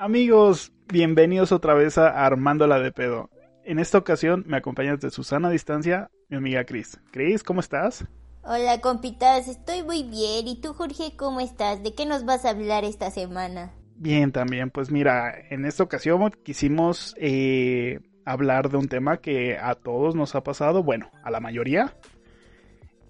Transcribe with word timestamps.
Amigos, 0.00 0.72
bienvenidos 0.88 1.52
otra 1.52 1.74
vez 1.74 1.98
a 1.98 2.24
Armando 2.24 2.66
la 2.66 2.78
de 2.80 2.90
pedo. 2.90 3.28
En 3.64 3.78
esta 3.78 3.98
ocasión 3.98 4.44
me 4.46 4.56
acompaña 4.56 4.96
desde 4.96 5.10
Susana 5.10 5.48
a 5.48 5.50
distancia 5.50 6.10
mi 6.30 6.38
amiga 6.38 6.64
Cris. 6.64 6.98
Cris, 7.12 7.44
¿cómo 7.44 7.60
estás? 7.60 8.06
Hola 8.42 8.80
compitas, 8.80 9.46
estoy 9.46 9.82
muy 9.82 10.04
bien. 10.04 10.48
¿Y 10.48 10.58
tú 10.62 10.72
Jorge 10.72 11.12
cómo 11.18 11.40
estás? 11.40 11.82
¿De 11.82 11.94
qué 11.94 12.06
nos 12.06 12.24
vas 12.24 12.46
a 12.46 12.48
hablar 12.48 12.82
esta 12.84 13.10
semana? 13.10 13.74
Bien, 13.94 14.32
también. 14.32 14.70
Pues 14.70 14.90
mira, 14.90 15.34
en 15.50 15.66
esta 15.66 15.82
ocasión 15.82 16.30
quisimos 16.44 17.14
eh, 17.18 18.00
hablar 18.24 18.70
de 18.70 18.78
un 18.78 18.88
tema 18.88 19.18
que 19.18 19.58
a 19.58 19.74
todos 19.74 20.14
nos 20.14 20.34
ha 20.34 20.42
pasado, 20.42 20.82
bueno, 20.82 21.10
a 21.22 21.30
la 21.30 21.40
mayoría, 21.40 21.94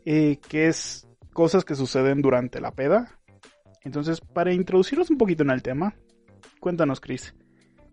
eh, 0.04 0.40
que 0.48 0.66
es 0.66 1.06
cosas 1.34 1.64
que 1.64 1.76
suceden 1.76 2.20
durante 2.20 2.60
la 2.60 2.72
peda. 2.72 3.16
Entonces, 3.84 4.20
para 4.20 4.52
introducirnos 4.52 5.08
un 5.08 5.18
poquito 5.18 5.44
en 5.44 5.50
el 5.50 5.62
tema, 5.62 5.94
Cuéntanos, 6.60 7.00
Chris, 7.00 7.34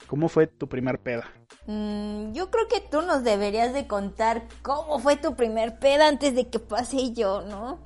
¿cómo 0.07 0.27
fue 0.27 0.45
tu 0.45 0.67
primer 0.67 0.99
peda? 0.99 1.25
Mm, 1.67 2.33
yo 2.33 2.51
creo 2.51 2.67
que 2.67 2.81
tú 2.81 3.01
nos 3.01 3.23
deberías 3.23 3.73
de 3.73 3.87
contar 3.87 4.43
cómo 4.61 4.99
fue 4.99 5.15
tu 5.15 5.35
primer 5.35 5.79
peda 5.79 6.09
antes 6.09 6.35
de 6.35 6.49
que 6.49 6.59
pase 6.59 7.13
yo, 7.13 7.43
¿no? 7.43 7.79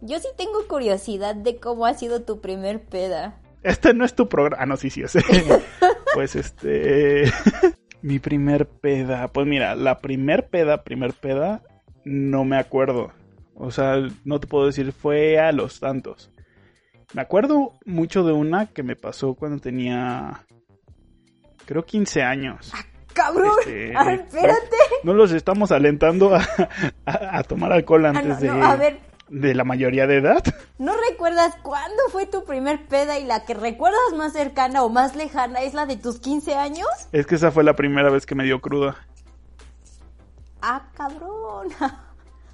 Yo 0.00 0.18
sí 0.18 0.28
tengo 0.36 0.66
curiosidad 0.68 1.36
de 1.36 1.58
cómo 1.58 1.86
ha 1.86 1.94
sido 1.94 2.22
tu 2.22 2.40
primer 2.40 2.84
peda. 2.84 3.40
Este 3.62 3.94
no 3.94 4.04
es 4.04 4.14
tu 4.14 4.28
programa. 4.28 4.62
Ah, 4.62 4.66
no, 4.66 4.76
sí, 4.76 4.90
sí, 4.90 5.02
es. 5.02 5.16
pues 6.14 6.34
este. 6.34 7.32
Mi 8.02 8.18
primer 8.18 8.68
peda. 8.68 9.28
Pues 9.28 9.46
mira, 9.46 9.74
la 9.74 9.98
primer 9.98 10.48
peda, 10.48 10.82
primer 10.82 11.14
peda, 11.14 11.62
no 12.04 12.44
me 12.44 12.58
acuerdo. 12.58 13.12
O 13.54 13.70
sea, 13.70 13.96
no 14.24 14.38
te 14.38 14.46
puedo 14.46 14.66
decir, 14.66 14.92
fue 14.92 15.38
a 15.38 15.50
los 15.52 15.80
tantos. 15.80 16.30
Me 17.16 17.22
acuerdo 17.22 17.72
mucho 17.86 18.24
de 18.24 18.34
una 18.34 18.66
que 18.66 18.82
me 18.82 18.94
pasó 18.94 19.32
cuando 19.32 19.58
tenía, 19.58 20.44
creo 21.64 21.82
15 21.82 22.22
años. 22.22 22.70
¡Ah, 22.74 22.84
cabrón! 23.14 23.56
Este, 23.60 23.92
espérate. 23.94 24.76
No 25.02 25.14
los 25.14 25.32
estamos 25.32 25.72
alentando 25.72 26.36
a, 27.06 27.42
tomar 27.44 27.72
alcohol 27.72 28.04
ah, 28.04 28.10
antes 28.10 28.40
de, 28.40 29.00
de 29.30 29.54
la 29.54 29.64
mayoría 29.64 30.06
de 30.06 30.18
edad. 30.18 30.44
¿No 30.78 30.92
recuerdas 31.08 31.56
cuándo 31.62 32.02
fue 32.10 32.26
tu 32.26 32.44
primer 32.44 32.86
peda 32.86 33.18
y 33.18 33.24
la 33.24 33.46
que 33.46 33.54
recuerdas 33.54 34.12
más 34.14 34.34
cercana 34.34 34.82
o 34.82 34.90
más 34.90 35.16
lejana 35.16 35.62
es 35.62 35.72
la 35.72 35.86
de 35.86 35.96
tus 35.96 36.18
15 36.18 36.54
años? 36.56 36.86
Es 37.12 37.26
que 37.26 37.36
esa 37.36 37.50
fue 37.50 37.64
la 37.64 37.76
primera 37.76 38.10
vez 38.10 38.26
que 38.26 38.34
me 38.34 38.44
dio 38.44 38.60
cruda. 38.60 38.94
Ah, 40.60 40.82
cabrón. 40.94 41.68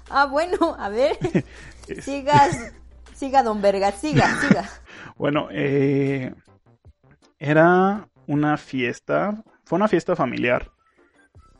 Ah, 0.09 0.25
bueno, 0.25 0.75
a 0.77 0.89
ver. 0.89 1.17
Sigas 2.01 2.73
Siga, 3.13 3.43
don 3.43 3.61
Verga, 3.61 3.91
siga, 3.91 4.27
siga. 4.41 4.69
bueno, 5.17 5.47
eh, 5.51 6.33
era 7.39 8.07
una 8.27 8.57
fiesta, 8.57 9.43
fue 9.65 9.77
una 9.77 9.87
fiesta 9.87 10.15
familiar. 10.15 10.71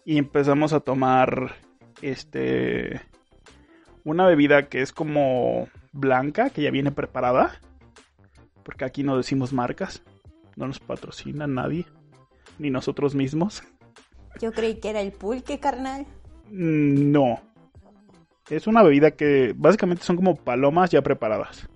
Y 0.05 0.17
empezamos 0.17 0.73
a 0.73 0.81
tomar, 0.81 1.55
este, 2.01 3.01
una 4.03 4.25
bebida 4.25 4.67
que 4.67 4.81
es 4.81 4.91
como 4.91 5.69
blanca, 5.93 6.49
que 6.49 6.61
ya 6.61 6.71
viene 6.71 6.91
preparada. 6.91 7.59
Porque 8.63 8.85
aquí 8.85 9.03
no 9.03 9.17
decimos 9.17 9.53
marcas, 9.53 10.03
no 10.55 10.67
nos 10.67 10.79
patrocina 10.79 11.47
nadie, 11.47 11.85
ni 12.59 12.69
nosotros 12.69 13.15
mismos. 13.15 13.63
Yo 14.41 14.51
creí 14.51 14.79
que 14.79 14.89
era 14.89 15.01
el 15.01 15.11
pulque, 15.11 15.59
carnal. 15.59 16.05
Mm, 16.49 17.11
no, 17.11 17.41
es 18.55 18.67
una 18.67 18.83
bebida 18.83 19.11
que 19.11 19.53
básicamente 19.55 20.03
son 20.03 20.15
como 20.15 20.35
palomas 20.35 20.89
ya 20.91 21.01
preparadas. 21.01 21.67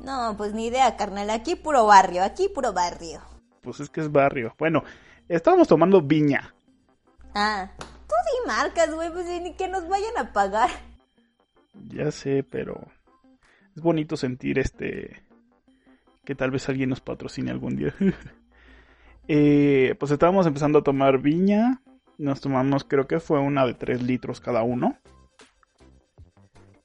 No, 0.00 0.34
pues 0.36 0.54
ni 0.54 0.66
idea, 0.66 0.96
carnal. 0.96 1.30
Aquí 1.30 1.56
puro 1.56 1.86
barrio, 1.86 2.22
aquí 2.22 2.48
puro 2.48 2.72
barrio. 2.72 3.20
Pues 3.62 3.80
es 3.80 3.90
que 3.90 4.00
es 4.00 4.12
barrio. 4.12 4.54
Bueno, 4.58 4.84
estábamos 5.28 5.68
tomando 5.68 6.00
viña. 6.00 6.54
Ah, 7.34 7.70
tú 7.78 8.14
sí 8.24 8.46
marcas, 8.46 8.94
güey, 8.94 9.10
pues 9.12 9.26
ni 9.42 9.54
que 9.54 9.68
nos 9.68 9.88
vayan 9.88 10.16
a 10.18 10.32
pagar. 10.32 10.70
Ya 11.88 12.10
sé, 12.10 12.44
pero 12.48 12.80
es 13.74 13.82
bonito 13.82 14.16
sentir 14.16 14.58
este 14.58 15.22
que 16.24 16.34
tal 16.34 16.50
vez 16.50 16.68
alguien 16.68 16.90
nos 16.90 17.00
patrocine 17.00 17.50
algún 17.50 17.76
día. 17.76 17.94
eh, 19.28 19.94
pues 19.98 20.12
estábamos 20.12 20.46
empezando 20.46 20.80
a 20.80 20.84
tomar 20.84 21.18
viña. 21.18 21.82
Nos 22.18 22.40
tomamos, 22.40 22.84
creo 22.84 23.06
que 23.06 23.20
fue 23.20 23.40
una 23.40 23.66
de 23.66 23.74
3 23.74 24.02
litros 24.02 24.40
cada 24.40 24.62
uno. 24.62 24.96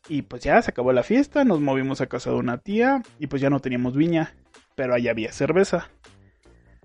Y 0.08 0.24
pues 0.24 0.44
ya 0.44 0.62
se 0.62 0.72
acabó 0.72 0.92
la 0.94 1.04
fiesta, 1.04 1.44
nos 1.44 1.62
movimos 1.62 2.02
a 2.02 2.08
casa 2.08 2.32
de 2.32 2.38
una 2.38 2.58
tía 2.58 3.02
y 3.20 3.28
pues 3.28 3.42
ya 3.42 3.50
no 3.50 3.60
teníamos 3.60 3.96
viña, 3.96 4.34
pero 4.76 4.94
ahí 4.94 5.08
había 5.08 5.32
cerveza. 5.32 5.90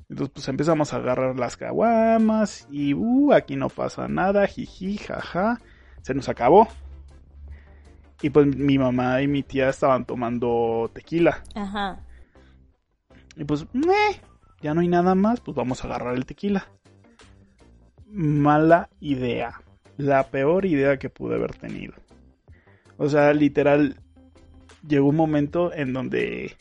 Entonces 0.09 0.33
pues 0.35 0.49
empezamos 0.49 0.93
a 0.93 0.97
agarrar 0.99 1.39
las 1.39 1.57
caguamas 1.57 2.69
y 2.71 2.95
uh, 2.95 3.33
aquí 3.33 3.57
no 3.57 3.69
pasa 3.69 4.07
nada, 4.07 4.47
jiji, 4.47 4.99
jaja, 4.99 5.61
se 6.03 6.15
nos 6.15 6.29
acabó. 6.29 6.69
Y 8.23 8.31
pues 8.31 8.47
mi 8.47 8.79
mamá 8.79 9.21
y 9.23 9.29
mi 9.29 9.43
tía 9.43 9.69
estaban 9.69 10.05
tomando 10.05 10.91
tequila. 10.95 11.43
Ajá. 11.55 12.01
Y 13.37 13.45
pues, 13.45 13.67
ya 14.63 14.73
no 14.73 14.81
hay 14.81 14.89
nada 14.89 15.15
más, 15.15 15.41
pues 15.41 15.55
vamos 15.55 15.85
a 15.85 15.89
agarrar 15.89 16.15
el 16.15 16.25
tequila. 16.25 16.67
Mala 18.07 18.89
idea. 19.01 19.61
La 19.99 20.29
peor 20.29 20.65
idea 20.65 20.99
que 20.99 21.11
pude 21.11 21.35
haber 21.35 21.55
tenido. 21.55 21.95
O 22.99 23.09
sea, 23.09 23.33
literal, 23.33 23.97
llegó 24.87 25.09
un 25.09 25.17
momento 25.17 25.73
en 25.73 25.93
donde 25.93 26.57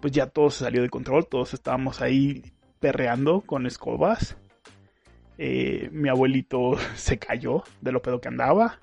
pues 0.00 0.12
ya 0.12 0.26
todo 0.26 0.50
se 0.50 0.64
salió 0.64 0.82
de 0.82 0.90
control, 0.90 1.28
todos 1.28 1.54
estábamos 1.54 2.00
ahí 2.02 2.52
perreando 2.80 3.40
con 3.42 3.66
escobas. 3.66 4.36
Eh, 5.38 5.88
mi 5.92 6.08
abuelito 6.08 6.72
se 6.96 7.18
cayó 7.18 7.62
de 7.80 7.92
lo 7.92 8.02
pedo 8.02 8.20
que 8.20 8.28
andaba. 8.28 8.78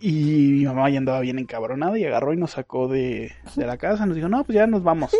Y 0.00 0.52
mi 0.52 0.64
mamá 0.64 0.88
ya 0.88 0.96
andaba 0.96 1.20
bien 1.20 1.38
encabronada 1.38 1.98
y 1.98 2.06
agarró 2.06 2.32
y 2.32 2.38
nos 2.38 2.52
sacó 2.52 2.88
de, 2.88 3.32
de 3.54 3.66
la 3.66 3.76
casa. 3.76 4.06
Nos 4.06 4.16
dijo, 4.16 4.30
no, 4.30 4.42
pues 4.44 4.56
ya 4.56 4.66
nos 4.66 4.82
vamos. 4.82 5.14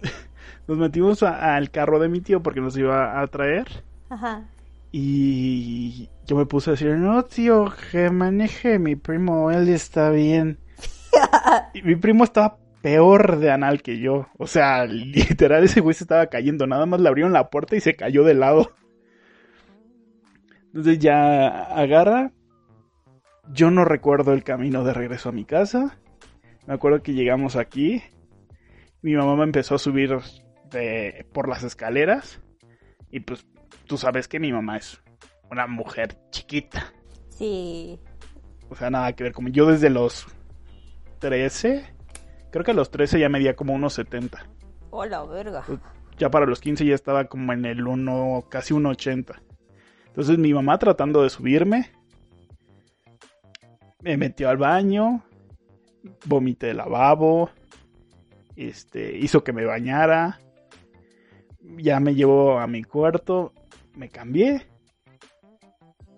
nos 0.68 0.76
metimos 0.76 1.22
al 1.22 1.70
carro 1.70 1.98
de 1.98 2.10
mi 2.10 2.20
tío 2.20 2.42
porque 2.42 2.60
nos 2.60 2.76
iba 2.76 3.18
a 3.18 3.26
traer. 3.28 3.66
Ajá. 4.10 4.44
Y 4.92 6.10
yo 6.26 6.36
me 6.36 6.46
puse 6.46 6.70
a 6.70 6.72
decir, 6.72 6.90
no, 6.90 7.24
tío, 7.24 7.72
que 7.90 8.10
maneje 8.10 8.78
mi 8.78 8.96
primo, 8.96 9.50
él 9.50 9.68
está 9.68 10.10
bien. 10.10 10.58
y 11.74 11.82
mi 11.82 11.96
primo 11.96 12.24
estaba 12.24 12.58
peor 12.80 13.38
de 13.38 13.50
anal 13.50 13.82
que 13.82 13.98
yo. 13.98 14.28
O 14.38 14.46
sea, 14.46 14.86
literal, 14.86 15.64
ese 15.64 15.80
güey 15.80 15.94
se 15.94 16.04
estaba 16.04 16.26
cayendo. 16.26 16.66
Nada 16.66 16.86
más 16.86 17.00
le 17.00 17.08
abrieron 17.08 17.32
la 17.32 17.50
puerta 17.50 17.76
y 17.76 17.80
se 17.80 17.96
cayó 17.96 18.24
de 18.24 18.34
lado. 18.34 18.72
Entonces 20.66 20.98
ya 20.98 21.64
agarra. 21.64 22.32
Yo 23.52 23.70
no 23.70 23.84
recuerdo 23.84 24.32
el 24.32 24.42
camino 24.42 24.84
de 24.84 24.94
regreso 24.94 25.28
a 25.28 25.32
mi 25.32 25.44
casa. 25.44 25.98
Me 26.66 26.74
acuerdo 26.74 27.02
que 27.02 27.12
llegamos 27.12 27.56
aquí. 27.56 28.02
Mi 29.02 29.14
mamá 29.14 29.36
me 29.36 29.44
empezó 29.44 29.74
a 29.74 29.78
subir 29.78 30.16
de, 30.70 31.26
por 31.32 31.48
las 31.48 31.62
escaleras. 31.62 32.40
Y 33.10 33.20
pues 33.20 33.46
tú 33.86 33.98
sabes 33.98 34.28
que 34.28 34.40
mi 34.40 34.50
mamá 34.50 34.78
es 34.78 35.03
una 35.50 35.66
mujer 35.66 36.16
chiquita. 36.30 36.92
Sí. 37.28 37.98
O 38.68 38.74
sea, 38.74 38.90
nada 38.90 39.12
que 39.12 39.24
ver. 39.24 39.32
Como 39.32 39.48
yo 39.48 39.66
desde 39.66 39.90
los 39.90 40.26
13, 41.20 41.84
creo 42.50 42.64
que 42.64 42.70
a 42.70 42.74
los 42.74 42.90
13 42.90 43.20
ya 43.20 43.28
medía 43.28 43.56
como 43.56 43.74
unos 43.74 43.94
70. 43.94 44.46
Hola, 44.90 45.24
verga. 45.24 45.64
Ya 46.18 46.30
para 46.30 46.46
los 46.46 46.60
15 46.60 46.84
ya 46.84 46.94
estaba 46.94 47.24
como 47.24 47.52
en 47.52 47.64
el 47.64 47.86
1, 47.86 48.44
casi 48.48 48.74
1,80. 48.74 49.40
Entonces 50.06 50.38
mi 50.38 50.54
mamá 50.54 50.78
tratando 50.78 51.22
de 51.22 51.30
subirme, 51.30 51.90
me 54.00 54.16
metió 54.16 54.48
al 54.48 54.56
baño, 54.56 55.24
vomité 56.26 56.70
el 56.70 56.76
lavabo, 56.76 57.50
este, 58.54 59.18
hizo 59.18 59.42
que 59.42 59.52
me 59.52 59.64
bañara, 59.64 60.38
ya 61.78 61.98
me 61.98 62.14
llevó 62.14 62.60
a 62.60 62.68
mi 62.68 62.84
cuarto, 62.84 63.52
me 63.96 64.08
cambié 64.08 64.66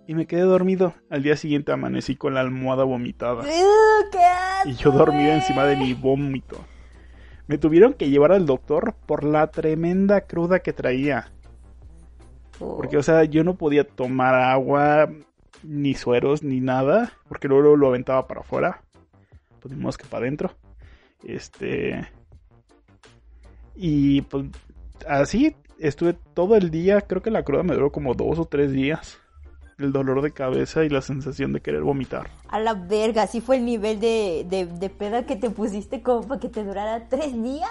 y 0.06 0.14
me 0.14 0.26
quedé 0.26 0.42
dormido. 0.42 0.94
Al 1.10 1.22
día 1.22 1.36
siguiente 1.36 1.72
amanecí 1.72 2.16
con 2.16 2.34
la 2.34 2.40
almohada 2.40 2.84
vomitada. 2.84 3.42
¡Qué 3.42 4.70
y 4.70 4.74
yo 4.74 4.90
dormido 4.90 5.32
encima 5.32 5.64
de 5.64 5.76
mi 5.76 5.94
vómito. 5.94 6.64
Me 7.46 7.58
tuvieron 7.58 7.94
que 7.94 8.08
llevar 8.08 8.32
al 8.32 8.46
doctor 8.46 8.94
por 9.06 9.24
la 9.24 9.48
tremenda 9.48 10.22
cruda 10.22 10.60
que 10.60 10.72
traía. 10.72 11.30
Porque, 12.58 12.96
o 12.96 13.02
sea, 13.02 13.24
yo 13.24 13.44
no 13.44 13.56
podía 13.56 13.84
tomar 13.84 14.34
agua, 14.34 15.10
ni 15.62 15.94
sueros, 15.94 16.42
ni 16.42 16.60
nada. 16.60 17.12
Porque 17.28 17.48
luego 17.48 17.76
lo 17.76 17.88
aventaba 17.88 18.26
para 18.26 18.40
afuera. 18.40 18.82
Pues 19.60 19.96
que 19.96 20.06
para 20.06 20.22
adentro. 20.22 20.52
Este. 21.24 22.08
Y 23.74 24.22
pues 24.22 24.46
así 25.08 25.54
estuve 25.78 26.14
todo 26.34 26.56
el 26.56 26.70
día. 26.70 27.02
Creo 27.02 27.22
que 27.22 27.30
la 27.30 27.44
cruda 27.44 27.62
me 27.62 27.74
duró 27.74 27.92
como 27.92 28.14
dos 28.14 28.38
o 28.38 28.46
tres 28.46 28.72
días. 28.72 29.20
El 29.78 29.92
dolor 29.92 30.22
de 30.22 30.32
cabeza 30.32 30.84
y 30.84 30.88
la 30.88 31.02
sensación 31.02 31.52
de 31.52 31.60
querer 31.60 31.82
vomitar. 31.82 32.30
A 32.48 32.58
la 32.58 32.72
verga, 32.72 33.22
así 33.22 33.42
fue 33.42 33.56
el 33.56 33.66
nivel 33.66 34.00
de, 34.00 34.46
de, 34.48 34.64
de 34.64 34.88
peda 34.88 35.26
que 35.26 35.36
te 35.36 35.50
pusiste 35.50 36.00
como 36.00 36.26
para 36.26 36.40
que 36.40 36.48
te 36.48 36.64
durara 36.64 37.08
tres 37.08 37.34
días. 37.42 37.70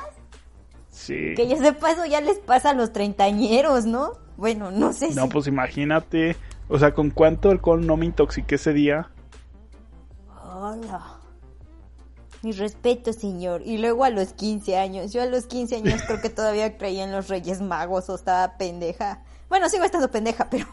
Sí. 0.92 1.34
Que 1.36 1.48
ya 1.48 1.60
de 1.60 1.74
paso 1.74 2.06
ya 2.06 2.22
les 2.22 2.38
pasa 2.38 2.70
a 2.70 2.74
los 2.76 2.94
treintañeros, 2.94 3.86
¿no? 3.86 4.14
Bueno, 4.38 4.70
no 4.70 4.94
sé 4.94 5.16
No, 5.16 5.30
pues 5.30 5.48
imagínate. 5.48 6.36
O 6.68 6.78
sea, 6.78 6.94
¿con 6.94 7.10
cuánto 7.10 7.50
alcohol 7.50 7.86
no 7.86 7.98
me 7.98 8.06
intoxiqué 8.06 8.56
ese 8.56 8.74
día? 8.74 9.10
Hola. 10.44 11.20
Mi 12.44 12.52
respeto, 12.52 13.14
señor. 13.14 13.64
Y 13.66 13.80
luego 13.80 14.04
a 14.04 14.12
los 14.12 14.34
15 14.34 14.78
años. 14.78 15.12
Yo 15.12 15.24
a 15.24 15.26
los 15.26 15.48
15 15.48 15.78
años 15.78 16.02
creo 16.06 16.22
que 16.22 16.30
todavía 16.30 16.78
creía 16.78 17.04
en 17.04 17.12
los 17.12 17.30
Reyes 17.30 17.62
Magos 17.62 18.10
o 18.10 18.16
estaba 18.16 18.58
pendeja. 18.58 19.24
Bueno, 19.50 19.70
sigo 19.70 19.84
estando 19.84 20.12
pendeja, 20.12 20.48
pero... 20.52 20.68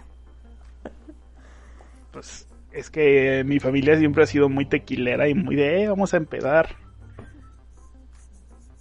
Pues 2.13 2.47
es 2.71 2.91
que 2.91 3.43
mi 3.45 3.59
familia 3.59 3.99
siempre 3.99 4.23
ha 4.23 4.27
sido 4.27 4.49
muy 4.49 4.67
tequilera 4.67 5.29
y 5.29 5.35
muy 5.35 5.57
de, 5.57 5.83
eh, 5.83 5.89
vamos 5.89 6.15
a 6.15 6.19
empezar. 6.19 6.77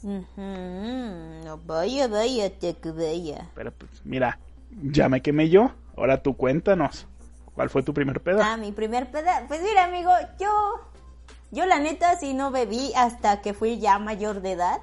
No 0.03 1.57
vaya, 1.65 2.07
vaya, 2.07 2.49
te 2.57 2.75
vaya. 2.91 3.49
Pero 3.55 3.71
pues 3.71 4.01
mira, 4.03 4.39
ya 4.81 5.09
me 5.09 5.21
quemé 5.21 5.49
yo. 5.49 5.71
Ahora 5.95 6.21
tú 6.21 6.35
cuéntanos. 6.35 7.07
¿Cuál 7.53 7.69
fue 7.69 7.83
tu 7.83 7.93
primer 7.93 8.21
peda? 8.21 8.53
Ah, 8.53 8.57
mi 8.57 8.71
primer 8.71 9.11
peda. 9.11 9.45
Pues 9.47 9.61
mira, 9.61 9.83
amigo, 9.83 10.11
yo. 10.39 10.81
Yo 11.51 11.65
la 11.65 11.79
neta 11.79 12.17
sí 12.17 12.33
no 12.33 12.49
bebí 12.49 12.93
hasta 12.95 13.41
que 13.41 13.53
fui 13.53 13.79
ya 13.79 13.99
mayor 13.99 14.41
de 14.41 14.53
edad. 14.53 14.79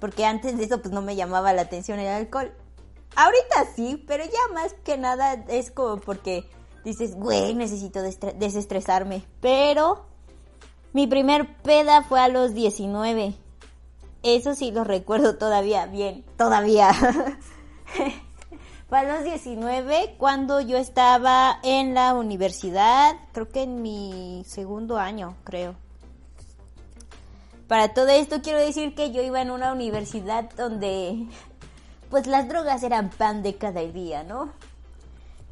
Porque 0.00 0.24
antes 0.24 0.56
de 0.56 0.64
eso 0.64 0.80
pues 0.80 0.92
no 0.92 1.02
me 1.02 1.14
llamaba 1.14 1.52
la 1.52 1.62
atención 1.62 1.98
el 1.98 2.08
alcohol. 2.08 2.52
Ahorita 3.16 3.66
sí, 3.76 4.02
pero 4.08 4.24
ya 4.24 4.54
más 4.54 4.74
que 4.84 4.98
nada 4.98 5.44
es 5.48 5.70
como 5.70 5.98
porque 6.00 6.44
dices, 6.84 7.14
güey, 7.14 7.54
necesito 7.54 8.00
desestresarme. 8.02 9.24
Pero 9.40 10.04
mi 10.92 11.06
primer 11.06 11.56
peda 11.62 12.02
fue 12.02 12.20
a 12.20 12.28
los 12.28 12.54
19. 12.54 13.34
Eso 14.22 14.54
sí 14.54 14.70
lo 14.70 14.84
recuerdo 14.84 15.36
todavía 15.36 15.86
bien, 15.86 16.24
todavía. 16.36 16.92
fue 18.88 18.98
a 18.98 19.04
los 19.04 19.24
19 19.24 20.14
cuando 20.18 20.60
yo 20.60 20.78
estaba 20.78 21.58
en 21.62 21.94
la 21.94 22.14
universidad, 22.14 23.16
creo 23.32 23.48
que 23.48 23.64
en 23.64 23.82
mi 23.82 24.44
segundo 24.46 24.98
año, 24.98 25.36
creo. 25.44 25.74
Para 27.68 27.94
todo 27.94 28.08
esto 28.08 28.40
quiero 28.42 28.60
decir 28.60 28.94
que 28.94 29.10
yo 29.10 29.22
iba 29.22 29.40
en 29.42 29.50
una 29.50 29.72
universidad 29.72 30.50
donde 30.54 31.26
pues 32.08 32.26
las 32.26 32.48
drogas 32.48 32.82
eran 32.82 33.10
pan 33.10 33.42
de 33.42 33.56
cada 33.56 33.80
día, 33.80 34.22
¿no? 34.22 34.52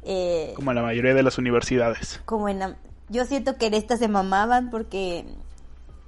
Eh, 0.05 0.53
como 0.55 0.71
en 0.71 0.75
la 0.75 0.83
mayoría 0.83 1.13
de 1.13 1.23
las 1.23 1.37
universidades. 1.37 2.21
Como 2.25 2.49
en 2.49 2.75
yo 3.09 3.25
siento 3.25 3.57
que 3.57 3.67
en 3.67 3.73
esta 3.73 3.97
se 3.97 4.07
mamaban 4.07 4.69
porque 4.69 5.25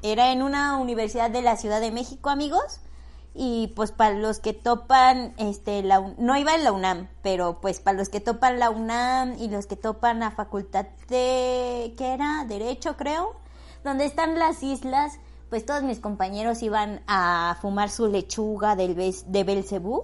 era 0.01 0.31
en 0.31 0.41
una 0.41 0.77
universidad 0.77 1.29
de 1.29 1.41
la 1.41 1.57
Ciudad 1.57 1.81
de 1.81 1.91
México, 1.91 2.29
amigos. 2.29 2.79
Y 3.37 3.73
pues 3.75 3.91
para 3.91 4.15
los 4.15 4.39
que 4.39 4.53
topan, 4.53 5.33
este, 5.37 5.83
la, 5.83 6.13
no 6.17 6.37
iba 6.37 6.55
en 6.55 6.63
la 6.63 6.71
UNAM, 6.71 7.09
pero 7.21 7.59
pues 7.59 7.81
para 7.81 7.97
los 7.97 8.07
que 8.07 8.21
topan 8.21 8.59
la 8.59 8.69
UNAM 8.69 9.35
y 9.37 9.49
los 9.49 9.67
que 9.67 9.75
topan 9.75 10.21
la 10.21 10.31
facultad 10.31 10.85
de, 11.09 11.93
¿qué 11.97 12.13
era? 12.13 12.45
Derecho, 12.47 12.95
creo. 12.95 13.35
Donde 13.83 14.05
están 14.05 14.39
las 14.39 14.63
islas, 14.63 15.19
pues 15.49 15.65
todos 15.65 15.83
mis 15.83 15.99
compañeros 15.99 16.63
iban 16.63 17.01
a 17.07 17.57
fumar 17.61 17.89
su 17.89 18.07
lechuga 18.07 18.75
del 18.75 18.95
de 18.95 19.43
Belcebú 19.43 20.03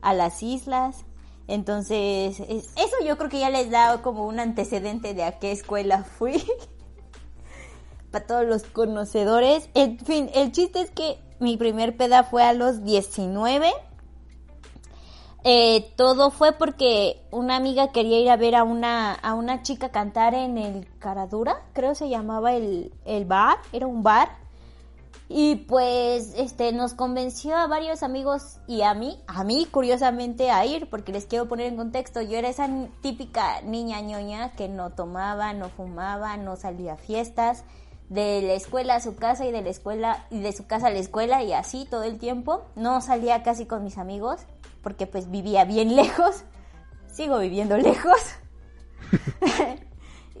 a 0.00 0.14
las 0.14 0.42
islas. 0.42 1.04
Entonces, 1.52 2.40
eso 2.40 2.96
yo 3.04 3.18
creo 3.18 3.28
que 3.28 3.40
ya 3.40 3.50
les 3.50 3.70
da 3.70 4.00
como 4.00 4.26
un 4.26 4.40
antecedente 4.40 5.12
de 5.12 5.22
a 5.22 5.38
qué 5.38 5.52
escuela 5.52 6.02
fui. 6.02 6.42
para 8.10 8.26
todos 8.26 8.46
los 8.46 8.62
conocedores. 8.62 9.68
En 9.74 9.98
fin, 9.98 10.30
el 10.34 10.52
chiste 10.52 10.80
es 10.80 10.90
que 10.90 11.18
mi 11.40 11.58
primer 11.58 11.94
peda 11.94 12.22
fue 12.22 12.42
a 12.42 12.54
los 12.54 12.84
19. 12.84 13.70
Eh, 15.44 15.92
todo 15.96 16.30
fue 16.30 16.52
porque 16.52 17.20
una 17.30 17.56
amiga 17.56 17.92
quería 17.92 18.18
ir 18.18 18.30
a 18.30 18.36
ver 18.38 18.54
a 18.54 18.64
una, 18.64 19.12
a 19.12 19.34
una 19.34 19.62
chica 19.62 19.90
cantar 19.90 20.34
en 20.34 20.56
el 20.56 20.88
Caradura, 21.00 21.60
creo 21.74 21.94
se 21.94 22.08
llamaba 22.08 22.54
el, 22.54 22.94
el 23.04 23.26
bar, 23.26 23.58
era 23.74 23.86
un 23.86 24.02
bar. 24.02 24.41
Y 25.34 25.56
pues 25.56 26.34
este 26.36 26.72
nos 26.72 26.92
convenció 26.92 27.56
a 27.56 27.66
varios 27.66 28.02
amigos 28.02 28.58
y 28.66 28.82
a 28.82 28.92
mí, 28.92 29.18
a 29.26 29.44
mí 29.44 29.66
curiosamente 29.70 30.50
a 30.50 30.66
ir, 30.66 30.90
porque 30.90 31.10
les 31.10 31.24
quiero 31.24 31.48
poner 31.48 31.68
en 31.68 31.76
contexto, 31.76 32.20
yo 32.20 32.36
era 32.36 32.50
esa 32.50 32.68
típica 33.00 33.62
niña 33.62 34.02
ñoña 34.02 34.52
que 34.52 34.68
no 34.68 34.90
tomaba, 34.90 35.54
no 35.54 35.70
fumaba, 35.70 36.36
no 36.36 36.56
salía 36.56 36.92
a 36.92 36.96
fiestas, 36.98 37.64
de 38.10 38.42
la 38.42 38.52
escuela 38.52 38.96
a 38.96 39.00
su 39.00 39.16
casa 39.16 39.46
y 39.46 39.52
de 39.52 39.62
la 39.62 39.70
escuela 39.70 40.26
y 40.28 40.40
de 40.40 40.52
su 40.52 40.66
casa 40.66 40.88
a 40.88 40.90
la 40.90 40.98
escuela 40.98 41.42
y 41.42 41.54
así 41.54 41.86
todo 41.88 42.02
el 42.02 42.18
tiempo. 42.18 42.64
No 42.76 43.00
salía 43.00 43.42
casi 43.42 43.64
con 43.64 43.84
mis 43.84 43.96
amigos 43.96 44.42
porque 44.82 45.06
pues 45.06 45.30
vivía 45.30 45.64
bien 45.64 45.96
lejos. 45.96 46.44
Sigo 47.10 47.38
viviendo 47.38 47.78
lejos. 47.78 48.20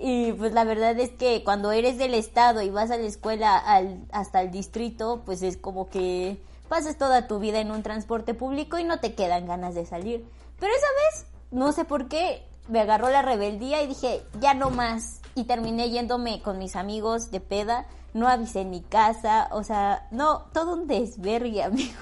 y 0.02 0.32
pues 0.32 0.52
la 0.52 0.64
verdad 0.64 0.98
es 0.98 1.10
que 1.10 1.44
cuando 1.44 1.70
eres 1.70 1.96
del 1.96 2.14
estado 2.14 2.60
y 2.60 2.70
vas 2.70 2.90
a 2.90 2.96
la 2.96 3.06
escuela 3.06 3.56
al, 3.56 4.04
hasta 4.10 4.42
el 4.42 4.50
distrito, 4.50 5.22
pues 5.24 5.42
es 5.42 5.56
como 5.56 5.88
que 5.88 6.38
pasas 6.68 6.98
toda 6.98 7.28
tu 7.28 7.38
vida 7.38 7.60
en 7.60 7.70
un 7.70 7.84
transporte 7.84 8.34
público 8.34 8.80
y 8.80 8.84
no 8.84 8.98
te 8.98 9.14
quedan 9.14 9.46
ganas 9.46 9.76
de 9.76 9.86
salir. 9.86 10.24
Pero 10.58 10.72
esa 10.74 10.86
vez, 10.86 11.26
no 11.52 11.70
sé 11.70 11.84
por 11.84 12.08
qué, 12.08 12.42
me 12.68 12.80
agarró 12.80 13.10
la 13.10 13.22
rebeldía 13.22 13.80
y 13.82 13.86
dije, 13.86 14.22
ya 14.40 14.54
no 14.54 14.70
más 14.70 15.20
y 15.36 15.44
terminé 15.44 15.90
yéndome 15.90 16.42
con 16.42 16.58
mis 16.58 16.74
amigos 16.74 17.30
de 17.30 17.38
peda, 17.38 17.86
no 18.12 18.26
avisé 18.26 18.62
en 18.62 18.70
mi 18.70 18.80
casa, 18.80 19.48
o 19.52 19.62
sea, 19.62 20.08
no, 20.10 20.46
todo 20.52 20.72
un 20.72 20.88
desvergue, 20.88 21.62
amigos. 21.64 21.94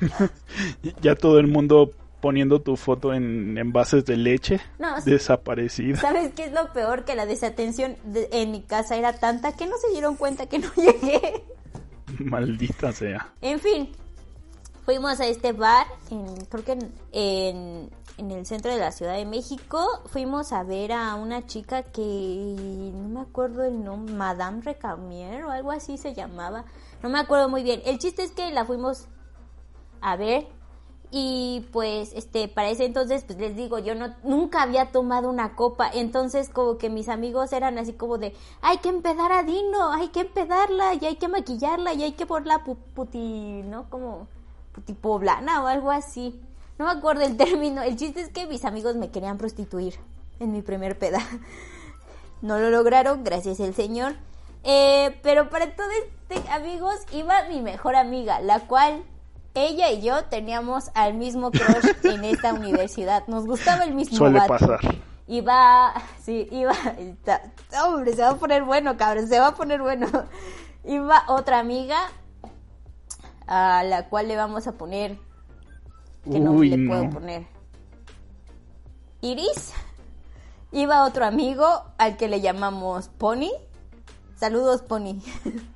ya 1.02 1.14
todo 1.14 1.38
el 1.38 1.48
mundo 1.48 1.92
poniendo 2.26 2.60
tu 2.60 2.74
foto 2.74 3.14
en 3.14 3.56
envases 3.56 4.04
de 4.04 4.16
leche 4.16 4.60
no, 4.80 5.00
desaparecida. 5.02 5.96
¿Sabes 6.00 6.32
qué 6.34 6.46
es 6.46 6.52
lo 6.52 6.72
peor? 6.72 7.04
Que 7.04 7.14
la 7.14 7.24
desatención 7.24 7.96
en 8.12 8.50
mi 8.50 8.62
casa 8.62 8.96
era 8.96 9.12
tanta 9.12 9.52
que 9.52 9.66
no 9.66 9.76
se 9.78 9.92
dieron 9.92 10.16
cuenta 10.16 10.46
que 10.46 10.58
no 10.58 10.68
llegué. 10.76 11.44
Maldita 12.18 12.90
sea. 12.90 13.32
En 13.40 13.60
fin, 13.60 13.92
fuimos 14.84 15.20
a 15.20 15.26
este 15.28 15.52
bar, 15.52 15.86
en, 16.10 16.26
creo 16.46 16.64
que 16.64 16.78
en 17.12 17.90
en 18.18 18.30
el 18.30 18.46
centro 18.46 18.72
de 18.72 18.78
la 18.78 18.92
Ciudad 18.92 19.14
de 19.14 19.26
México, 19.26 20.02
fuimos 20.06 20.52
a 20.52 20.62
ver 20.62 20.92
a 20.92 21.14
una 21.14 21.46
chica 21.46 21.82
que 21.82 22.02
no 22.92 23.08
me 23.08 23.20
acuerdo 23.20 23.62
el 23.64 23.84
nombre, 23.84 24.14
Madame 24.14 24.62
Recamier 24.62 25.44
o 25.44 25.50
algo 25.50 25.70
así 25.70 25.98
se 25.98 26.14
llamaba, 26.14 26.64
no 27.02 27.08
me 27.08 27.18
acuerdo 27.18 27.48
muy 27.48 27.62
bien. 27.62 27.82
El 27.84 27.98
chiste 27.98 28.22
es 28.22 28.32
que 28.32 28.50
la 28.50 28.64
fuimos 28.64 29.06
a 30.00 30.16
ver 30.16 30.46
y 31.10 31.66
pues 31.72 32.12
este 32.14 32.48
para 32.48 32.68
ese 32.68 32.84
entonces 32.84 33.24
pues 33.24 33.38
les 33.38 33.54
digo 33.54 33.78
yo 33.78 33.94
no 33.94 34.14
nunca 34.24 34.62
había 34.62 34.90
tomado 34.90 35.30
una 35.30 35.54
copa 35.54 35.88
entonces 35.92 36.48
como 36.48 36.78
que 36.78 36.90
mis 36.90 37.08
amigos 37.08 37.52
eran 37.52 37.78
así 37.78 37.92
como 37.92 38.18
de 38.18 38.34
hay 38.60 38.78
que 38.78 38.88
empedar 38.88 39.30
a 39.32 39.42
Dino 39.42 39.92
hay 39.92 40.08
que 40.08 40.20
empedarla 40.20 40.94
y 40.94 41.06
hay 41.06 41.16
que 41.16 41.28
maquillarla 41.28 41.94
y 41.94 42.02
hay 42.02 42.12
que 42.12 42.26
ponerla 42.26 42.64
puti 42.64 43.62
no 43.64 43.88
como 43.88 44.26
puti 44.72 44.94
poblana 44.94 45.62
o 45.62 45.68
algo 45.68 45.90
así 45.90 46.40
no 46.78 46.84
me 46.86 46.90
acuerdo 46.92 47.22
el 47.22 47.36
término. 47.36 47.82
El 47.82 47.96
chiste 47.96 48.20
es 48.20 48.28
que 48.28 48.46
mis 48.46 48.64
amigos 48.64 48.96
me 48.96 49.10
querían 49.10 49.38
prostituir 49.38 49.94
en 50.40 50.52
mi 50.52 50.62
primer 50.62 50.98
peda. 50.98 51.20
No 52.42 52.58
lo 52.58 52.70
lograron, 52.70 53.24
gracias 53.24 53.60
al 53.60 53.74
Señor. 53.74 54.14
Eh, 54.62 55.18
pero 55.22 55.48
para 55.48 55.74
todo 55.74 55.86
este, 56.04 56.48
amigos, 56.50 56.94
iba 57.12 57.48
mi 57.48 57.62
mejor 57.62 57.96
amiga, 57.96 58.40
la 58.40 58.66
cual 58.66 59.04
ella 59.56 59.90
y 59.90 60.02
yo 60.02 60.24
teníamos 60.24 60.90
al 60.94 61.14
mismo 61.14 61.50
crush 61.50 61.92
en 62.04 62.24
esta 62.24 62.52
universidad. 62.52 63.26
Nos 63.26 63.46
gustaba 63.46 63.84
el 63.84 63.94
mismo 63.94 64.16
Suele 64.16 64.40
pasar. 64.46 64.80
Iba, 65.28 65.92
sí, 66.22 66.48
iba, 66.52 66.72
hombre, 67.84 68.14
se 68.14 68.22
va 68.22 68.30
a 68.30 68.36
poner 68.36 68.62
bueno, 68.62 68.96
cabrón, 68.96 69.26
se 69.26 69.40
va 69.40 69.48
a 69.48 69.54
poner 69.54 69.82
bueno. 69.82 70.06
Iba 70.84 71.24
otra 71.26 71.58
amiga 71.58 71.98
a 73.46 73.82
la 73.84 74.08
cual 74.08 74.28
le 74.28 74.36
vamos 74.36 74.66
a 74.68 74.72
poner 74.72 75.18
que 76.30 76.40
no 76.40 76.60
le 76.62 76.86
puedo 76.86 77.10
poner. 77.10 77.46
Iris. 79.20 79.72
Iba 80.72 81.04
otro 81.04 81.24
amigo 81.24 81.66
al 81.98 82.16
que 82.16 82.28
le 82.28 82.40
llamamos 82.40 83.08
Pony. 83.08 83.50
Saludos, 84.36 84.82
Pony. 84.82 85.20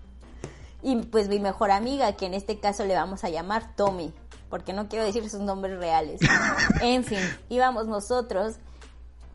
y 0.83 0.97
pues 0.97 1.29
mi 1.29 1.39
mejor 1.39 1.71
amiga, 1.71 2.13
que 2.13 2.27
en 2.27 2.35
este 2.35 2.59
caso 2.59 2.85
le 2.85 2.95
vamos 2.95 3.25
a 3.25 3.29
llamar 3.29 3.75
Tommy, 3.77 4.13
porque 4.49 4.73
no 4.73 4.89
quiero 4.89 5.05
decir 5.05 5.29
sus 5.29 5.41
nombres 5.41 5.79
reales. 5.79 6.21
en 6.81 7.05
fin, 7.05 7.21
íbamos 7.49 7.87
nosotros 7.87 8.57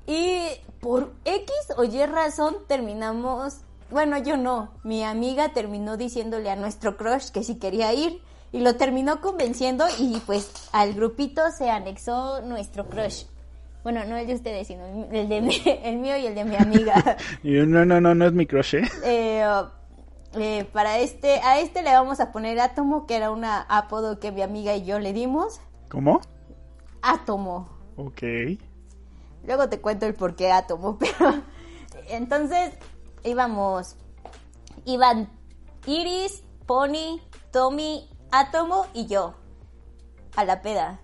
y 0.07 0.39
por 0.79 1.11
X 1.25 1.51
o 1.77 1.83
Y 1.83 2.05
razón 2.05 2.57
terminamos, 2.67 3.57
bueno, 3.89 4.17
yo 4.17 4.37
no, 4.37 4.71
mi 4.83 5.03
amiga 5.03 5.49
terminó 5.49 5.97
diciéndole 5.97 6.49
a 6.49 6.55
nuestro 6.55 6.97
crush 6.97 7.29
que 7.29 7.43
si 7.43 7.55
quería 7.55 7.93
ir 7.93 8.21
y 8.51 8.59
lo 8.59 8.75
terminó 8.75 9.21
convenciendo 9.21 9.85
y 9.99 10.21
pues 10.25 10.69
al 10.71 10.93
grupito 10.93 11.41
se 11.57 11.69
anexó 11.69 12.41
nuestro 12.41 12.87
crush. 12.87 13.23
Bueno, 13.83 14.03
no 14.05 14.17
el 14.17 14.25
de 14.25 14.33
ustedes, 14.33 14.67
sino 14.67 14.85
el, 15.11 15.29
de 15.29 15.37
el 15.83 15.97
mío 15.97 16.17
y 16.17 16.25
el 16.25 16.35
de 16.35 16.43
mi 16.43 16.55
amiga. 16.55 17.17
no, 17.43 17.85
no, 17.85 18.01
no, 18.01 18.15
no 18.15 18.25
es 18.25 18.33
mi 18.33 18.45
crush, 18.45 18.75
¿eh? 18.75 18.89
eh 19.03 19.45
eh, 20.37 20.65
para 20.71 20.99
este, 20.99 21.39
a 21.41 21.59
este 21.59 21.81
le 21.81 21.91
vamos 21.93 22.19
a 22.19 22.31
poner 22.31 22.59
Átomo, 22.59 23.05
que 23.05 23.15
era 23.15 23.31
un 23.31 23.45
apodo 23.45 24.19
que 24.19 24.31
mi 24.31 24.41
amiga 24.41 24.75
y 24.75 24.85
yo 24.85 24.99
le 24.99 25.13
dimos. 25.13 25.61
¿Cómo? 25.89 26.21
Átomo. 27.01 27.69
Ok. 27.97 28.21
Luego 29.43 29.69
te 29.69 29.79
cuento 29.79 30.05
el 30.05 30.15
por 30.15 30.35
qué 30.35 30.51
Átomo, 30.51 30.97
pero 30.99 31.43
entonces 32.09 32.73
íbamos, 33.23 33.95
iban 34.85 35.29
Iris, 35.85 36.43
Pony, 36.65 37.21
Tommy, 37.51 38.09
Átomo 38.31 38.87
y 38.93 39.05
yo 39.07 39.35
a 40.35 40.43
la 40.45 40.61
peda. 40.61 40.99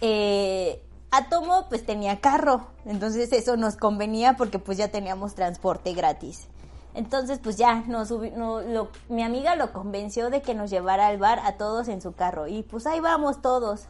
Eh, 0.00 0.82
Átomo 1.10 1.66
pues 1.68 1.84
tenía 1.86 2.20
carro, 2.20 2.68
entonces 2.84 3.32
eso 3.32 3.56
nos 3.56 3.76
convenía 3.76 4.36
porque 4.36 4.58
pues 4.58 4.76
ya 4.76 4.88
teníamos 4.88 5.34
transporte 5.34 5.92
gratis. 5.94 6.48
Entonces, 6.96 7.38
pues 7.42 7.56
ya, 7.56 7.84
nos 7.86 8.10
no, 8.10 8.88
mi 9.10 9.22
amiga 9.22 9.54
lo 9.54 9.70
convenció 9.74 10.30
de 10.30 10.40
que 10.40 10.54
nos 10.54 10.70
llevara 10.70 11.08
al 11.08 11.18
bar 11.18 11.40
a 11.40 11.58
todos 11.58 11.88
en 11.88 12.00
su 12.00 12.14
carro. 12.14 12.46
Y 12.48 12.62
pues 12.62 12.86
ahí 12.86 13.00
vamos 13.00 13.42
todos, 13.42 13.86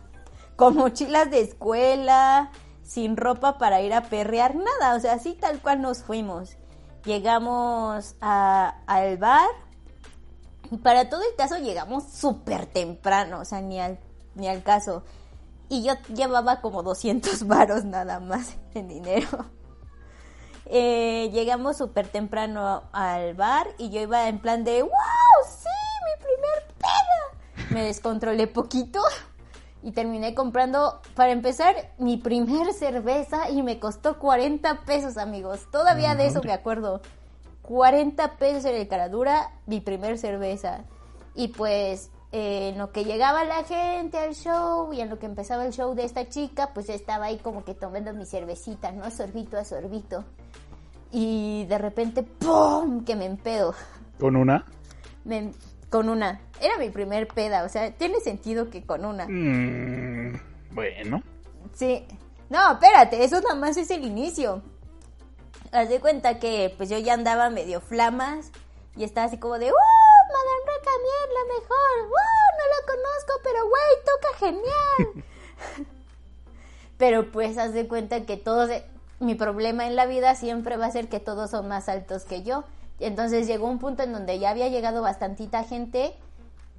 con 0.57 0.75
mochilas 0.77 1.31
de 1.31 1.41
escuela, 1.41 2.51
sin 2.83 3.17
ropa 3.17 3.59
para 3.59 3.81
ir 3.81 3.95
a 3.95 4.03
perrear, 4.03 4.57
nada, 4.57 4.97
o 4.97 5.01
sea, 5.01 5.15
así 5.15 5.35
tal 5.35 5.61
cual 5.61 5.83
nos 5.83 6.03
fuimos. 6.03 6.57
Llegamos 7.05 8.17
al 8.21 9.17
bar 9.19 9.51
y 10.73 10.79
para 10.79 11.09
todo 11.09 11.21
el 11.23 11.37
caso 11.37 11.59
llegamos 11.59 12.05
súper 12.13 12.67
temprano, 12.67 13.39
o 13.39 13.45
sea, 13.45 13.61
ni 13.61 13.79
al, 13.79 14.01
ni 14.35 14.49
al 14.49 14.65
caso. 14.65 15.05
Y 15.69 15.85
yo 15.85 15.95
llevaba 16.13 16.61
como 16.61 16.83
200 16.83 17.47
varos 17.47 17.85
nada 17.85 18.19
más 18.19 18.57
en 18.75 18.89
dinero. 18.89 19.47
Eh, 20.69 21.31
llegamos 21.33 21.77
súper 21.77 22.09
temprano 22.09 22.83
al 22.93 23.35
bar 23.35 23.69
y 23.79 23.91
yo 23.91 24.01
iba 24.01 24.29
en 24.29 24.41
plan 24.41 24.65
de 24.65 24.83
¡Wow! 24.83 24.91
¡Sí! 25.49 25.69
¡Mi 26.05 26.25
primer 26.25 26.75
peda! 26.79 27.71
Me 27.71 27.85
descontrolé 27.85 28.49
poquito 28.49 29.01
y 29.83 29.93
terminé 29.93 30.35
comprando, 30.35 31.01
para 31.15 31.31
empezar, 31.31 31.93
mi 31.99 32.17
primer 32.17 32.73
cerveza 32.73 33.49
y 33.51 33.63
me 33.63 33.79
costó 33.79 34.19
40 34.19 34.81
pesos, 34.81 35.17
amigos. 35.17 35.71
Todavía 35.71 36.17
de 36.17 36.27
eso 36.27 36.43
me 36.43 36.53
acuerdo. 36.53 37.01
40 37.63 38.37
pesos 38.37 38.65
en 38.65 38.75
el 38.75 38.89
Caradura, 38.89 39.53
mi 39.67 39.81
primer 39.81 40.19
cerveza. 40.19 40.85
Y 41.37 41.49
pues 41.49 42.11
eh, 42.37 42.69
en 42.69 42.77
lo 42.77 42.93
que 42.93 43.07
llegaba 43.07 43.45
la 43.45 43.65
gente 43.65 44.19
al 44.19 44.35
show 44.35 44.93
y 44.93 45.01
en 45.01 45.09
lo 45.09 45.19
que 45.19 45.25
empezaba 45.25 45.65
el 45.65 45.73
show 45.73 45.95
de 45.95 46.05
esta 46.05 46.29
chica, 46.29 46.73
pues 46.75 46.91
estaba 46.91 47.25
ahí 47.25 47.39
como 47.39 47.65
que 47.65 47.73
tomando 47.73 48.13
mi 48.13 48.27
cervecita, 48.27 48.93
¿no? 48.93 49.11
Sorbito 49.11 49.57
a 49.57 49.65
sorbito. 49.65 50.23
Y 51.11 51.65
de 51.65 51.79
repente, 51.79 52.25
¡pum! 52.25 53.07
que 53.07 53.17
me 53.17 53.25
empedo. 53.25 53.75
¿Con 54.21 54.37
una? 54.37 54.67
con 55.89 56.11
una. 56.11 56.43
Era 56.61 56.77
mi 56.77 56.91
primer 56.91 57.27
peda, 57.27 57.65
o 57.65 57.71
sea, 57.71 57.91
tiene 57.93 58.21
sentido 58.21 58.69
que 58.69 58.85
con 58.85 59.07
una. 59.07 59.27
Mm, 59.27 60.39
bueno. 60.73 61.23
Sí. 61.73 62.05
No, 62.51 62.73
espérate, 62.73 63.25
eso 63.25 63.41
nada 63.41 63.55
más 63.55 63.79
es 63.79 63.91
el 63.91 64.05
inicio. 64.05 64.61
Haz 65.73 65.89
de 65.89 66.01
cuenta 66.01 66.39
que 66.39 66.75
pues 66.77 66.91
yo 66.91 66.99
ya 66.99 67.15
andaba 67.15 67.49
medio 67.49 67.81
flamas 67.81 68.53
y 68.95 69.05
estaba 69.05 69.27
así 69.27 69.39
como 69.39 69.59
de 69.59 69.71
¡Uh! 69.71 69.96
La 71.33 71.45
mejor. 71.55 71.97
No 72.57 72.65
lo 72.73 72.81
conozco, 72.87 73.33
pero 73.43 73.69
güey, 73.69 73.91
toca 74.05 74.31
genial. 74.39 75.25
pero 76.99 77.31
pues 77.31 77.59
haz 77.59 77.73
de 77.73 77.87
cuenta 77.87 78.25
que 78.25 78.37
todos 78.37 78.71
mi 79.19 79.35
problema 79.35 79.87
en 79.87 79.97
la 79.97 80.07
vida 80.07 80.35
siempre 80.35 80.77
va 80.77 80.87
a 80.87 80.91
ser 80.91 81.09
que 81.09 81.21
todos 81.21 81.51
son 81.51 81.69
más 81.69 81.89
altos 81.89 82.25
que 82.25 82.43
yo. 82.43 82.65
Entonces 83.01 83.47
llegó 83.47 83.67
un 83.67 83.79
punto 83.79 84.03
en 84.03 84.13
donde 84.13 84.39
ya 84.39 84.51
había 84.51 84.69
llegado 84.69 85.03
bastantita 85.03 85.65
gente 85.65 86.15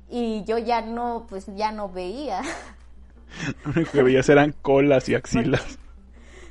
y 0.10 0.44
yo 0.46 0.58
ya 0.58 0.82
no, 0.82 1.26
pues 1.30 1.46
ya 1.56 1.72
no 1.72 1.90
veía. 1.90 2.42
Lo 3.66 3.72
único 3.72 3.92
que 3.92 4.04
veías 4.04 4.30
eran 4.30 4.54
colas 4.62 5.10
y 5.10 5.16
axilas. 5.16 5.78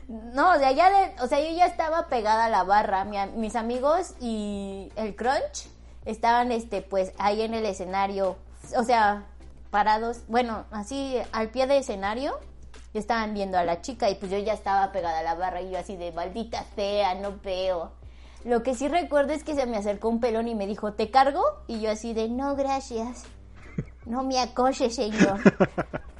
No, 0.08 0.52
o 0.52 0.58
sea, 0.58 0.70
ya 0.70 1.14
o 1.20 1.26
sea, 1.26 1.40
yo 1.40 1.56
ya 1.56 1.66
estaba 1.66 2.06
pegada 2.06 2.44
a 2.44 2.48
la 2.48 2.62
barra. 2.62 3.04
mis 3.04 3.56
amigos 3.56 4.14
y 4.20 4.92
el 4.94 5.16
crunch 5.16 5.68
estaban, 6.06 6.50
este, 6.52 6.80
pues, 6.80 7.12
ahí 7.18 7.42
en 7.42 7.52
el 7.52 7.66
escenario. 7.66 8.36
O 8.76 8.84
sea, 8.84 9.26
parados, 9.70 10.22
bueno, 10.28 10.64
así 10.70 11.18
al 11.32 11.50
pie 11.50 11.66
del 11.66 11.78
escenario 11.78 12.38
estaban 12.94 13.34
viendo 13.34 13.58
a 13.58 13.64
la 13.64 13.82
chica 13.82 14.08
y 14.08 14.14
pues 14.14 14.30
yo 14.30 14.38
ya 14.38 14.54
estaba 14.54 14.90
pegada 14.92 15.18
a 15.18 15.22
la 15.22 15.34
barra 15.34 15.60
y 15.60 15.70
yo 15.70 15.78
así 15.78 15.96
de 15.96 16.12
maldita 16.12 16.62
fea, 16.74 17.14
no 17.14 17.38
veo. 17.44 17.92
Lo 18.44 18.62
que 18.62 18.74
sí 18.74 18.88
recuerdo 18.88 19.32
es 19.32 19.44
que 19.44 19.54
se 19.54 19.66
me 19.66 19.76
acercó 19.76 20.08
un 20.08 20.20
pelón 20.20 20.48
y 20.48 20.54
me 20.54 20.66
dijo, 20.66 20.92
¿te 20.92 21.10
cargo? 21.10 21.42
Y 21.66 21.80
yo 21.80 21.90
así 21.90 22.14
de, 22.14 22.28
no, 22.28 22.54
gracias. 22.54 23.24
No 24.04 24.22
me 24.22 24.38
acoche, 24.38 24.88
señor. 24.88 25.40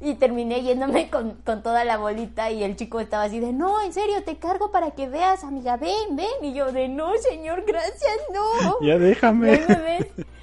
y 0.00 0.14
terminé 0.14 0.62
yéndome 0.62 1.10
con, 1.10 1.34
con, 1.44 1.62
toda 1.62 1.84
la 1.84 1.98
bolita 1.98 2.50
y 2.50 2.64
el 2.64 2.74
chico 2.74 3.00
estaba 3.00 3.24
así 3.24 3.38
de, 3.38 3.52
no, 3.52 3.82
en 3.82 3.92
serio, 3.92 4.22
te 4.24 4.38
cargo 4.38 4.72
para 4.72 4.92
que 4.92 5.08
veas, 5.08 5.44
amiga, 5.44 5.76
ven, 5.76 6.16
ven. 6.16 6.26
Y 6.42 6.54
yo 6.54 6.72
de, 6.72 6.88
no, 6.88 7.12
señor, 7.18 7.64
gracias, 7.66 8.18
no. 8.32 8.80
Ya 8.80 8.98
déjame. 8.98 9.58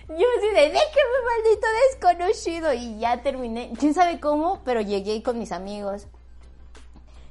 Yo 0.10 0.26
así 0.38 0.48
de, 0.48 0.62
déjame, 0.62 1.18
maldito 1.26 1.68
desconocido. 1.90 2.74
Y 2.74 3.00
ya 3.00 3.22
terminé, 3.24 3.74
quién 3.80 3.94
sabe 3.94 4.20
cómo, 4.20 4.62
pero 4.64 4.80
llegué 4.82 5.24
con 5.24 5.40
mis 5.40 5.52
amigos. 5.52 6.08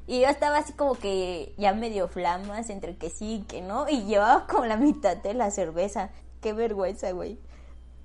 Y 0.09 0.21
yo 0.21 0.29
estaba 0.29 0.59
así 0.59 0.73
como 0.73 0.95
que 0.95 1.55
ya 1.57 1.73
medio 1.75 2.07
flamas 2.09 2.71
entre 2.71 2.97
que 2.97 3.09
sí 3.09 3.37
y 3.37 3.43
que 3.43 3.63
no. 3.63 3.89
Y 3.89 4.05
llevaba 4.05 4.47
como 4.49 4.67
la 4.67 4.77
mitad 4.77 5.17
de 5.17 5.33
la 5.33 5.51
cerveza. 5.51 6.11
Qué 6.41 6.53
vergüenza, 6.53 7.13
güey. 7.13 7.39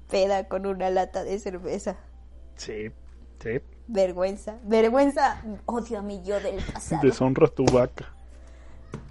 Peda 0.09 0.47
con 0.47 0.65
una 0.67 0.89
lata 0.89 1.23
de 1.23 1.39
cerveza. 1.39 1.97
Sí, 2.55 2.91
sí. 3.39 3.61
Vergüenza. 3.87 4.57
Vergüenza. 4.63 5.41
Odio 5.65 5.99
a 5.99 6.01
mi 6.01 6.21
yo 6.23 6.39
del 6.39 6.63
pasado. 6.63 7.01
Deshonra 7.01 7.47
tu 7.47 7.65
vaca. 7.65 8.13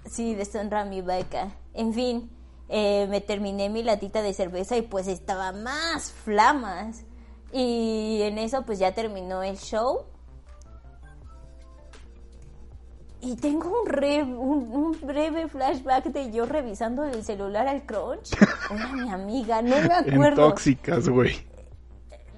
Sí, 0.09 0.35
deshonra 0.35 0.81
a 0.81 0.85
mi 0.85 1.01
vaca. 1.01 1.51
En 1.73 1.93
fin. 1.93 2.29
Eh, 2.73 3.05
me 3.09 3.19
terminé 3.19 3.67
mi 3.67 3.83
latita 3.83 4.21
de 4.21 4.33
cerveza 4.33 4.77
y 4.77 4.81
pues 4.81 5.07
estaba 5.07 5.51
más 5.51 6.11
flamas. 6.11 7.03
Y 7.51 8.21
en 8.21 8.37
eso 8.37 8.63
pues 8.65 8.79
ya 8.79 8.93
terminó 8.93 9.43
el 9.43 9.57
show. 9.57 10.05
Y 13.19 13.35
tengo 13.35 13.83
un, 13.83 14.67
un, 14.71 14.97
breve 15.01 15.47
flashback 15.47 16.05
de 16.05 16.31
yo 16.31 16.45
revisando 16.45 17.03
el 17.03 17.23
celular 17.23 17.67
al 17.67 17.85
crunch. 17.85 18.31
Era 18.71 18.87
mi 18.93 19.09
amiga, 19.11 19.61
no 19.61 19.75
me 19.75 19.93
acuerdo. 19.93 20.47
tóxicas, 20.47 21.07
güey. 21.07 21.50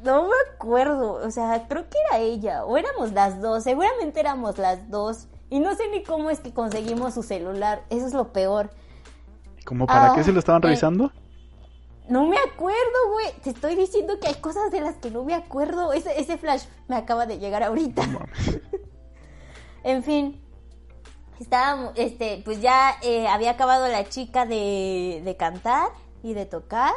No 0.04 0.24
me 0.24 0.36
acuerdo, 0.54 1.14
o 1.14 1.32
sea, 1.32 1.66
creo 1.68 1.90
que 1.90 1.98
era 2.10 2.20
ella, 2.20 2.66
o 2.66 2.78
éramos 2.78 3.14
las 3.14 3.42
dos, 3.42 3.64
seguramente 3.64 4.20
éramos 4.20 4.58
las 4.58 4.90
dos. 4.90 5.28
Y 5.50 5.60
no 5.60 5.76
sé 5.76 5.90
ni 5.90 6.04
cómo 6.04 6.30
es 6.30 6.40
que 6.40 6.54
conseguimos 6.54 7.14
su 7.14 7.24
celular, 7.24 7.84
eso 7.90 8.08
es 8.08 8.14
lo 8.14 8.34
peor. 8.34 8.70
¿Cómo 9.66 9.88
para 9.88 10.14
qué 10.14 10.24
se 10.24 10.34
lo 10.34 10.40
estaban 10.40 10.62
ah, 10.64 10.68
revisando? 10.68 11.12
no 12.10 12.28
me 12.28 12.38
acuerdo, 12.38 13.12
güey. 13.12 13.32
Te 13.44 13.52
estoy 13.52 13.76
diciendo 13.76 14.20
que 14.20 14.28
hay 14.28 14.36
cosas 14.36 14.72
de 14.72 14.82
las 14.82 14.96
que 14.96 15.12
no 15.12 15.24
me 15.24 15.34
acuerdo. 15.34 15.94
Ese, 15.94 16.20
ese 16.20 16.38
flash 16.38 16.64
me 16.88 16.96
acaba 16.96 17.26
de 17.26 17.40
llegar 17.40 17.64
ahorita. 17.64 18.04
en 19.84 20.04
fin. 20.04 20.42
Estábamos, 21.40 21.94
este, 21.96 22.42
pues 22.46 22.62
ya 22.62 22.96
eh, 23.02 23.28
había 23.28 23.52
acabado 23.52 23.88
la 23.88 24.08
chica 24.08 24.46
de, 24.46 25.22
de 25.24 25.36
cantar 25.38 25.90
y 26.22 26.34
de 26.34 26.46
tocar. 26.46 26.94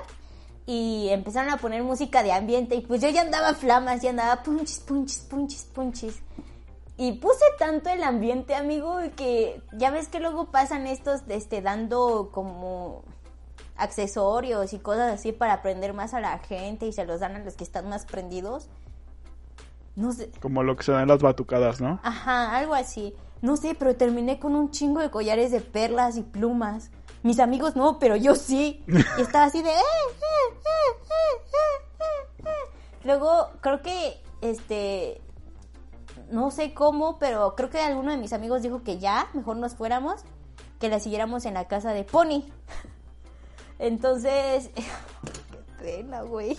Y 0.66 1.08
empezaron 1.10 1.52
a 1.52 1.58
poner 1.58 1.82
música 1.82 2.22
de 2.22 2.32
ambiente. 2.32 2.74
Y 2.74 2.80
pues 2.80 3.00
yo 3.00 3.08
ya 3.08 3.22
andaba 3.22 3.54
flamas, 3.54 4.02
ya 4.02 4.10
andaba 4.10 4.42
punchis, 4.42 4.80
punchis, 4.80 5.18
punchis, 5.20 5.64
punchis. 5.64 6.22
Y 6.96 7.12
puse 7.12 7.44
tanto 7.58 7.90
el 7.90 8.02
ambiente, 8.02 8.54
amigo, 8.54 8.98
que 9.16 9.62
ya 9.72 9.90
ves 9.90 10.08
que 10.08 10.18
luego 10.18 10.46
pasan 10.50 10.86
estos, 10.86 11.22
este, 11.28 11.60
dando 11.60 12.30
como 12.32 13.04
accesorios 13.76 14.72
y 14.72 14.78
cosas 14.78 15.12
así 15.12 15.32
para 15.32 15.60
prender 15.62 15.92
más 15.92 16.14
a 16.14 16.20
la 16.20 16.38
gente 16.38 16.86
y 16.86 16.92
se 16.92 17.04
los 17.04 17.20
dan 17.20 17.36
a 17.36 17.38
los 17.40 17.54
que 17.54 17.64
están 17.64 17.88
más 17.88 18.06
prendidos. 18.06 18.68
No 19.94 20.12
sé. 20.12 20.30
Como 20.40 20.62
lo 20.62 20.76
que 20.76 20.84
se 20.84 20.92
dan 20.92 21.08
las 21.08 21.22
batucadas, 21.22 21.80
¿no? 21.80 22.00
Ajá, 22.02 22.56
algo 22.56 22.74
así. 22.74 23.14
No 23.42 23.56
sé, 23.56 23.74
pero 23.78 23.96
terminé 23.96 24.38
con 24.38 24.54
un 24.54 24.70
chingo 24.70 25.00
de 25.00 25.10
collares 25.10 25.50
de 25.50 25.60
perlas 25.60 26.16
y 26.16 26.22
plumas. 26.22 26.90
Mis 27.26 27.40
amigos 27.40 27.74
no, 27.74 27.98
pero 27.98 28.14
yo 28.14 28.36
sí. 28.36 28.84
Y 28.86 29.20
estaba 29.20 29.46
así 29.46 29.60
de... 29.60 29.70
Eh, 29.70 29.74
eh, 29.74 30.54
eh, 32.38 32.50
Luego, 33.02 33.50
creo 33.60 33.82
que, 33.82 34.22
este, 34.42 35.20
no 36.30 36.52
sé 36.52 36.72
cómo, 36.72 37.18
pero 37.18 37.56
creo 37.56 37.68
que 37.68 37.80
alguno 37.80 38.12
de 38.12 38.16
mis 38.16 38.32
amigos 38.32 38.62
dijo 38.62 38.84
que 38.84 38.98
ya, 38.98 39.28
mejor 39.34 39.56
nos 39.56 39.74
fuéramos, 39.74 40.22
que 40.78 40.88
la 40.88 41.00
siguiéramos 41.00 41.46
en 41.46 41.54
la 41.54 41.66
casa 41.66 41.92
de 41.92 42.04
Pony. 42.04 42.44
Entonces, 43.80 44.70
qué 45.80 45.84
pena, 45.84 46.22
güey. 46.22 46.56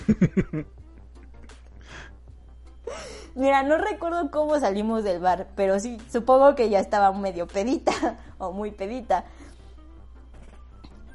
Mira, 3.35 3.63
no 3.63 3.77
recuerdo 3.77 4.29
cómo 4.31 4.59
salimos 4.59 5.05
del 5.05 5.19
bar, 5.21 5.47
pero 5.55 5.79
sí, 5.79 5.97
supongo 6.11 6.55
que 6.55 6.69
ya 6.69 6.81
estaba 6.81 7.13
medio 7.13 7.47
pedita 7.47 8.17
o 8.37 8.51
muy 8.51 8.71
pedita. 8.71 9.23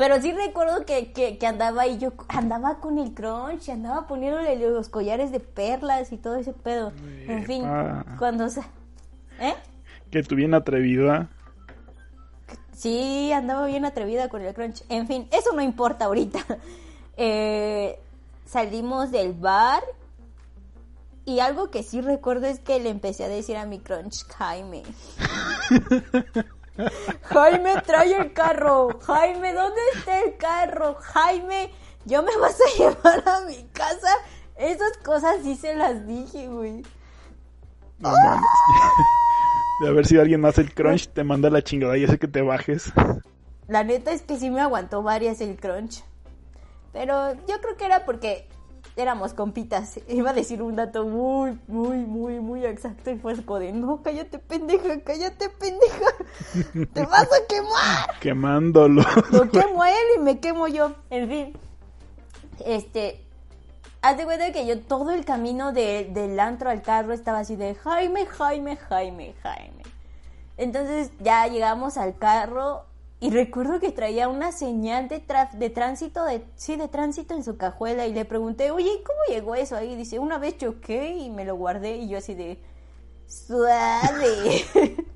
Pero 0.03 0.21
sí 0.21 0.33
recuerdo 0.33 0.85
que, 0.85 1.13
que, 1.13 1.47
andaba 1.47 1.87
y 1.87 1.97
yo 1.97 2.13
andaba 2.27 2.81
con 2.81 2.99
el 2.99 3.15
crunch, 3.15 3.69
andaba 3.69 4.09
poniéndole 4.09 4.57
los 4.57 4.89
collares 4.89 5.31
de 5.31 5.39
perlas 5.39 6.11
y 6.11 6.17
todo 6.17 6.35
ese 6.35 6.53
pedo. 6.53 6.93
En 7.29 7.45
fin, 7.45 7.63
cuando 8.19 8.49
se... 8.49 8.63
¿Eh? 9.39 9.55
Que 10.11 10.25
tú 10.25 10.35
bien 10.35 10.55
atrevida. 10.55 11.29
Sí, 12.73 13.31
andaba 13.31 13.65
bien 13.67 13.85
atrevida 13.85 14.29
con 14.29 14.43
el 14.43 14.53
crunch. 14.55 14.83
En 14.89 15.07
fin, 15.07 15.29
eso 15.31 15.55
no 15.55 15.63
importa 15.63 16.07
ahorita. 16.07 16.41
Eh, 17.19 18.01
salimos 18.47 19.11
del 19.11 19.35
bar 19.35 19.83
y 21.27 21.41
algo 21.41 21.71
que 21.71 21.83
sí 21.83 22.01
recuerdo 22.01 22.47
es 22.47 22.59
que 22.59 22.81
le 22.81 22.89
empecé 22.89 23.23
a 23.23 23.29
decir 23.29 23.59
a 23.59 23.67
mi 23.67 23.79
crunch, 23.79 24.27
Jaime. 24.29 24.83
Jaime, 27.25 27.81
trae 27.87 28.17
el 28.17 28.33
carro. 28.33 28.99
Jaime, 29.01 29.53
¿dónde 29.53 29.81
está 29.95 30.21
el 30.21 30.37
carro? 30.37 30.95
Jaime, 31.01 31.71
¿yo 32.05 32.23
me 32.23 32.37
vas 32.37 32.59
a 32.61 32.79
llevar 32.79 33.29
a 33.29 33.41
mi 33.43 33.65
casa? 33.73 34.09
Esas 34.57 34.97
cosas 34.99 35.37
sí 35.43 35.57
se 35.57 35.75
las 35.75 36.07
dije, 36.07 36.49
güey. 36.49 36.83
No 37.99 38.13
De 39.83 39.89
haber 39.89 40.07
sido 40.07 40.23
alguien 40.23 40.41
más 40.41 40.59
el 40.59 40.73
crunch, 40.75 41.09
te 41.09 41.25
manda 41.25 41.51
la 41.51 41.63
chingada 41.63 41.97
y 41.97 42.05
hace 42.05 42.19
que 42.19 42.29
te 42.29 42.43
bajes. 42.43 42.93
La 43.67 43.85
neta 43.85 44.13
es 44.13 44.23
que 44.23 44.39
sí 44.39 44.51
me 44.51 44.61
aguantó 44.61 45.03
varias 45.03 45.41
el 45.41 45.57
crunch. 45.57 46.05
Pero 46.93 47.33
yo 47.49 47.61
creo 47.61 47.77
que 47.77 47.87
era 47.87 48.05
porque 48.05 48.49
éramos 48.97 49.35
compitas. 49.35 50.01
Iba 50.09 50.31
a 50.31 50.35
decir 50.35 50.63
un 50.63 50.77
dato 50.77 51.05
muy, 51.05 51.59
muy, 51.67 51.99
muy, 51.99 52.41
muy 52.41 52.65
exacto 52.65 53.11
y 53.11 53.19
fue 53.19 53.43
como 53.45 53.59
de, 53.59 53.73
no, 53.73 54.03
cállate 54.03 54.39
pendeja, 54.39 55.01
cállate 55.01 55.49
pendeja, 55.49 56.07
te 56.93 57.07
vas 57.07 57.29
a 57.33 57.47
quemar. 57.49 58.21
Quemándolo. 58.21 59.03
Lo 59.31 59.51
quemo 59.51 59.83
a 59.83 59.91
él 59.91 60.07
y 60.17 60.21
me 60.21 60.41
quemo 60.41 60.69
yo. 60.69 60.93
En 61.11 61.29
fin, 61.29 61.53
este, 62.65 63.25
haz 64.03 64.17
de 64.17 64.25
cuenta 64.25 64.53
que 64.53 64.67
yo 64.67 64.81
todo 64.81 65.11
el 65.11 65.25
camino 65.25 65.73
de, 65.73 66.09
del 66.13 66.39
antro 66.41 66.71
al 66.71 66.83
carro 66.83 67.13
estaba 67.13 67.41
así 67.41 67.57
de 67.57 67.75
Jaime, 67.75 68.27
Jaime, 68.27 68.77
Jaime, 68.77 69.35
Jaime. 69.43 69.83
Entonces 70.59 71.11
ya 71.21 71.47
llegamos 71.47 71.97
al 71.97 72.17
carro 72.19 72.85
y 73.23 73.31
recuerdo 73.31 73.79
que 73.79 73.93
traía 73.93 74.27
una 74.27 74.51
señal 74.51 75.07
de, 75.07 75.23
de 75.53 75.71
tránsito, 75.71 76.25
de, 76.25 76.45
sí, 76.57 76.75
de 76.75 76.89
tránsito 76.89 77.35
en 77.35 77.45
su 77.45 77.57
cajuela 77.57 78.05
y 78.09 78.13
le 78.13 78.25
pregunté, 78.25 78.73
oye, 78.73 78.91
¿cómo 79.07 79.21
llegó 79.29 79.55
eso 79.55 79.77
ahí? 79.77 79.95
Dice, 79.95 80.19
una 80.19 80.39
vez 80.39 80.59
choqué 80.59 81.15
y 81.15 81.31
me 81.31 81.45
lo 81.45 81.55
guardé 81.55 81.99
y 81.99 82.09
yo 82.09 82.19
así 82.19 82.35
de, 82.35 82.59
suave. 83.29 84.65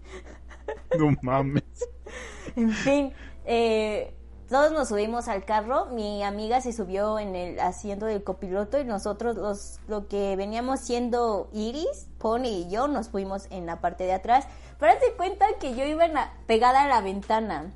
no 0.96 1.16
mames. 1.20 1.64
en 2.54 2.70
fin, 2.70 3.12
eh, 3.44 4.14
todos 4.48 4.70
nos 4.70 4.86
subimos 4.86 5.26
al 5.26 5.44
carro, 5.44 5.86
mi 5.86 6.22
amiga 6.22 6.60
se 6.60 6.72
subió 6.72 7.18
en 7.18 7.34
el 7.34 7.58
asiento 7.58 8.06
del 8.06 8.22
copiloto 8.22 8.78
y 8.78 8.84
nosotros 8.84 9.34
los 9.34 9.80
lo 9.88 10.06
que 10.06 10.36
veníamos 10.36 10.78
siendo 10.78 11.48
Iris, 11.52 12.06
Pony 12.18 12.66
y 12.66 12.70
yo 12.70 12.86
nos 12.86 13.08
fuimos 13.08 13.48
en 13.50 13.66
la 13.66 13.80
parte 13.80 14.04
de 14.04 14.12
atrás. 14.12 14.46
Pero 14.78 14.92
hazte 14.92 15.12
cuenta 15.16 15.44
que 15.58 15.74
yo 15.74 15.84
iba 15.84 16.06
pegada 16.46 16.84
a 16.84 16.86
la 16.86 17.00
ventana. 17.00 17.72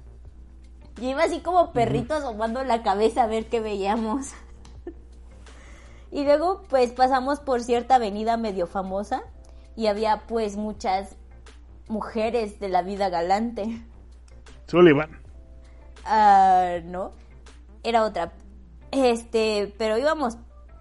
Yo 1.01 1.09
iba 1.09 1.25
así 1.25 1.41
como 1.41 1.73
perrito 1.73 2.15
asomando 2.15 2.63
la 2.63 2.83
cabeza 2.83 3.23
a 3.23 3.27
ver 3.27 3.47
qué 3.47 3.61
veíamos. 3.61 4.33
y 6.11 6.25
luego 6.25 6.63
pues 6.69 6.93
pasamos 6.93 7.41
por 7.41 7.63
cierta 7.63 7.95
avenida 7.97 8.37
medio 8.37 8.67
famosa 8.67 9.23
y 9.77 9.87
había 9.87 10.25
pues 10.29 10.57
muchas 10.57 11.17
mujeres 11.89 12.61
de 12.61 12.69
la 12.69 12.83
vida 12.83 13.09
galante. 13.09 13.83
Sullivan. 14.67 15.21
Ah, 16.05 16.79
no. 16.85 17.13
Era 17.83 18.05
otra. 18.05 18.33
Este, 18.93 19.75
pero 19.79 19.97
íbamos 19.97 20.37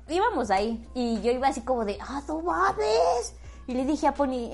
íbamos 0.10 0.49
ahí 0.49 0.86
y 0.93 1.21
yo 1.21 1.32
iba 1.32 1.47
así 1.47 1.62
como 1.62 1.86
de, 1.86 1.97
"Ah, 2.01 2.21
no 2.27 2.41
mames." 2.41 3.36
Y 3.67 3.73
le 3.73 3.86
dije 3.86 4.08
a 4.08 4.13
Pony, 4.13 4.51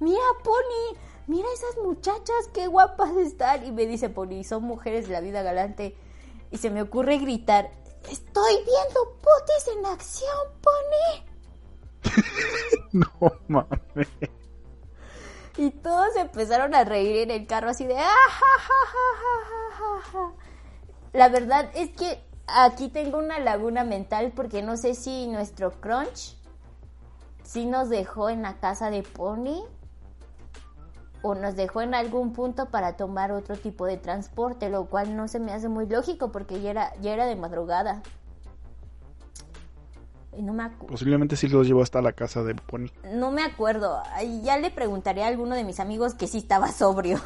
"Mira, 0.00 0.20
Pony, 0.42 0.98
mira 1.28 1.46
esas 1.54 1.76
muchachas, 1.84 2.48
qué 2.52 2.66
guapas 2.66 3.16
están. 3.16 3.64
Y 3.64 3.72
me 3.72 3.86
dice 3.86 4.08
Pony, 4.08 4.42
son 4.42 4.64
mujeres 4.64 5.06
de 5.06 5.12
la 5.12 5.20
vida 5.20 5.42
galante. 5.42 5.96
Y 6.50 6.58
se 6.58 6.70
me 6.70 6.82
ocurre 6.82 7.18
gritar, 7.18 7.70
estoy 8.10 8.54
viendo 8.54 9.16
putis 9.20 9.68
en 9.76 9.86
acción, 9.86 10.36
Pony. 10.62 11.24
no 12.92 13.32
mames. 13.46 14.08
Y 15.56 15.70
todos 15.70 16.16
empezaron 16.16 16.74
a 16.74 16.84
reír 16.84 17.18
en 17.18 17.30
el 17.30 17.46
carro 17.46 17.70
así 17.70 17.86
de... 17.86 17.98
Ah, 17.98 18.14
la 21.12 21.28
verdad 21.28 21.70
es 21.74 21.90
que 21.90 22.22
aquí 22.46 22.88
tengo 22.88 23.18
una 23.18 23.38
laguna 23.38 23.84
mental 23.84 24.32
porque 24.34 24.62
no 24.62 24.76
sé 24.76 24.94
si 24.94 25.26
nuestro 25.26 25.72
crunch 25.80 26.36
sí 27.42 27.66
nos 27.66 27.88
dejó 27.88 28.30
en 28.30 28.42
la 28.42 28.60
casa 28.60 28.90
de 28.90 29.02
Pony 29.02 29.64
o 31.22 31.34
nos 31.34 31.56
dejó 31.56 31.82
en 31.82 31.94
algún 31.94 32.32
punto 32.32 32.66
para 32.66 32.96
tomar 32.96 33.32
otro 33.32 33.56
tipo 33.56 33.86
de 33.86 33.96
transporte, 33.96 34.68
lo 34.68 34.86
cual 34.86 35.16
no 35.16 35.28
se 35.28 35.40
me 35.40 35.52
hace 35.52 35.68
muy 35.68 35.86
lógico 35.86 36.30
porque 36.30 36.60
ya 36.60 36.70
era, 36.70 36.92
ya 37.00 37.12
era 37.12 37.26
de 37.26 37.36
madrugada. 37.36 38.02
No 40.36 40.52
me 40.52 40.68
Posiblemente 40.70 41.36
sí 41.36 41.48
los 41.48 41.66
llevó 41.66 41.82
hasta 41.82 42.00
la 42.00 42.12
casa 42.12 42.44
de 42.44 42.54
Pony. 42.54 42.88
No 43.12 43.32
me 43.32 43.42
acuerdo. 43.42 44.00
Ya 44.42 44.56
le 44.56 44.70
preguntaré 44.70 45.24
a 45.24 45.26
alguno 45.26 45.56
de 45.56 45.64
mis 45.64 45.80
amigos 45.80 46.14
que 46.14 46.28
sí 46.28 46.38
estaba 46.38 46.70
sobrio. 46.70 47.18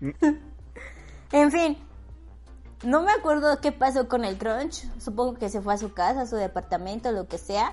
Mm. 0.00 0.10
en 1.32 1.50
fin. 1.50 1.78
No 2.82 3.02
me 3.02 3.12
acuerdo 3.12 3.60
qué 3.62 3.72
pasó 3.72 4.08
con 4.08 4.26
el 4.26 4.36
Crunch. 4.36 4.84
Supongo 5.00 5.34
que 5.34 5.48
se 5.48 5.62
fue 5.62 5.72
a 5.72 5.78
su 5.78 5.94
casa, 5.94 6.22
a 6.22 6.26
su 6.26 6.36
departamento, 6.36 7.12
lo 7.12 7.28
que 7.28 7.38
sea. 7.38 7.72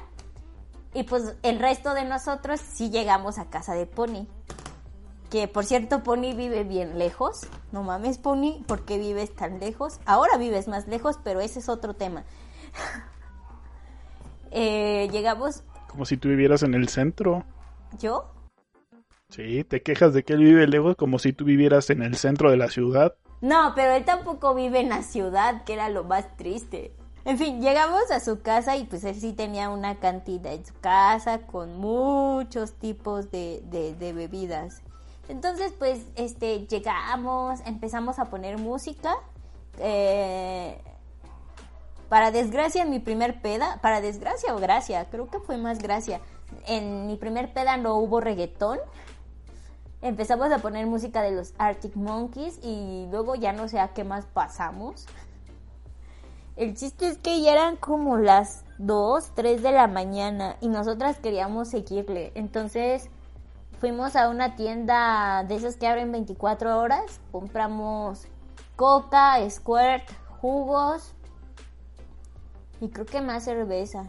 Y 0.93 1.03
pues 1.03 1.35
el 1.43 1.59
resto 1.59 1.93
de 1.93 2.05
nosotros 2.05 2.61
sí 2.61 2.89
llegamos 2.89 3.39
a 3.39 3.49
casa 3.49 3.73
de 3.73 3.87
Pony. 3.87 4.27
Que 5.31 5.47
por 5.47 5.63
cierto, 5.63 6.03
Pony 6.03 6.35
vive 6.35 6.65
bien 6.65 6.99
lejos. 6.99 7.47
No 7.71 7.83
mames, 7.83 8.17
Pony, 8.17 8.63
¿por 8.67 8.83
qué 8.83 8.97
vives 8.97 9.33
tan 9.33 9.61
lejos? 9.61 10.01
Ahora 10.05 10.37
vives 10.37 10.67
más 10.67 10.89
lejos, 10.89 11.17
pero 11.23 11.39
ese 11.39 11.59
es 11.59 11.69
otro 11.69 11.93
tema. 11.93 12.25
eh, 14.51 15.07
llegamos. 15.09 15.63
Como 15.87 16.05
si 16.05 16.17
tú 16.17 16.27
vivieras 16.27 16.63
en 16.63 16.73
el 16.73 16.89
centro. 16.89 17.45
¿Yo? 17.97 18.29
Sí, 19.29 19.63
te 19.63 19.81
quejas 19.81 20.13
de 20.13 20.23
que 20.23 20.33
él 20.33 20.43
vive 20.43 20.67
lejos 20.67 20.97
como 20.97 21.17
si 21.17 21.31
tú 21.31 21.45
vivieras 21.45 21.89
en 21.91 22.03
el 22.03 22.17
centro 22.17 22.51
de 22.51 22.57
la 22.57 22.69
ciudad. 22.69 23.15
No, 23.39 23.71
pero 23.73 23.93
él 23.93 24.03
tampoco 24.03 24.53
vive 24.53 24.81
en 24.81 24.89
la 24.89 25.01
ciudad, 25.01 25.63
que 25.63 25.73
era 25.73 25.87
lo 25.87 26.03
más 26.03 26.35
triste. 26.35 26.93
En 27.23 27.37
fin, 27.37 27.61
llegamos 27.61 28.11
a 28.11 28.19
su 28.19 28.41
casa 28.41 28.75
y 28.75 28.83
pues 28.83 29.05
él 29.05 29.15
sí 29.15 29.31
tenía 29.31 29.69
una 29.69 29.95
cantina 29.95 30.51
en 30.51 30.65
su 30.65 30.73
casa 30.81 31.43
con 31.47 31.77
muchos 31.77 32.73
tipos 32.73 33.31
de, 33.31 33.63
de 33.69 34.11
bebidas. 34.11 34.81
Entonces, 35.31 35.71
pues, 35.79 36.05
este, 36.17 36.67
llegamos, 36.67 37.61
empezamos 37.65 38.19
a 38.19 38.25
poner 38.25 38.57
música. 38.57 39.15
Eh, 39.79 40.77
para 42.09 42.31
desgracia, 42.31 42.83
en 42.83 42.89
mi 42.89 42.99
primer 42.99 43.41
peda, 43.41 43.79
para 43.81 44.01
desgracia 44.01 44.53
o 44.53 44.59
gracia, 44.59 45.09
creo 45.09 45.29
que 45.29 45.39
fue 45.39 45.55
más 45.55 45.79
gracia. 45.79 46.19
En 46.67 47.07
mi 47.07 47.15
primer 47.15 47.53
peda 47.53 47.77
no 47.77 47.95
hubo 47.95 48.19
reggaetón. 48.19 48.79
Empezamos 50.01 50.51
a 50.51 50.57
poner 50.57 50.85
música 50.85 51.21
de 51.21 51.31
los 51.31 51.53
Arctic 51.57 51.95
Monkeys 51.95 52.59
y 52.61 53.07
luego 53.09 53.35
ya 53.35 53.53
no 53.53 53.69
sé 53.69 53.79
a 53.79 53.93
qué 53.93 54.03
más 54.03 54.25
pasamos. 54.25 55.05
El 56.57 56.75
chiste 56.75 57.07
es 57.07 57.17
que 57.17 57.41
ya 57.41 57.53
eran 57.53 57.77
como 57.77 58.17
las 58.17 58.65
2, 58.79 59.31
3 59.33 59.63
de 59.63 59.71
la 59.71 59.87
mañana 59.87 60.57
y 60.59 60.67
nosotras 60.67 61.19
queríamos 61.19 61.69
seguirle. 61.69 62.33
Entonces 62.35 63.09
fuimos 63.81 64.15
a 64.15 64.29
una 64.29 64.55
tienda 64.55 65.43
de 65.43 65.55
esas 65.55 65.75
que 65.75 65.87
abren 65.87 66.11
24 66.11 66.79
horas, 66.79 67.19
compramos 67.31 68.27
coca, 68.75 69.37
squirt, 69.49 70.07
jugos 70.39 71.13
y 72.79 72.89
creo 72.89 73.07
que 73.07 73.21
más 73.21 73.43
cerveza. 73.43 74.05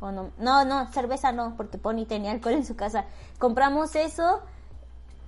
no, 0.00 0.64
no, 0.64 0.92
cerveza 0.92 1.30
no, 1.30 1.54
porque 1.56 1.78
Pony 1.78 2.04
tenía 2.06 2.32
alcohol 2.32 2.54
en 2.54 2.66
su 2.66 2.74
casa. 2.74 3.04
Compramos 3.38 3.94
eso 3.94 4.42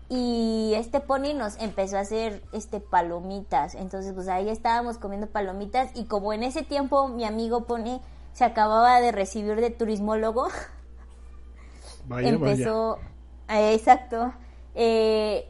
y 0.08 0.72
este 0.74 1.00
pony 1.00 1.34
nos 1.34 1.58
empezó 1.58 1.96
a 1.96 2.00
hacer 2.00 2.42
este 2.52 2.80
palomitas. 2.80 3.76
Entonces, 3.76 4.14
pues 4.14 4.26
ahí 4.28 4.48
estábamos 4.48 4.98
comiendo 4.98 5.28
palomitas 5.28 5.90
y 5.94 6.06
como 6.06 6.32
en 6.32 6.42
ese 6.42 6.62
tiempo 6.62 7.06
mi 7.08 7.24
amigo 7.24 7.66
pony 7.66 8.00
se 8.32 8.44
acababa 8.44 9.00
de 9.00 9.12
recibir 9.12 9.60
de 9.60 9.70
turismólogo, 9.70 10.48
empezó, 12.10 12.98
eh, 13.48 13.74
exacto, 13.74 14.32
eh, 14.74 15.48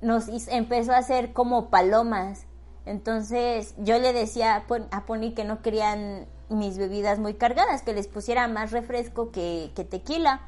nos 0.00 0.28
empezó 0.48 0.92
a 0.92 0.98
hacer 0.98 1.32
como 1.32 1.70
palomas. 1.70 2.46
Entonces 2.84 3.74
yo 3.78 3.98
le 3.98 4.12
decía 4.12 4.64
a 4.90 5.06
Pony 5.06 5.34
que 5.34 5.44
no 5.44 5.62
querían 5.62 6.26
mis 6.48 6.78
bebidas 6.78 7.18
muy 7.18 7.34
cargadas, 7.34 7.82
que 7.82 7.94
les 7.94 8.08
pusiera 8.08 8.48
más 8.48 8.72
refresco 8.72 9.30
que, 9.30 9.70
tequila. 9.88 10.40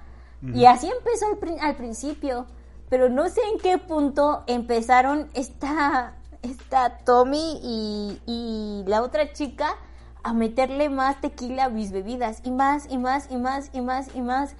Y 0.52 0.66
así 0.66 0.90
empezó 0.90 1.24
al, 1.62 1.76
principio, 1.76 2.44
pero 2.90 3.08
no 3.08 3.30
sé 3.30 3.40
en 3.50 3.58
qué 3.58 3.78
punto 3.78 4.44
empezaron 4.46 5.30
esta, 5.32 6.16
esta 6.42 6.98
Tommy 6.98 7.60
y, 7.62 8.20
y 8.26 8.84
la 8.86 9.00
otra 9.02 9.32
chica 9.32 9.74
a 10.22 10.32
meterle 10.32 10.88
más 10.88 11.20
tequila 11.20 11.66
a 11.66 11.68
mis 11.68 11.92
bebidas, 11.92 12.40
y 12.44 12.50
más, 12.50 12.86
y 12.90 12.98
más, 12.98 13.30
y 13.30 13.36
más, 13.36 13.70
y 13.72 13.80
más, 13.80 14.14
y 14.14 14.20
más. 14.20 14.50
Y 14.50 14.54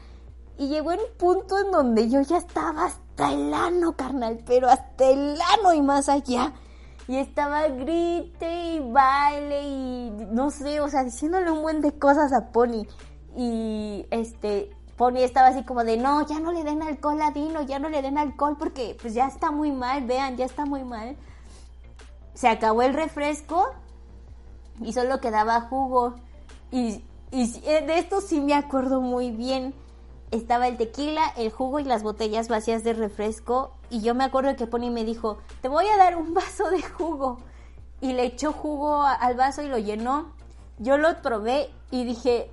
llegó 0.59 0.93
en 0.93 1.01
un 1.01 1.17
punto 1.19 1.59
en 1.59 1.71
donde 1.71 2.09
yo 2.09 2.21
ya 2.23 2.39
estaba 2.39 2.87
hasta 2.87 3.33
el 3.33 3.53
ano, 3.53 3.97
carnal, 3.97 4.43
pero 4.47 4.69
hasta 4.69 5.11
el 5.11 5.39
ano 5.41 5.75
y 5.75 5.83
más 5.83 6.09
allá 6.09 6.53
y 7.07 7.17
estaba 7.17 7.69
grite 7.69 8.75
y 8.75 8.81
baile 8.81 9.63
y 9.63 10.11
no 10.31 10.51
sé, 10.51 10.81
o 10.81 10.89
sea, 10.89 11.05
diciéndole 11.05 11.51
un 11.51 11.63
buen 11.63 11.81
de 11.81 11.99
cosas 11.99 12.33
a 12.33 12.51
Pony. 12.51 12.87
Y 13.37 14.07
este, 14.11 14.71
Pony 14.97 15.19
estaba 15.19 15.49
así 15.49 15.65
como 15.65 15.85
de, 15.85 15.97
no, 15.97 16.27
ya 16.27 16.41
no 16.41 16.53
le 16.53 16.65
den 16.65 16.83
alcohol 16.83 17.21
a 17.21 17.31
Dino, 17.31 17.63
ya 17.63 17.79
no 17.79 17.89
le 17.89 18.01
den 18.01 18.17
alcohol 18.17 18.57
porque 18.59 18.97
pues 19.01 19.13
ya 19.13 19.27
está 19.27 19.51
muy 19.51 19.71
mal, 19.71 20.07
vean, 20.07 20.37
ya 20.37 20.47
está 20.47 20.65
muy 20.65 20.85
mal. 20.85 21.17
Se 22.33 22.49
acabó 22.49 22.83
el 22.83 22.95
refresco 22.95 23.71
y 24.81 24.93
solo 24.93 25.21
quedaba 25.21 25.61
jugo. 25.63 26.15
Y, 26.71 27.05
y 27.31 27.61
de 27.61 27.99
esto 27.99 28.21
sí 28.21 28.41
me 28.41 28.55
acuerdo 28.55 29.01
muy 29.01 29.31
bien 29.31 29.75
estaba 30.35 30.69
el 30.69 30.77
tequila, 30.77 31.33
el 31.37 31.51
jugo 31.51 31.79
y 31.79 31.85
las 31.85 32.03
botellas 32.03 32.49
vacías 32.49 32.85
de 32.85 32.93
refresco. 32.93 33.73
Y 33.91 34.01
yo 34.01 34.15
me 34.15 34.25
acuerdo 34.25 34.57
que 34.57 34.67
Pony 34.67 34.91
me 34.91 35.05
dijo, 35.05 35.39
te 35.63 35.69
voy 35.69 35.87
a 35.87 35.97
dar 35.97 36.17
un 36.17 36.35
vaso 36.35 36.71
de 36.71 36.83
jugo. 36.83 37.39
Y 38.01 38.13
le 38.13 38.25
echó 38.25 38.53
jugo 38.53 39.03
al 39.03 39.37
vaso 39.37 39.63
y 39.63 39.69
lo 39.69 39.79
llenó. 39.79 40.33
Yo 40.79 40.99
lo 40.99 41.23
probé 41.23 41.71
y 41.91 42.05
dije, 42.05 42.51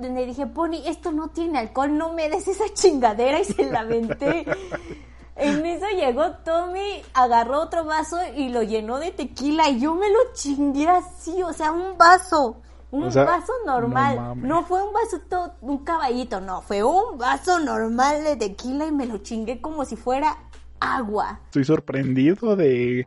le 0.00 0.26
dije, 0.26 0.46
Pony, 0.46 0.82
esto 0.86 1.12
no 1.12 1.28
tiene 1.28 1.58
alcohol, 1.58 1.96
no 1.96 2.12
me 2.12 2.28
des 2.28 2.48
esa 2.48 2.72
chingadera 2.72 3.40
y 3.40 3.44
se 3.44 3.70
la 3.70 3.80
aventé. 3.80 4.46
en 5.36 5.66
eso 5.66 5.86
llegó 5.94 6.30
Tommy, 6.44 7.02
agarró 7.14 7.60
otro 7.62 7.84
vaso 7.84 8.18
y 8.36 8.48
lo 8.48 8.62
llenó 8.62 8.98
de 8.98 9.10
tequila 9.10 9.68
y 9.68 9.80
yo 9.80 9.94
me 9.94 10.10
lo 10.10 10.18
chingué 10.34 10.88
así, 10.88 11.42
o 11.42 11.52
sea, 11.52 11.72
un 11.72 11.96
vaso. 11.98 12.62
Un 12.90 13.02
vaso 13.02 13.52
normal. 13.66 14.34
No, 14.36 14.64
fue 14.64 14.82
un 14.82 14.92
vaso, 14.92 15.54
un 15.60 15.84
caballito, 15.84 16.40
no. 16.40 16.62
Fue 16.62 16.82
un 16.82 17.18
vaso 17.18 17.58
normal 17.58 18.24
de 18.24 18.36
tequila 18.36 18.86
y 18.86 18.92
me 18.92 19.06
lo 19.06 19.18
chingué 19.18 19.60
como 19.60 19.84
si 19.84 19.96
fuera 19.96 20.38
agua. 20.80 21.40
Estoy 21.46 21.64
sorprendido 21.64 22.56
de 22.56 23.06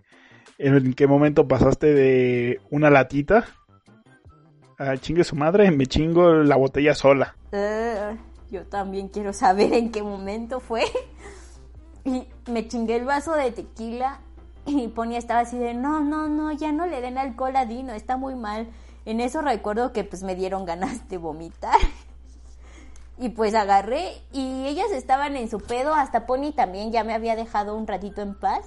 en 0.59 0.93
qué 0.93 1.07
momento 1.07 1.47
pasaste 1.47 1.93
de 1.93 2.61
una 2.69 2.91
latita 2.91 3.45
a 4.77 4.97
chingue 4.97 5.23
su 5.23 5.35
madre, 5.35 5.71
me 5.71 5.85
chingo 5.85 6.33
la 6.33 6.55
botella 6.55 6.95
sola. 6.95 7.35
Eh, 7.51 8.17
yo 8.49 8.65
también 8.65 9.09
quiero 9.09 9.33
saber 9.33 9.73
en 9.73 9.91
qué 9.91 10.03
momento 10.03 10.59
fue. 10.59 10.83
Y 12.03 12.27
me 12.49 12.67
chingué 12.67 12.95
el 12.95 13.05
vaso 13.05 13.33
de 13.33 13.51
tequila 13.51 14.21
y 14.65 14.87
ponía 14.87 15.19
estaba 15.19 15.41
así 15.41 15.57
de, 15.57 15.75
no, 15.75 16.01
no, 16.01 16.27
no, 16.27 16.51
ya 16.51 16.71
no 16.71 16.87
le 16.87 16.99
den 16.99 17.19
alcohol 17.19 17.55
a 17.55 17.65
Dino, 17.65 17.93
está 17.93 18.17
muy 18.17 18.33
mal. 18.33 18.67
En 19.05 19.19
eso 19.19 19.41
recuerdo 19.41 19.93
que 19.93 20.03
pues 20.03 20.23
me 20.23 20.35
dieron 20.35 20.65
ganas 20.65 21.07
de 21.09 21.17
vomitar. 21.17 21.79
y 23.17 23.29
pues 23.29 23.53
agarré 23.53 24.21
y 24.31 24.65
ellas 24.65 24.91
estaban 24.91 25.35
en 25.35 25.49
su 25.49 25.59
pedo, 25.59 25.93
hasta 25.93 26.25
Pony 26.25 26.53
también 26.55 26.91
ya 26.91 27.03
me 27.03 27.13
había 27.13 27.35
dejado 27.35 27.75
un 27.75 27.87
ratito 27.87 28.21
en 28.21 28.33
paz. 28.33 28.65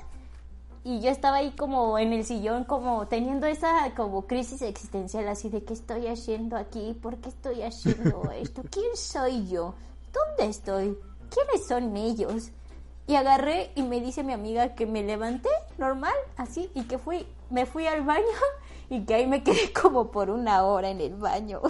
Y 0.87 1.01
yo 1.01 1.11
estaba 1.11 1.38
ahí 1.38 1.53
como 1.53 1.99
en 1.99 2.12
el 2.12 2.27
sillón, 2.27 2.64
como 2.64 3.09
teniendo 3.09 3.47
esa 3.47 3.94
como 3.97 4.27
crisis 4.27 4.61
existencial, 4.61 5.27
así 5.29 5.49
de 5.49 5.64
qué 5.64 5.73
estoy 5.73 6.09
haciendo 6.09 6.59
aquí, 6.59 6.94
por 7.01 7.16
qué 7.16 7.31
estoy 7.31 7.62
haciendo 7.62 8.31
esto, 8.37 8.62
quién 8.70 8.94
soy 8.94 9.49
yo, 9.49 9.75
dónde 10.12 10.51
estoy, 10.51 10.99
quiénes 11.31 11.66
son 11.66 11.97
ellos. 11.97 12.51
Y 13.07 13.16
agarré 13.16 13.70
y 13.75 13.83
me 13.83 14.01
dice 14.01 14.23
mi 14.23 14.35
amiga 14.35 14.75
que 14.75 14.87
me 14.87 15.03
levanté 15.03 15.49
normal, 15.79 16.14
así, 16.37 16.70
y 16.75 16.85
que 16.85 16.99
fui, 16.99 17.27
me 17.51 17.66
fui 17.66 17.87
al 17.87 18.03
baño 18.03 18.25
y 18.94 19.04
que 19.04 19.14
ahí 19.14 19.26
me 19.26 19.42
quedé 19.42 19.72
como 19.83 20.11
por 20.11 20.30
una 20.30 20.64
hora 20.64 20.90
en 20.90 21.00
el 21.00 21.14
baño. 21.14 21.61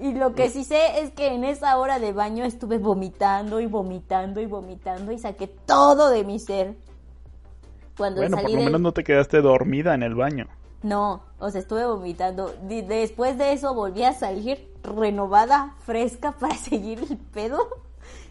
y 0.00 0.14
lo 0.14 0.34
que 0.34 0.48
sí 0.48 0.64
sé 0.64 1.00
es 1.00 1.10
que 1.10 1.28
en 1.28 1.44
esa 1.44 1.76
hora 1.78 1.98
de 1.98 2.12
baño 2.12 2.44
estuve 2.44 2.78
vomitando 2.78 3.60
y 3.60 3.66
vomitando 3.66 4.40
y 4.40 4.46
vomitando 4.46 5.12
y 5.12 5.18
saqué 5.18 5.46
todo 5.46 6.10
de 6.10 6.24
mi 6.24 6.38
ser. 6.38 6.76
Cuando 7.96 8.22
bueno, 8.22 8.38
por 8.38 8.50
lo 8.50 8.56
menos 8.56 8.80
no 8.80 8.92
te 8.92 9.04
quedaste 9.04 9.42
dormida 9.42 9.94
en 9.94 10.02
el 10.02 10.14
baño. 10.14 10.48
No, 10.82 11.22
o 11.38 11.50
sea, 11.50 11.60
estuve 11.60 11.84
vomitando. 11.84 12.54
Después 12.62 13.38
de 13.38 13.52
eso 13.52 13.74
volví 13.74 14.02
a 14.02 14.14
salir 14.14 14.72
renovada, 14.82 15.76
fresca 15.80 16.32
para 16.40 16.54
seguir 16.56 17.00
el 17.08 17.18
pedo. 17.18 17.58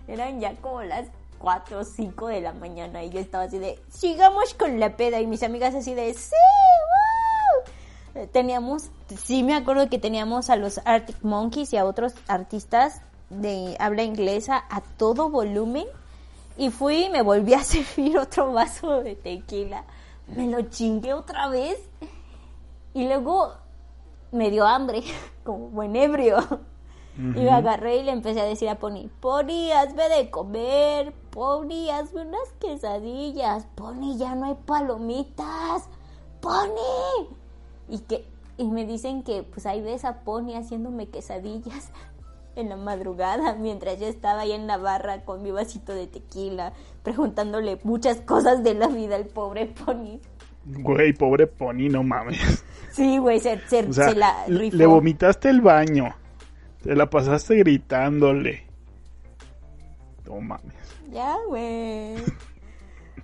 Eran 0.08 0.40
ya 0.40 0.56
como 0.56 0.82
las 0.82 1.08
4 1.42 1.80
o 1.80 1.84
5 1.84 2.28
de 2.28 2.42
la 2.42 2.54
mañana 2.54 3.04
y 3.04 3.10
yo 3.10 3.20
estaba 3.20 3.46
así 3.46 3.58
de, 3.58 3.80
sigamos 3.90 4.54
con 4.54 4.80
la 4.80 4.96
peda 4.96 5.20
y 5.20 5.28
mis 5.28 5.44
amigas 5.44 5.74
así 5.74 5.94
de, 5.94 6.14
sí, 6.14 6.36
wow. 8.14 8.28
Teníamos, 8.28 8.92
sí 9.24 9.42
me 9.42 9.56
acuerdo 9.56 9.90
que 9.90 9.98
teníamos 9.98 10.50
a 10.50 10.56
los 10.56 10.80
Arctic 10.86 11.24
Monkeys 11.24 11.74
y 11.74 11.78
a 11.78 11.86
otros 11.86 12.14
artistas 12.28 13.02
de 13.30 13.76
habla 13.80 14.04
inglesa 14.04 14.64
a 14.70 14.82
todo 14.82 15.30
volumen 15.30 15.88
y 16.58 16.70
fui 16.70 17.06
y 17.06 17.10
me 17.10 17.22
volví 17.22 17.54
a 17.54 17.64
servir 17.64 18.18
otro 18.18 18.52
vaso 18.52 19.02
de 19.02 19.16
tequila. 19.16 19.86
Me 20.28 20.48
lo 20.48 20.62
chingué 20.64 21.14
otra 21.14 21.48
vez 21.48 21.80
y 22.94 23.08
luego 23.08 23.54
me 24.32 24.50
dio 24.50 24.66
hambre, 24.66 25.04
como 25.44 25.70
buen 25.70 25.96
ebrio. 25.96 26.38
Y 27.18 27.42
me 27.42 27.50
agarré 27.50 27.98
y 27.98 28.04
le 28.04 28.12
empecé 28.12 28.40
a 28.40 28.46
decir 28.46 28.70
a 28.70 28.80
Pony, 28.80 29.10
Pony, 29.20 29.72
hazme 29.76 30.08
de 30.10 30.30
comer, 30.30 31.14
Pony, 31.30 31.90
hazme 31.92 32.22
unas 32.22 32.54
quesadillas, 32.60 33.68
Pony, 33.76 34.18
ya 34.18 34.34
no 34.36 34.46
hay 34.46 34.56
palomitas, 34.66 35.90
Pony. 36.40 37.28
Y 37.90 38.00
que 38.00 38.26
y 38.58 38.70
me 38.70 38.86
dicen 38.86 39.24
que 39.24 39.44
pues 39.44 39.66
ahí 39.66 39.82
ves 39.82 40.06
a 40.06 40.22
Pony 40.24 40.54
haciéndome 40.56 41.10
quesadillas 41.10 41.92
en 42.56 42.70
la 42.70 42.78
madrugada 42.78 43.56
mientras 43.56 44.00
yo 44.00 44.08
estaba 44.08 44.42
ahí 44.42 44.52
en 44.52 44.68
la 44.68 44.78
barra 44.78 45.26
con 45.26 45.42
mi 45.42 45.52
vasito 45.52 45.94
de 45.94 46.08
tequila, 46.08 46.74
preguntándole 47.04 47.80
muchas 47.84 48.22
cosas 48.22 48.64
de 48.64 48.74
la 48.74 48.88
vida 48.88 49.16
al 49.16 49.26
pobre 49.26 49.66
Pony. 49.66 50.20
Güey, 50.66 51.14
pobre 51.14 51.48
Pony, 51.48 51.90
no 51.90 52.04
mames. 52.04 52.64
Sí, 52.92 53.18
güey, 53.18 53.40
se, 53.40 53.58
la 54.16 54.46
rifó. 54.48 54.78
Le 54.78 54.86
vomitaste 54.86 55.50
el 55.50 55.62
baño. 55.62 56.14
Te 56.84 56.96
la 56.96 57.10
pasaste 57.10 57.58
gritándole. 57.58 58.66
No 60.26 60.42
mames. 60.42 60.76
Ya, 61.12 61.38
güey. 61.48 62.16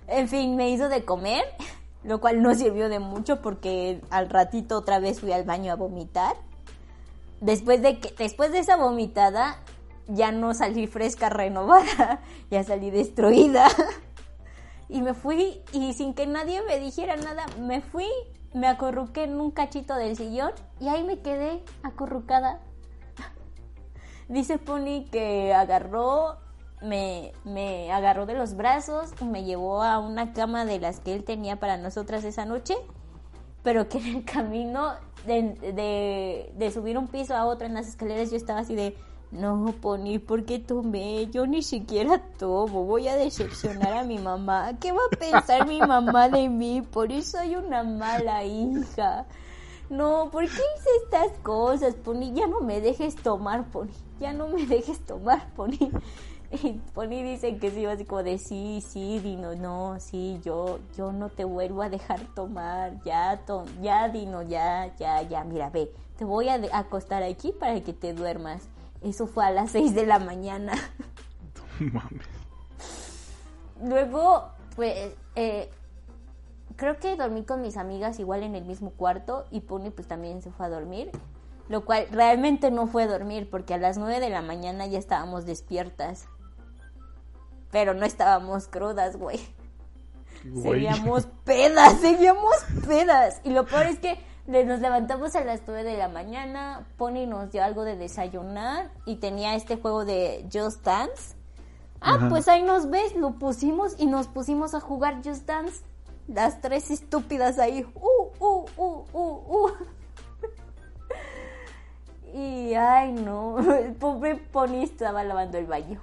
En 0.06 0.28
fin, 0.28 0.56
me 0.56 0.70
hizo 0.70 0.88
de 0.88 1.04
comer, 1.04 1.44
lo 2.04 2.20
cual 2.20 2.40
no 2.40 2.54
sirvió 2.54 2.88
de 2.88 3.00
mucho 3.00 3.42
porque 3.42 4.00
al 4.10 4.30
ratito 4.30 4.78
otra 4.78 5.00
vez 5.00 5.20
fui 5.20 5.32
al 5.32 5.44
baño 5.44 5.72
a 5.72 5.76
vomitar. 5.76 6.36
Después 7.40 7.82
de 7.82 7.98
que 7.98 8.14
después 8.16 8.52
de 8.52 8.60
esa 8.60 8.76
vomitada 8.76 9.58
ya 10.06 10.32
no 10.32 10.54
salí 10.54 10.86
fresca 10.86 11.28
renovada, 11.28 12.20
ya 12.50 12.62
salí 12.62 12.90
destruida. 12.90 13.68
Y 14.90 15.02
me 15.02 15.12
fui 15.12 15.60
y 15.74 15.92
sin 15.92 16.14
que 16.14 16.26
nadie 16.26 16.62
me 16.62 16.78
dijera 16.78 17.14
nada, 17.16 17.44
me 17.60 17.82
fui, 17.82 18.06
me 18.54 18.66
acurruqué 18.66 19.24
en 19.24 19.38
un 19.38 19.50
cachito 19.50 19.94
del 19.94 20.16
sillón 20.16 20.52
y 20.80 20.88
ahí 20.88 21.04
me 21.04 21.20
quedé 21.20 21.62
acurrucada 21.82 22.58
Dice 24.28 24.58
Pony 24.58 25.06
que 25.10 25.54
agarró, 25.54 26.36
me, 26.82 27.32
me 27.44 27.90
agarró 27.92 28.26
de 28.26 28.34
los 28.34 28.54
brazos 28.54 29.10
y 29.20 29.24
me 29.24 29.44
llevó 29.44 29.82
a 29.82 29.98
una 29.98 30.32
cama 30.32 30.64
de 30.64 30.78
las 30.78 31.00
que 31.00 31.14
él 31.14 31.24
tenía 31.24 31.56
para 31.56 31.78
nosotras 31.78 32.24
esa 32.24 32.44
noche, 32.44 32.74
pero 33.62 33.88
que 33.88 33.98
en 33.98 34.16
el 34.16 34.24
camino 34.24 34.92
de, 35.26 36.52
de, 36.54 36.70
subir 36.70 36.98
un 36.98 37.08
piso 37.08 37.34
a 37.34 37.46
otro 37.46 37.66
en 37.66 37.74
las 37.74 37.88
escaleras 37.88 38.30
yo 38.30 38.36
estaba 38.36 38.60
así 38.60 38.74
de, 38.74 38.96
no, 39.30 39.74
Pony, 39.80 40.18
¿por 40.18 40.44
qué 40.44 40.58
tomé? 40.58 41.26
Yo 41.30 41.46
ni 41.46 41.62
siquiera 41.62 42.18
tomo, 42.38 42.84
voy 42.84 43.08
a 43.08 43.16
decepcionar 43.16 43.92
a 43.92 44.04
mi 44.04 44.18
mamá. 44.18 44.72
¿Qué 44.80 44.92
va 44.92 45.00
a 45.10 45.16
pensar 45.16 45.66
mi 45.66 45.80
mamá 45.80 46.28
de 46.28 46.48
mí? 46.48 46.82
Por 46.82 47.12
eso 47.12 47.38
soy 47.38 47.56
una 47.56 47.82
mala 47.82 48.44
hija. 48.44 49.26
No, 49.90 50.28
¿por 50.30 50.44
qué 50.44 50.50
hice 50.50 50.90
estas 51.04 51.38
cosas, 51.42 51.94
Pony? 51.94 52.32
Ya 52.34 52.46
no 52.46 52.60
me 52.60 52.80
dejes 52.80 53.16
tomar, 53.16 53.66
Pony. 53.70 53.88
Ya 54.20 54.32
no 54.32 54.48
me 54.48 54.66
dejes 54.66 55.00
tomar, 55.00 55.52
Pony. 55.54 55.78
Y 56.50 56.80
Pony 56.94 57.22
dice 57.22 57.58
que 57.58 57.70
sí, 57.70 57.84
así 57.84 58.06
como 58.06 58.22
de 58.22 58.38
sí, 58.38 58.82
sí, 58.86 59.18
Dino, 59.18 59.54
no, 59.54 60.00
sí, 60.00 60.40
yo, 60.42 60.78
yo 60.96 61.12
no 61.12 61.28
te 61.28 61.44
vuelvo 61.44 61.82
a 61.82 61.90
dejar 61.90 62.20
tomar, 62.34 63.02
ya, 63.04 63.38
ya, 63.82 64.08
Dino, 64.08 64.40
ya, 64.40 64.96
ya, 64.96 65.20
ya, 65.20 65.44
mira, 65.44 65.68
ve, 65.68 65.92
te 66.16 66.24
voy 66.24 66.48
a 66.48 66.58
acostar 66.72 67.22
aquí 67.22 67.52
para 67.52 67.82
que 67.82 67.92
te 67.92 68.14
duermas. 68.14 68.66
Eso 69.02 69.26
fue 69.26 69.44
a 69.44 69.50
las 69.50 69.72
6 69.72 69.94
de 69.94 70.06
la 70.06 70.18
mañana. 70.18 70.72
Mames. 71.80 72.26
Luego, 73.84 74.48
pues, 74.74 75.14
eh, 75.36 75.70
creo 76.78 76.98
que 76.98 77.16
dormí 77.16 77.44
con 77.44 77.60
mis 77.60 77.76
amigas 77.76 78.20
igual 78.20 78.44
en 78.44 78.54
el 78.54 78.64
mismo 78.64 78.92
cuarto 78.92 79.44
y 79.50 79.60
Pony 79.60 79.90
pues 79.90 80.06
también 80.06 80.40
se 80.40 80.50
fue 80.52 80.66
a 80.66 80.68
dormir. 80.70 81.10
Lo 81.68 81.84
cual 81.84 82.06
realmente 82.10 82.70
no 82.70 82.86
fue 82.86 83.06
dormir 83.06 83.50
porque 83.50 83.74
a 83.74 83.78
las 83.78 83.98
9 83.98 84.20
de 84.20 84.30
la 84.30 84.40
mañana 84.40 84.86
ya 84.86 84.98
estábamos 84.98 85.44
despiertas. 85.44 86.26
Pero 87.70 87.92
no 87.92 88.06
estábamos 88.06 88.68
crudas, 88.68 89.18
güey. 89.18 89.40
Seguíamos 90.62 91.26
pedas, 91.44 91.94
seguíamos 92.00 92.54
pedas. 92.86 93.40
Y 93.44 93.50
lo 93.50 93.66
peor 93.66 93.86
es 93.86 93.98
que 93.98 94.18
nos 94.46 94.80
levantamos 94.80 95.34
a 95.34 95.44
las 95.44 95.62
9 95.66 95.82
de 95.82 95.98
la 95.98 96.08
mañana, 96.08 96.86
Pony 96.96 97.26
nos 97.26 97.50
dio 97.50 97.62
algo 97.62 97.84
de 97.84 97.96
desayunar 97.96 98.90
y 99.04 99.16
tenía 99.16 99.56
este 99.56 99.76
juego 99.76 100.04
de 100.06 100.48
Just 100.50 100.84
Dance. 100.84 101.36
Ah, 102.00 102.28
pues 102.30 102.46
ahí 102.46 102.62
nos 102.62 102.88
ves, 102.88 103.16
lo 103.16 103.32
pusimos 103.32 103.96
y 103.98 104.06
nos 104.06 104.28
pusimos 104.28 104.74
a 104.74 104.80
jugar 104.80 105.16
Just 105.24 105.44
Dance. 105.44 105.87
Las 106.28 106.60
tres 106.60 106.90
estúpidas 106.90 107.58
ahí. 107.58 107.86
Uh, 107.94 108.44
uh, 108.44 108.66
uh, 108.76 109.04
uh, 109.12 109.66
uh. 109.66 109.70
y 112.34 112.74
ay 112.74 113.12
no, 113.12 113.58
el 113.74 113.94
pobre 113.94 114.36
Pony 114.36 114.82
estaba 114.82 115.24
lavando 115.24 115.58
el 115.58 115.66
baño. 115.66 116.00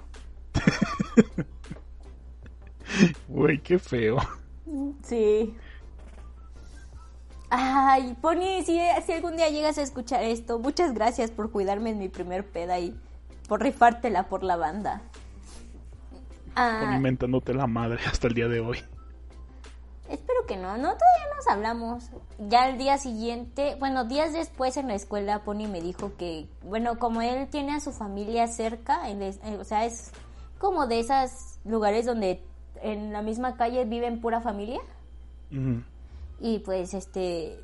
Güey, 3.27 3.59
qué 3.59 3.77
feo. 3.77 4.17
Sí. 5.03 5.55
Ay, 7.49 8.17
Pony, 8.21 8.63
si, 8.65 8.79
si 9.05 9.11
algún 9.11 9.37
día 9.37 9.49
llegas 9.49 9.77
a 9.77 9.81
escuchar 9.83 10.23
esto, 10.23 10.59
muchas 10.59 10.93
gracias 10.93 11.31
por 11.31 11.51
cuidarme 11.51 11.91
en 11.91 11.99
mi 11.99 12.09
primer 12.09 12.45
peda 12.45 12.79
y 12.79 12.97
por 13.47 13.61
rifártela 13.61 14.27
por 14.27 14.43
la 14.43 14.55
banda. 14.55 15.01
Ah, 16.55 16.93
inventándote 16.95 17.53
la 17.53 17.67
madre 17.67 17.99
hasta 18.05 18.27
el 18.27 18.33
día 18.33 18.47
de 18.47 18.61
hoy. 18.61 18.79
Espero 20.09 20.45
que 20.45 20.55
no, 20.55 20.77
no, 20.77 20.89
todavía 20.89 21.35
nos 21.35 21.47
hablamos. 21.47 22.09
Ya 22.47 22.69
el 22.69 22.77
día 22.77 22.97
siguiente, 22.97 23.75
bueno, 23.79 24.05
días 24.05 24.33
después 24.33 24.77
en 24.77 24.87
la 24.87 24.95
escuela 24.95 25.43
Pony 25.43 25.67
me 25.67 25.81
dijo 25.81 26.11
que, 26.17 26.47
bueno, 26.63 26.99
como 26.99 27.21
él 27.21 27.47
tiene 27.49 27.73
a 27.73 27.79
su 27.79 27.91
familia 27.91 28.47
cerca, 28.47 29.09
eh, 29.09 29.33
o 29.59 29.63
sea, 29.63 29.85
es 29.85 30.11
como 30.59 30.85
de 30.85 30.99
esos 30.99 31.59
lugares 31.63 32.05
donde 32.05 32.43
en 32.81 33.13
la 33.13 33.21
misma 33.23 33.57
calle 33.57 33.85
viven 33.85 34.21
pura 34.21 34.41
familia. 34.41 34.79
Y 36.39 36.59
pues 36.59 36.93
este 36.93 37.59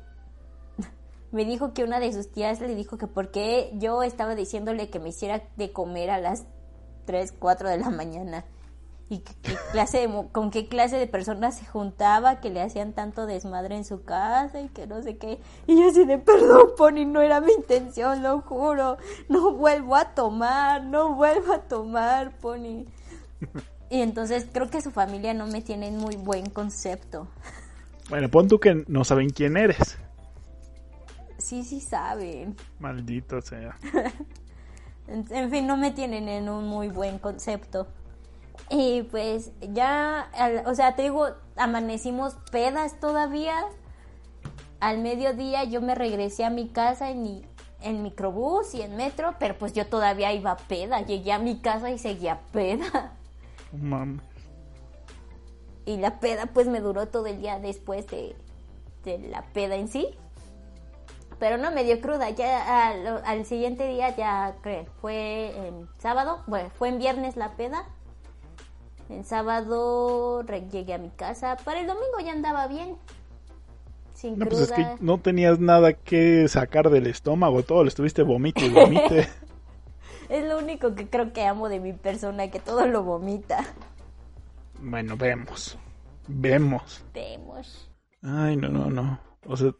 me 1.32 1.44
dijo 1.44 1.74
que 1.74 1.84
una 1.84 2.00
de 2.00 2.12
sus 2.12 2.32
tías 2.32 2.60
le 2.60 2.74
dijo 2.74 2.96
que 2.96 3.06
porque 3.06 3.70
yo 3.74 4.02
estaba 4.02 4.34
diciéndole 4.34 4.88
que 4.88 4.98
me 4.98 5.10
hiciera 5.10 5.42
de 5.56 5.72
comer 5.72 6.10
a 6.10 6.18
las 6.18 6.44
3, 7.04 7.34
4 7.38 7.68
de 7.68 7.78
la 7.78 7.90
mañana. 7.90 8.44
Y 9.12 9.18
qué 9.18 9.34
clase 9.72 10.08
con 10.32 10.50
qué 10.50 10.68
clase 10.68 10.96
de 10.96 11.06
personas 11.06 11.58
se 11.58 11.66
juntaba, 11.66 12.40
que 12.40 12.48
le 12.48 12.62
hacían 12.62 12.94
tanto 12.94 13.26
desmadre 13.26 13.76
en 13.76 13.84
su 13.84 14.04
casa 14.04 14.62
y 14.62 14.70
que 14.70 14.86
no 14.86 15.02
sé 15.02 15.18
qué. 15.18 15.38
Y 15.66 15.78
yo 15.78 15.90
así 15.90 16.06
de, 16.06 16.16
perdón, 16.16 16.70
Pony, 16.78 17.04
no 17.04 17.20
era 17.20 17.42
mi 17.42 17.52
intención, 17.52 18.22
lo 18.22 18.40
juro. 18.40 18.96
No 19.28 19.52
vuelvo 19.52 19.96
a 19.96 20.14
tomar, 20.14 20.84
no 20.84 21.14
vuelvo 21.14 21.52
a 21.52 21.58
tomar, 21.58 22.38
Pony. 22.38 22.86
Y 23.90 24.00
entonces 24.00 24.46
creo 24.50 24.70
que 24.70 24.80
su 24.80 24.90
familia 24.90 25.34
no 25.34 25.46
me 25.46 25.60
tiene 25.60 25.90
muy 25.90 26.16
buen 26.16 26.48
concepto. 26.48 27.28
Bueno, 28.08 28.30
pon 28.30 28.48
tú 28.48 28.58
que 28.58 28.82
no 28.88 29.04
saben 29.04 29.28
quién 29.28 29.58
eres. 29.58 29.98
Sí, 31.36 31.64
sí 31.64 31.82
saben. 31.82 32.56
Maldito 32.78 33.42
sea. 33.42 33.76
en 35.06 35.50
fin, 35.50 35.66
no 35.66 35.76
me 35.76 35.90
tienen 35.90 36.30
en 36.30 36.48
un 36.48 36.66
muy 36.66 36.88
buen 36.88 37.18
concepto. 37.18 37.88
Y 38.70 39.02
pues 39.02 39.52
ya, 39.60 40.30
o 40.66 40.74
sea, 40.74 40.94
te 40.96 41.02
digo, 41.02 41.28
amanecimos 41.56 42.36
pedas 42.50 42.98
todavía. 43.00 43.54
Al 44.80 44.98
mediodía 44.98 45.64
yo 45.64 45.80
me 45.80 45.94
regresé 45.94 46.44
a 46.44 46.50
mi 46.50 46.68
casa 46.68 47.10
en, 47.10 47.22
mi, 47.22 47.46
en 47.80 48.02
microbús 48.02 48.74
y 48.74 48.82
en 48.82 48.96
metro, 48.96 49.34
pero 49.38 49.56
pues 49.58 49.72
yo 49.72 49.86
todavía 49.86 50.32
iba 50.32 50.56
peda. 50.56 51.00
Llegué 51.02 51.32
a 51.32 51.38
mi 51.38 51.60
casa 51.60 51.90
y 51.90 51.98
seguía 51.98 52.40
peda. 52.52 53.12
Mames 53.72 54.32
y 55.84 55.96
la 55.96 56.20
peda 56.20 56.46
pues 56.46 56.66
me 56.66 56.80
duró 56.80 57.08
todo 57.08 57.26
el 57.26 57.40
día 57.40 57.58
después 57.58 58.06
de, 58.08 58.36
la 59.04 59.42
peda 59.52 59.76
en 59.76 59.88
sí. 59.88 60.08
Pero 61.38 61.58
no 61.58 61.72
me 61.72 61.82
dio 61.82 62.00
cruda, 62.00 62.30
ya 62.30 62.88
al, 63.24 63.44
siguiente 63.44 63.88
día 63.88 64.14
ya 64.14 64.54
fue 65.00 65.66
en 65.66 65.88
sábado, 65.98 66.44
bueno, 66.46 66.70
fue 66.70 66.88
en 66.88 66.98
viernes 66.98 67.36
la 67.36 67.56
peda. 67.56 67.84
En 69.12 69.24
sábado 69.24 70.42
llegué 70.70 70.94
a 70.94 70.98
mi 70.98 71.10
casa, 71.10 71.56
para 71.64 71.80
el 71.80 71.86
domingo 71.86 72.18
ya 72.24 72.32
andaba 72.32 72.66
bien. 72.66 72.96
Sin 74.14 74.38
no, 74.38 74.46
Pues 74.46 74.62
es 74.62 74.72
que 74.72 74.86
no 75.00 75.18
tenías 75.18 75.58
nada 75.58 75.92
que 75.92 76.48
sacar 76.48 76.90
del 76.90 77.06
estómago, 77.06 77.62
todo 77.62 77.82
lo 77.82 77.88
estuviste 77.88 78.22
vomite 78.22 78.66
y 78.66 78.70
vomite. 78.70 79.28
es 80.28 80.44
lo 80.44 80.58
único 80.58 80.94
que 80.94 81.08
creo 81.08 81.32
que 81.32 81.44
amo 81.44 81.68
de 81.68 81.80
mi 81.80 81.92
persona, 81.92 82.50
que 82.50 82.60
todo 82.60 82.86
lo 82.86 83.02
vomita. 83.02 83.64
Bueno, 84.80 85.16
vemos. 85.16 85.78
Vemos. 86.26 87.04
Vemos. 87.12 87.90
Ay, 88.22 88.56
no, 88.56 88.68
no, 88.68 88.90
no. 88.90 89.20
O 89.46 89.56
sea, 89.56 89.72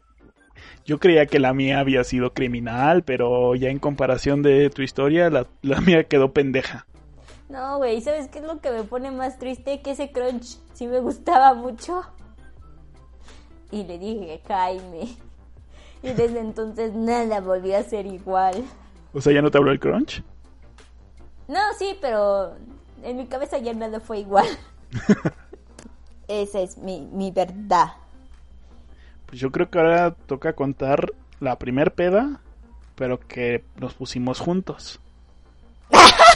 yo 0.85 0.99
creía 0.99 1.27
que 1.27 1.39
la 1.39 1.55
mía 1.55 1.79
había 1.81 2.05
sido 2.05 2.33
criminal, 2.33 3.03
pero 3.03 3.55
ya 3.55 3.71
en 3.71 3.79
comparación 3.79 4.43
de 4.43 4.71
tu 4.71 4.83
historia, 4.83 5.31
la, 5.31 5.47
mía 5.81 6.05
quedó 6.05 6.33
pendeja. 6.33 6.87
No, 7.53 7.77
güey, 7.77 8.01
¿sabes 8.01 8.29
qué 8.29 8.39
es 8.39 8.47
lo 8.47 8.61
que 8.61 8.71
me 8.71 8.83
pone 8.83 9.11
más 9.11 9.39
triste? 9.39 9.83
Que 9.83 9.91
ese 9.91 10.11
crunch 10.11 10.57
sí 10.73 10.87
me 10.87 11.01
gustaba 11.01 11.53
mucho. 11.53 12.03
Y 13.71 13.85
le 13.85 13.99
dije, 13.99 14.41
Jaime. 14.49 15.15
Y 16.03 16.15
desde 16.15 16.41
entonces 16.41 16.95
nada 16.95 17.41
volvió 17.43 17.77
a 17.77 17.83
ser 17.83 18.07
igual. 18.07 18.65
O 19.13 19.21
sea, 19.21 19.35
¿ya 19.35 19.43
no 19.43 19.51
te 19.51 19.59
habló 19.59 19.71
el 19.71 19.79
crunch? 19.79 20.23
No, 21.47 21.61
sí, 21.79 21.95
pero 22.01 22.55
en 23.03 23.19
mi 23.19 23.27
cabeza 23.27 23.59
ya 23.59 23.75
nada 23.75 24.01
fue 24.01 24.21
igual. 24.21 24.47
Esa 26.29 26.61
es 26.61 26.79
mi, 26.79 27.31
verdad. 27.33 27.93
Pues 29.27 29.39
yo 29.39 29.53
creo 29.53 29.69
que 29.69 29.79
ahora 29.79 30.15
toca 30.15 30.55
contar 30.55 31.13
la 31.39 31.59
primer 31.59 31.93
peda, 31.93 32.41
pero 32.95 33.21
que 33.21 33.63
nos 33.77 33.93
pusimos 33.93 34.41
juntos. 34.41 35.01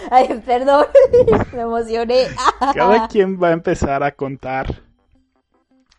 Ay, 0.10 0.42
perdón, 0.44 0.86
me 1.52 1.62
emocioné. 1.62 2.26
Cada 2.74 3.08
quien 3.08 3.40
va 3.42 3.48
a 3.48 3.52
empezar 3.52 4.02
a 4.02 4.12
contar 4.12 4.82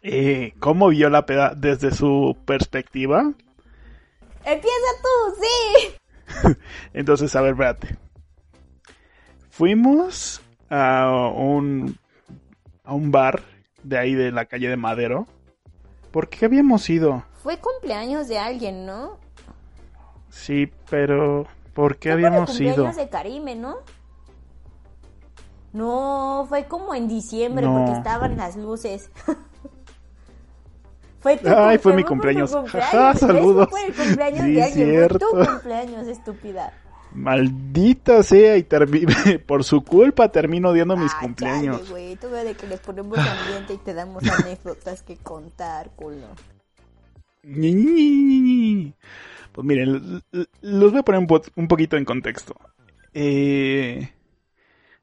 eh, 0.02 0.54
cómo 0.60 0.90
vio 0.90 1.10
la 1.10 1.26
peda 1.26 1.54
desde 1.56 1.92
su 1.92 2.38
perspectiva. 2.46 3.32
Empieza 4.44 4.88
tú, 5.04 5.36
sí. 5.42 6.56
Entonces, 6.94 7.36
a 7.36 7.42
ver, 7.42 7.52
espérate. 7.52 7.98
Fuimos 9.50 10.42
a 10.70 11.32
un, 11.36 11.98
a 12.84 12.94
un 12.94 13.12
bar 13.12 13.44
de 13.84 13.98
ahí 13.98 14.16
de 14.16 14.32
la 14.32 14.46
calle 14.46 14.70
de 14.70 14.78
Madero. 14.78 15.28
¿Por 16.12 16.30
qué 16.30 16.46
habíamos 16.46 16.90
ido? 16.90 17.24
Fue 17.44 17.58
cumpleaños 17.58 18.28
de 18.28 18.40
alguien, 18.40 18.86
¿no? 18.86 19.20
Sí, 20.30 20.72
pero 20.90 21.46
¿por 21.74 21.98
qué 21.98 22.12
habíamos 22.12 22.60
ido? 22.60 22.76
cumpleaños 22.76 22.96
de 22.96 23.10
Karime, 23.10 23.56
¿no? 23.56 23.78
No, 25.74 26.46
fue 26.50 26.66
como 26.66 26.94
en 26.94 27.08
diciembre 27.08 27.66
porque 27.66 27.94
estaban 27.94 28.36
las 28.38 28.58
luces. 28.58 29.10
fue 31.20 31.38
tu 31.38 31.48
Ay, 31.48 31.78
fue 31.78 31.94
mi 31.94 32.04
cumpleaños. 32.04 32.54
Jaja, 32.68 33.16
saludos. 33.16 33.70
Fue 33.70 33.86
el 33.86 33.94
cumpleaños 33.94 34.46
de 34.46 34.64
alguien. 34.64 35.10
Fue 35.10 35.20
tu 35.20 35.30
cumpleaños, 35.30 36.08
estúpida. 36.08 36.74
Maldita 37.14 38.24
sea 38.24 38.58
y 38.58 38.64
por 39.46 39.64
su 39.64 39.84
culpa 39.84 40.30
termino 40.30 40.70
odiando 40.70 40.96
mis 40.96 41.14
cumpleaños. 41.16 41.90
güey, 41.90 42.16
tú 42.16 42.30
de 42.30 42.54
que 42.56 42.68
les 42.68 42.80
ponemos 42.80 43.18
ambiente 43.18 43.74
y 43.74 43.78
te 43.78 43.94
damos 43.94 44.24
anécdotas 44.24 45.04
que 45.04 45.18
contar, 45.18 45.90
culo. 45.96 46.28
Pues 49.52 49.66
miren, 49.66 50.24
los 50.62 50.92
voy 50.92 51.00
a 51.00 51.04
poner 51.04 51.28
un, 51.56 51.68
poquito 51.68 51.98
en 51.98 52.06
contexto. 52.06 52.56
Eh, 53.14 54.14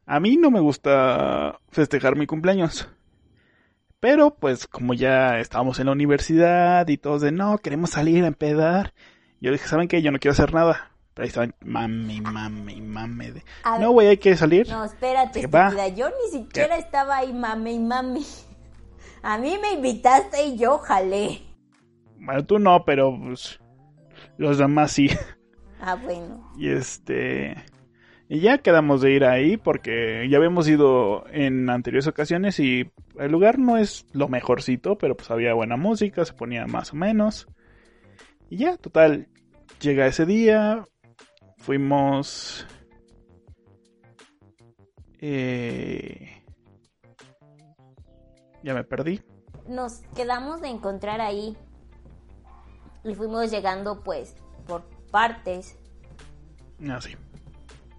a 0.07 0.21
mí 0.21 0.37
no 0.37 0.51
me 0.51 0.61
gusta 0.61 1.61
festejar 1.71 2.17
mi 2.17 2.27
cumpleaños. 2.27 2.89
Pero 4.01 4.31
pues 4.35 4.67
como 4.67 4.95
ya 4.95 5.39
estábamos 5.39 5.81
en 5.81 5.87
la 5.87 5.93
universidad 5.93 6.87
y 6.89 6.97
todos 6.97 7.21
de 7.21 7.33
no, 7.33 7.59
queremos 7.59 7.91
salir 7.91 8.25
a 8.25 8.29
empedar. 8.29 8.95
Yo 9.41 9.53
dije, 9.53 9.67
¿saben 9.69 9.89
qué? 9.89 10.03
Yo 10.03 10.11
no 10.11 10.19
quiero 10.19 10.33
hacer 10.33 10.53
nada 10.53 10.93
Pero 11.15 11.25
ahí 11.25 11.29
estaban 11.29 11.55
mami, 11.61 12.21
mami, 12.21 12.81
mami. 12.81 13.31
De... 13.31 13.45
No, 13.81 13.91
güey, 13.91 14.09
hay 14.09 14.19
que 14.19 14.37
salir. 14.37 14.69
No, 14.69 14.85
espérate, 14.85 15.41
estúpida. 15.41 15.89
Yo 15.89 16.09
ni 16.09 16.39
siquiera 16.39 16.77
estaba 16.79 17.19
ahí 17.19 17.33
mami, 17.33 17.79
mami. 17.79 18.25
A 19.23 19.37
mí 19.37 19.59
me 19.61 19.73
invitaste 19.73 20.47
y 20.47 20.57
yo 20.57 20.79
jalé. 20.79 21.43
Bueno, 22.21 22.47
tú 22.47 22.59
no, 22.59 22.85
pero 22.85 23.17
pues 23.21 23.59
los 24.39 24.57
demás 24.57 24.93
sí. 24.93 25.11
Ah, 25.81 25.95
bueno. 25.95 26.51
Y 26.57 26.71
este... 26.71 27.55
Y 28.31 28.41
ya 28.41 28.59
quedamos 28.59 29.01
de 29.01 29.13
ir 29.13 29.25
ahí 29.25 29.57
porque 29.57 30.29
ya 30.29 30.37
habíamos 30.37 30.69
ido 30.69 31.25
en 31.31 31.71
anteriores 31.71 32.07
ocasiones 32.09 32.61
y 32.61 32.91
el 33.19 33.33
lugar 33.33 33.59
no 33.59 33.79
es 33.79 34.07
lo 34.13 34.29
mejorcito, 34.29 34.99
pero 34.99 35.17
pues 35.17 35.31
había 35.31 35.55
buena 35.55 35.77
música, 35.77 36.25
se 36.25 36.35
ponía 36.35 36.67
más 36.67 36.93
o 36.93 36.97
menos. 36.97 37.47
Y 38.51 38.59
ya, 38.59 38.77
total, 38.77 39.29
llega 39.81 40.07
ese 40.07 40.27
día, 40.27 40.85
fuimos... 41.59 42.67
Eh... 45.21 46.43
Ya 48.63 48.75
me 48.75 48.85
perdí. 48.85 49.23
Nos 49.69 50.01
quedamos 50.15 50.61
de 50.61 50.69
encontrar 50.69 51.21
ahí 51.21 51.57
y 53.11 53.15
fuimos 53.15 53.51
llegando 53.51 54.01
pues 54.03 54.35
por 54.67 54.85
partes. 55.11 55.77
Ah, 56.89 57.01
sí. 57.01 57.17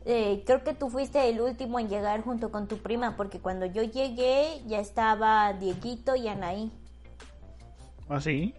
Eh, 0.06 0.44
creo 0.46 0.64
que 0.64 0.74
tú 0.74 0.90
fuiste 0.90 1.30
el 1.30 1.42
último 1.42 1.80
en 1.80 1.90
llegar 1.90 2.22
junto 2.24 2.52
con 2.52 2.68
tu 2.68 2.78
prima, 2.78 3.16
porque 3.16 3.40
cuando 3.40 3.66
yo 3.66 3.84
llegué 3.84 4.62
ya 4.66 4.80
estaba 4.80 5.54
Dieguito 5.54 6.16
y 6.16 6.28
Anaí. 6.28 6.72
¿Ah, 8.08 8.20
sí? 8.20 8.54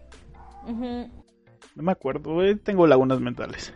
No 0.65 1.83
me 1.83 1.91
acuerdo, 1.91 2.39
tengo 2.63 2.87
lagunas 2.87 3.19
mentales. 3.19 3.73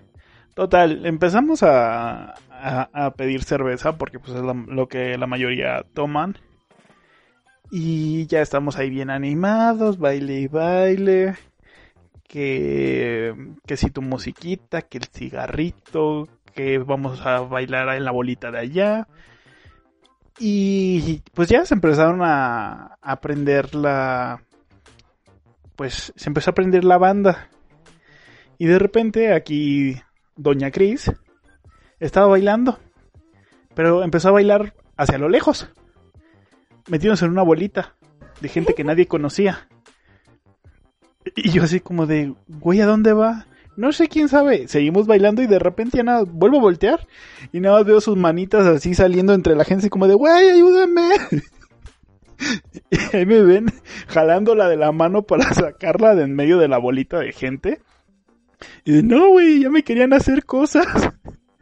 Total, 0.53 1.05
empezamos 1.05 1.63
a, 1.63 2.35
a, 2.49 3.13
pedir 3.17 3.43
cerveza 3.43 3.97
porque 3.97 4.19
pues 4.19 4.37
es 4.37 4.43
lo 4.43 4.87
que 4.87 5.17
la 5.17 5.27
mayoría 5.27 5.83
toman. 5.93 6.37
Y 7.71 8.25
ya 8.27 8.41
estamos 8.41 8.77
ahí 8.77 8.89
bien 8.89 9.09
animados, 9.09 9.97
baile 9.97 10.39
y 10.39 10.47
baile. 10.47 11.35
Que, 12.27 13.33
que 13.65 13.77
si 13.77 13.91
tu 13.91 14.01
musiquita, 14.01 14.81
que 14.81 14.97
el 14.97 15.05
cigarrito, 15.05 16.27
que 16.53 16.77
vamos 16.79 17.21
a 17.25 17.41
bailar 17.41 17.95
en 17.95 18.05
la 18.05 18.11
bolita 18.11 18.49
de 18.49 18.59
allá. 18.59 19.07
Y 20.39 21.21
pues 21.33 21.49
ya 21.49 21.65
se 21.65 21.75
empezaron 21.75 22.21
a 22.23 22.97
aprender 23.01 23.75
la... 23.75 24.41
Pues 25.75 26.13
se 26.15 26.29
empezó 26.29 26.49
a 26.49 26.53
aprender 26.53 26.83
la 26.83 26.97
banda. 26.97 27.49
Y 28.57 28.65
de 28.65 28.79
repente 28.79 29.33
aquí 29.33 30.01
Doña 30.35 30.71
Cris 30.71 31.11
estaba 31.99 32.27
bailando. 32.27 32.79
Pero 33.75 34.03
empezó 34.03 34.29
a 34.29 34.33
bailar 34.33 34.73
hacia 34.97 35.17
lo 35.17 35.29
lejos. 35.29 35.69
Metiéndose 36.87 37.25
en 37.25 37.31
una 37.31 37.43
bolita 37.43 37.95
de 38.39 38.49
gente 38.49 38.73
que 38.73 38.83
nadie 38.83 39.07
conocía. 39.07 39.67
Y 41.35 41.51
yo 41.51 41.63
así 41.63 41.79
como 41.79 42.05
de, 42.05 42.33
güey, 42.47 42.81
¿a 42.81 42.85
dónde 42.85 43.13
va? 43.13 43.45
No 43.75 43.91
sé 43.91 44.07
quién 44.07 44.29
sabe. 44.29 44.67
Seguimos 44.67 45.07
bailando 45.07 45.41
y 45.41 45.47
de 45.47 45.59
repente 45.59 45.97
ya 45.97 46.03
nada, 46.03 46.23
vuelvo 46.25 46.57
a 46.57 46.61
voltear 46.61 47.07
y 47.51 47.59
nada 47.59 47.77
más 47.77 47.85
veo 47.85 47.99
sus 47.99 48.15
manitas 48.15 48.65
así 48.65 48.93
saliendo 48.93 49.33
entre 49.33 49.55
la 49.55 49.65
gente 49.65 49.89
como 49.89 50.07
de, 50.07 50.15
güey, 50.15 50.49
ayúdame. 50.49 51.09
y 52.91 53.15
ahí 53.15 53.25
me 53.25 53.41
ven 53.41 53.65
jalándola 54.07 54.69
de 54.69 54.77
la 54.77 54.91
mano 54.91 55.23
para 55.23 55.53
sacarla 55.53 56.15
de 56.15 56.23
en 56.23 56.35
medio 56.35 56.57
de 56.57 56.67
la 56.67 56.77
bolita 56.77 57.19
de 57.19 57.33
gente. 57.33 57.81
Y 58.85 58.93
de, 58.93 59.03
no, 59.03 59.29
güey, 59.29 59.61
ya 59.61 59.69
me 59.69 59.83
querían 59.83 60.13
hacer 60.13 60.45
cosas. 60.45 60.87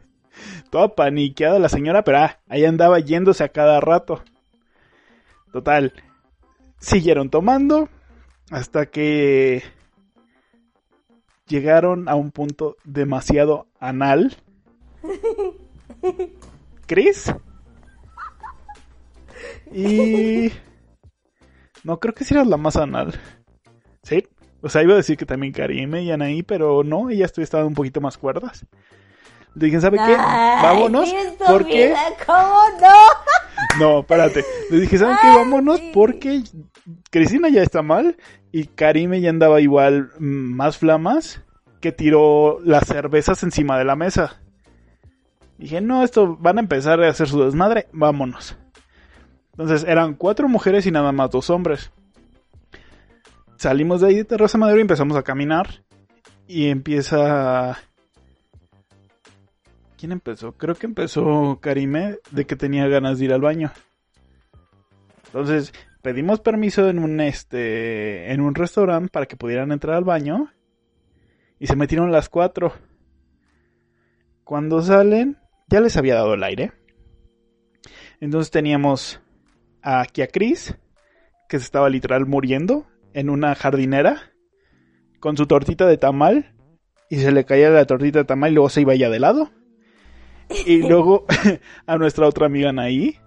Toda 0.70 0.94
paniqueada 0.94 1.58
la 1.58 1.68
señora, 1.68 2.04
pero 2.04 2.18
ah, 2.18 2.38
ahí 2.48 2.64
andaba 2.64 3.00
yéndose 3.00 3.42
a 3.42 3.48
cada 3.48 3.80
rato. 3.80 4.22
Total, 5.52 5.92
siguieron 6.78 7.30
tomando 7.30 7.88
hasta 8.50 8.86
que 8.86 9.62
llegaron 11.46 12.08
a 12.08 12.14
un 12.14 12.30
punto 12.30 12.76
demasiado 12.84 13.66
anal. 13.78 14.36
¿Chris? 16.86 17.32
Y... 19.72 20.52
No, 21.82 21.98
creo 21.98 22.14
que 22.14 22.24
sí 22.24 22.32
eras 22.32 22.46
la 22.46 22.56
más 22.56 22.76
anal. 22.76 23.18
¿Sí? 24.02 24.24
O 24.62 24.68
sea, 24.68 24.82
iba 24.82 24.94
a 24.94 24.98
decir 24.98 25.16
que 25.16 25.26
también 25.26 25.52
Karime 25.52 26.02
y 26.02 26.12
Anaí, 26.12 26.42
pero 26.42 26.84
no, 26.84 27.10
ellas 27.10 27.36
estaban 27.38 27.66
un 27.66 27.74
poquito 27.74 28.00
más 28.00 28.16
cuerdas. 28.16 28.64
Le 29.54 29.66
dije, 29.66 29.80
¿sabe 29.80 29.98
qué? 29.98 30.16
Vámonos. 30.16 31.14
Porque... 31.46 31.94
¿Cómo 32.24 32.58
no? 32.80 33.33
No, 33.78 34.00
espérate. 34.00 34.44
Le 34.70 34.80
dije, 34.80 34.98
¿saben 34.98 35.16
qué? 35.20 35.28
Vámonos 35.28 35.80
porque 35.92 36.42
Cristina 37.10 37.48
ya 37.48 37.62
está 37.62 37.82
mal 37.82 38.16
y 38.52 38.66
Karime 38.66 39.20
ya 39.20 39.30
andaba 39.30 39.60
igual 39.60 40.10
mm, 40.18 40.54
más 40.54 40.78
flamas 40.78 41.42
que 41.80 41.92
tiró 41.92 42.60
las 42.64 42.86
cervezas 42.86 43.42
encima 43.42 43.78
de 43.78 43.84
la 43.84 43.96
mesa. 43.96 44.40
Dije, 45.58 45.80
no, 45.80 46.02
esto 46.02 46.36
van 46.36 46.58
a 46.58 46.60
empezar 46.60 47.02
a 47.02 47.08
hacer 47.08 47.28
su 47.28 47.42
desmadre, 47.44 47.88
vámonos. 47.92 48.56
Entonces 49.52 49.84
eran 49.88 50.14
cuatro 50.14 50.48
mujeres 50.48 50.86
y 50.86 50.90
nada 50.90 51.12
más 51.12 51.30
dos 51.30 51.50
hombres. 51.50 51.92
Salimos 53.56 54.00
de 54.00 54.08
ahí 54.08 54.14
de 54.16 54.24
Terraza 54.24 54.58
Madero 54.58 54.78
y 54.78 54.82
empezamos 54.82 55.16
a 55.16 55.22
caminar. 55.22 55.82
Y 56.46 56.68
empieza... 56.68 57.78
¿Quién 60.04 60.12
empezó? 60.12 60.52
Creo 60.52 60.74
que 60.74 60.84
empezó 60.84 61.60
Karime 61.62 62.18
de 62.30 62.44
que 62.44 62.56
tenía 62.56 62.86
ganas 62.88 63.18
de 63.18 63.24
ir 63.24 63.32
al 63.32 63.40
baño. 63.40 63.72
Entonces 65.28 65.72
pedimos 66.02 66.40
permiso 66.40 66.90
en 66.90 66.98
un 66.98 67.22
este 67.22 68.30
en 68.30 68.42
un 68.42 68.54
restaurante 68.54 69.08
para 69.08 69.24
que 69.24 69.38
pudieran 69.38 69.72
entrar 69.72 69.96
al 69.96 70.04
baño 70.04 70.52
y 71.58 71.68
se 71.68 71.76
metieron 71.76 72.12
las 72.12 72.28
cuatro. 72.28 72.74
Cuando 74.44 74.82
salen, 74.82 75.38
ya 75.68 75.80
les 75.80 75.96
había 75.96 76.16
dado 76.16 76.34
el 76.34 76.44
aire. 76.44 76.72
Entonces 78.20 78.50
teníamos 78.50 79.22
aquí 79.80 80.20
a 80.20 80.28
Chris, 80.28 80.76
que 81.48 81.58
se 81.58 81.64
estaba 81.64 81.88
literal 81.88 82.26
muriendo 82.26 82.84
en 83.14 83.30
una 83.30 83.54
jardinera 83.54 84.20
con 85.18 85.38
su 85.38 85.46
tortita 85.46 85.86
de 85.86 85.96
tamal 85.96 86.54
y 87.08 87.20
se 87.20 87.32
le 87.32 87.46
caía 87.46 87.70
la 87.70 87.86
tortita 87.86 88.18
de 88.18 88.24
tamal 88.26 88.50
y 88.50 88.54
luego 88.56 88.68
se 88.68 88.82
iba 88.82 88.94
ya 88.94 89.08
de 89.08 89.18
lado. 89.18 89.50
Y 90.66 90.88
luego 90.88 91.24
a 91.86 91.96
nuestra 91.96 92.26
otra 92.26 92.46
amiga 92.46 92.70
Anaí, 92.70 93.18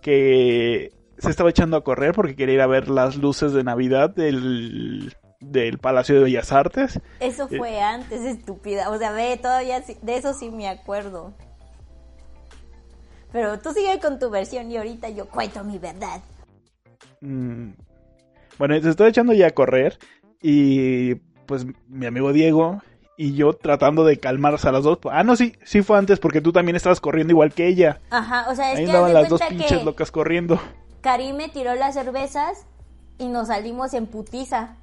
que 0.00 0.92
se 1.18 1.30
estaba 1.30 1.50
echando 1.50 1.76
a 1.76 1.84
correr 1.84 2.14
porque 2.14 2.34
quería 2.34 2.56
ir 2.56 2.60
a 2.60 2.66
ver 2.66 2.88
las 2.88 3.16
luces 3.16 3.52
de 3.52 3.64
Navidad 3.64 4.10
del, 4.10 5.14
del 5.40 5.78
Palacio 5.78 6.16
de 6.16 6.22
Bellas 6.22 6.52
Artes. 6.52 7.00
Eso 7.20 7.48
eh, 7.50 7.58
fue 7.58 7.80
antes, 7.80 8.20
estúpida. 8.22 8.90
O 8.90 8.98
sea, 8.98 9.12
ve, 9.12 9.38
todavía 9.40 9.80
de 9.80 10.16
eso 10.16 10.34
sí 10.34 10.50
me 10.50 10.68
acuerdo. 10.68 11.32
Pero 13.32 13.58
tú 13.58 13.72
sigue 13.72 13.98
con 14.00 14.18
tu 14.18 14.30
versión 14.30 14.70
y 14.70 14.76
ahorita 14.76 15.08
yo 15.08 15.26
cuento 15.28 15.64
mi 15.64 15.78
verdad. 15.78 16.22
Mm, 17.20 17.70
bueno, 18.58 18.80
se 18.80 18.90
estaba 18.90 19.08
echando 19.08 19.32
ya 19.32 19.46
a 19.46 19.50
correr 19.50 19.98
y 20.42 21.14
pues 21.46 21.66
mi 21.88 22.06
amigo 22.06 22.32
Diego 22.32 22.82
y 23.22 23.34
yo 23.34 23.52
tratando 23.52 24.04
de 24.04 24.18
calmarse 24.18 24.68
a 24.68 24.72
las 24.72 24.82
dos. 24.82 24.98
Ah, 25.08 25.22
no, 25.22 25.36
sí, 25.36 25.54
sí 25.62 25.82
fue 25.82 25.96
antes 25.96 26.18
porque 26.18 26.40
tú 26.40 26.52
también 26.52 26.74
estabas 26.74 27.00
corriendo 27.00 27.30
igual 27.30 27.52
que 27.52 27.68
ella. 27.68 28.00
Ajá, 28.10 28.46
o 28.50 28.54
sea, 28.56 28.72
es 28.72 28.80
Ahí 28.80 28.84
que 28.84 28.90
andaban 28.90 29.14
las 29.14 29.28
dos 29.28 29.40
pinches 29.48 29.84
locas 29.84 30.10
corriendo. 30.10 30.60
Karim 31.02 31.36
me 31.36 31.48
tiró 31.48 31.72
las 31.76 31.94
cervezas 31.94 32.66
y 33.18 33.28
nos 33.28 33.46
salimos 33.46 33.94
en 33.94 34.06
putiza. 34.06 34.74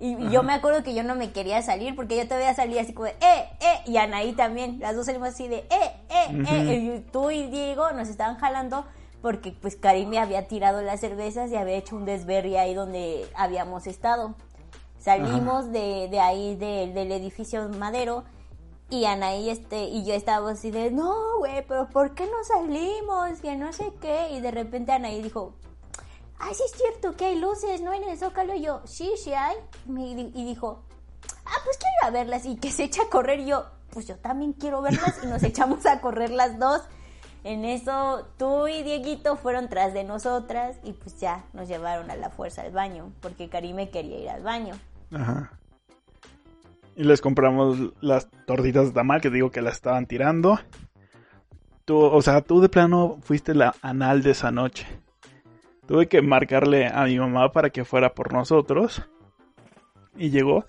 Y, 0.00 0.16
yo 0.28 0.42
me 0.42 0.52
acuerdo 0.52 0.82
que 0.82 0.92
yo 0.92 1.04
no 1.04 1.14
me 1.14 1.30
quería 1.30 1.62
salir 1.62 1.94
porque 1.94 2.16
yo 2.16 2.24
todavía 2.24 2.52
salía 2.52 2.82
así 2.82 2.92
como 2.92 3.06
de, 3.06 3.12
eh, 3.12 3.48
eh, 3.60 3.78
y 3.86 3.96
Anaí 3.96 4.32
también, 4.32 4.80
las 4.80 4.96
dos 4.96 5.06
salimos 5.06 5.28
así 5.28 5.46
de, 5.46 5.58
eh, 5.58 5.92
eh, 6.10 6.44
eh, 6.50 6.74
y 6.96 7.10
tú 7.12 7.30
y 7.30 7.46
Diego 7.46 7.92
nos 7.92 8.08
estaban 8.08 8.36
jalando 8.38 8.84
porque 9.22 9.52
pues 9.52 9.76
Karim 9.76 10.08
me 10.08 10.18
había 10.18 10.48
tirado 10.48 10.82
las 10.82 10.98
cervezas 10.98 11.52
y 11.52 11.56
había 11.56 11.76
hecho 11.76 11.94
un 11.94 12.06
desvergue 12.06 12.58
ahí 12.58 12.74
donde 12.74 13.24
habíamos 13.36 13.86
estado. 13.86 14.34
Salimos 15.04 15.70
de, 15.70 16.08
de, 16.10 16.18
ahí 16.18 16.56
del 16.56 17.12
edificio 17.12 17.68
Madero 17.68 18.24
y 18.88 19.04
Anaí 19.04 19.50
este, 19.50 19.84
y 19.84 20.02
yo 20.02 20.14
estábamos 20.14 20.52
así 20.52 20.70
de, 20.70 20.90
no, 20.90 21.36
güey, 21.40 21.62
pero 21.68 21.90
¿por 21.90 22.14
qué 22.14 22.24
no 22.24 22.42
salimos? 22.42 23.38
Que 23.42 23.54
no 23.54 23.70
sé 23.74 23.92
qué. 24.00 24.30
Y 24.30 24.40
de 24.40 24.50
repente 24.50 24.92
Anaí 24.92 25.20
dijo, 25.20 25.56
ay, 26.38 26.54
sí 26.54 26.62
es 26.64 26.72
cierto 26.72 27.14
que 27.18 27.26
hay 27.26 27.38
luces, 27.38 27.82
¿no? 27.82 27.92
En 27.92 28.04
el 28.04 28.16
Zócalo. 28.16 28.54
Y 28.54 28.62
yo, 28.62 28.80
sí, 28.86 29.12
sí 29.22 29.34
hay. 29.34 29.56
Y 29.86 30.44
dijo, 30.46 30.84
ah, 31.44 31.58
pues 31.64 31.76
quiero 31.76 31.94
ir 32.00 32.08
a 32.08 32.10
verlas. 32.10 32.46
Y 32.46 32.56
que 32.56 32.70
se 32.70 32.84
echa 32.84 33.02
a 33.02 33.10
correr. 33.10 33.40
Y 33.40 33.46
yo, 33.48 33.66
pues 33.90 34.06
yo 34.06 34.16
también 34.16 34.54
quiero 34.54 34.80
verlas. 34.80 35.20
Y 35.22 35.26
nos 35.26 35.42
echamos 35.42 35.84
a 35.84 36.00
correr 36.00 36.30
las 36.30 36.58
dos. 36.58 36.80
En 37.42 37.66
eso, 37.66 38.26
tú 38.38 38.68
y 38.68 38.82
Dieguito 38.82 39.36
fueron 39.36 39.68
tras 39.68 39.92
de 39.92 40.02
nosotras. 40.02 40.76
Y 40.82 40.92
pues 40.92 41.20
ya 41.20 41.44
nos 41.52 41.68
llevaron 41.68 42.10
a 42.10 42.16
la 42.16 42.30
fuerza 42.30 42.62
al 42.62 42.72
baño. 42.72 43.12
Porque 43.20 43.50
Karime 43.50 43.90
quería 43.90 44.18
ir 44.18 44.30
al 44.30 44.42
baño. 44.42 44.74
Ajá. 45.12 45.58
Y 46.96 47.04
les 47.04 47.20
compramos 47.20 47.92
las 48.00 48.30
tortitas 48.46 48.86
de 48.86 48.92
tamal 48.92 49.20
que 49.20 49.30
digo 49.30 49.50
que 49.50 49.62
las 49.62 49.74
estaban 49.74 50.06
tirando. 50.06 50.60
Tú, 51.84 51.98
o 51.98 52.22
sea, 52.22 52.40
tú 52.40 52.60
de 52.60 52.68
plano 52.68 53.18
fuiste 53.22 53.54
la 53.54 53.74
anal 53.82 54.22
de 54.22 54.30
esa 54.30 54.50
noche. 54.50 54.86
Tuve 55.86 56.06
que 56.06 56.22
marcarle 56.22 56.86
a 56.86 57.04
mi 57.04 57.18
mamá 57.18 57.52
para 57.52 57.70
que 57.70 57.84
fuera 57.84 58.14
por 58.14 58.32
nosotros. 58.32 59.02
Y 60.16 60.30
llegó. 60.30 60.66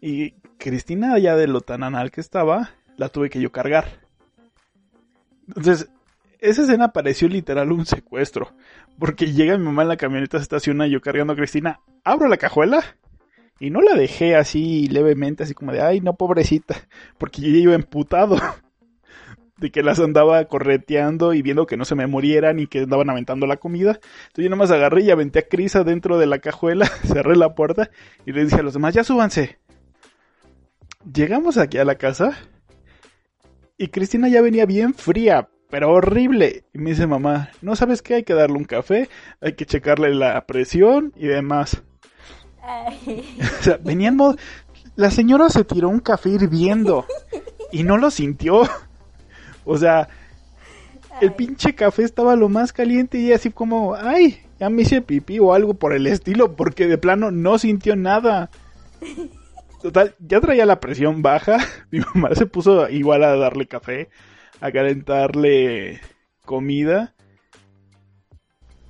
Y 0.00 0.32
Cristina, 0.58 1.18
ya 1.18 1.36
de 1.36 1.48
lo 1.48 1.60
tan 1.60 1.82
anal 1.82 2.10
que 2.10 2.20
estaba, 2.20 2.70
la 2.96 3.08
tuve 3.08 3.28
que 3.28 3.40
yo 3.40 3.52
cargar. 3.52 4.00
Entonces, 5.48 5.90
esa 6.38 6.62
escena 6.62 6.92
pareció 6.92 7.28
literal 7.28 7.72
un 7.72 7.84
secuestro. 7.84 8.52
Porque 8.98 9.32
llega 9.32 9.58
mi 9.58 9.64
mamá 9.64 9.82
en 9.82 9.88
la 9.88 9.96
camioneta, 9.96 10.38
se 10.38 10.44
estaciona 10.44 10.86
yo 10.86 11.00
cargando 11.00 11.32
a 11.32 11.36
Cristina. 11.36 11.80
Abro 12.04 12.28
la 12.28 12.36
cajuela. 12.36 12.82
Y 13.60 13.70
no 13.70 13.80
la 13.80 13.94
dejé 13.94 14.36
así 14.36 14.88
levemente, 14.88 15.44
así 15.44 15.54
como 15.54 15.72
de, 15.72 15.80
ay, 15.80 16.00
no, 16.00 16.14
pobrecita. 16.16 16.76
Porque 17.18 17.42
yo 17.42 17.48
iba 17.48 17.74
emputado. 17.74 18.36
De 19.56 19.70
que 19.70 19.84
las 19.84 20.00
andaba 20.00 20.44
correteando 20.46 21.32
y 21.32 21.40
viendo 21.40 21.64
que 21.64 21.76
no 21.76 21.84
se 21.84 21.94
me 21.94 22.08
murieran 22.08 22.58
y 22.58 22.66
que 22.66 22.80
andaban 22.80 23.08
aventando 23.08 23.46
la 23.46 23.56
comida. 23.56 23.92
Entonces 23.92 24.44
yo 24.44 24.50
nomás 24.50 24.72
agarré 24.72 25.02
y 25.02 25.12
aventé 25.12 25.38
a 25.38 25.48
Cris 25.48 25.76
adentro 25.76 26.18
de 26.18 26.26
la 26.26 26.40
cajuela, 26.40 26.86
cerré 27.04 27.36
la 27.36 27.54
puerta 27.54 27.88
y 28.26 28.32
le 28.32 28.44
dije 28.44 28.56
a 28.56 28.62
los 28.64 28.74
demás, 28.74 28.94
ya 28.94 29.04
súbanse. 29.04 29.58
Llegamos 31.12 31.56
aquí 31.56 31.78
a 31.78 31.84
la 31.84 31.94
casa 31.94 32.36
y 33.78 33.88
Cristina 33.88 34.28
ya 34.28 34.42
venía 34.42 34.66
bien 34.66 34.92
fría, 34.92 35.48
pero 35.70 35.92
horrible. 35.92 36.64
Y 36.72 36.78
me 36.78 36.90
dice 36.90 37.06
mamá, 37.06 37.50
¿no 37.62 37.76
sabes 37.76 38.02
qué? 38.02 38.14
Hay 38.14 38.22
que 38.24 38.34
darle 38.34 38.56
un 38.56 38.64
café, 38.64 39.08
hay 39.40 39.54
que 39.54 39.66
checarle 39.66 40.14
la 40.14 40.46
presión 40.46 41.12
y 41.16 41.26
demás. 41.26 41.82
o 43.60 43.62
sea, 43.62 43.78
veníamos... 43.82 44.36
La 44.96 45.10
señora 45.10 45.48
se 45.48 45.64
tiró 45.64 45.88
un 45.88 45.98
café 45.98 46.30
hirviendo 46.30 47.04
y 47.72 47.82
no 47.82 47.96
lo 47.96 48.10
sintió. 48.10 48.62
O 49.66 49.78
sea, 49.78 50.10
el 51.22 51.32
pinche 51.32 51.74
café 51.74 52.02
estaba 52.02 52.36
lo 52.36 52.50
más 52.50 52.74
caliente 52.74 53.16
y 53.16 53.32
así 53.32 53.50
como, 53.50 53.94
ay, 53.94 54.42
ya 54.60 54.68
me 54.68 54.82
hice 54.82 55.00
pipí 55.00 55.38
o 55.38 55.54
algo 55.54 55.72
por 55.72 55.94
el 55.94 56.06
estilo, 56.06 56.54
porque 56.54 56.86
de 56.86 56.98
plano 56.98 57.30
no 57.30 57.58
sintió 57.58 57.96
nada. 57.96 58.50
Total, 59.82 60.14
ya 60.18 60.40
traía 60.40 60.66
la 60.66 60.80
presión 60.80 61.22
baja. 61.22 61.58
Mi 61.90 62.00
mamá 62.00 62.34
se 62.34 62.46
puso 62.46 62.88
igual 62.88 63.24
a 63.24 63.36
darle 63.36 63.66
café, 63.66 64.08
a 64.60 64.70
calentarle 64.70 66.00
comida. 66.44 67.13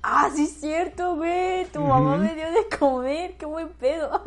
Ah, 0.07 0.29
sí 0.35 0.43
es 0.43 0.61
cierto, 0.61 1.15
güey. 1.15 1.65
Tu 1.73 1.81
mamá 1.81 2.15
me 2.17 2.35
dio 2.35 2.45
de 2.51 2.77
comer, 2.77 3.37
qué 3.37 3.45
buen 3.47 3.69
pedo. 3.69 4.21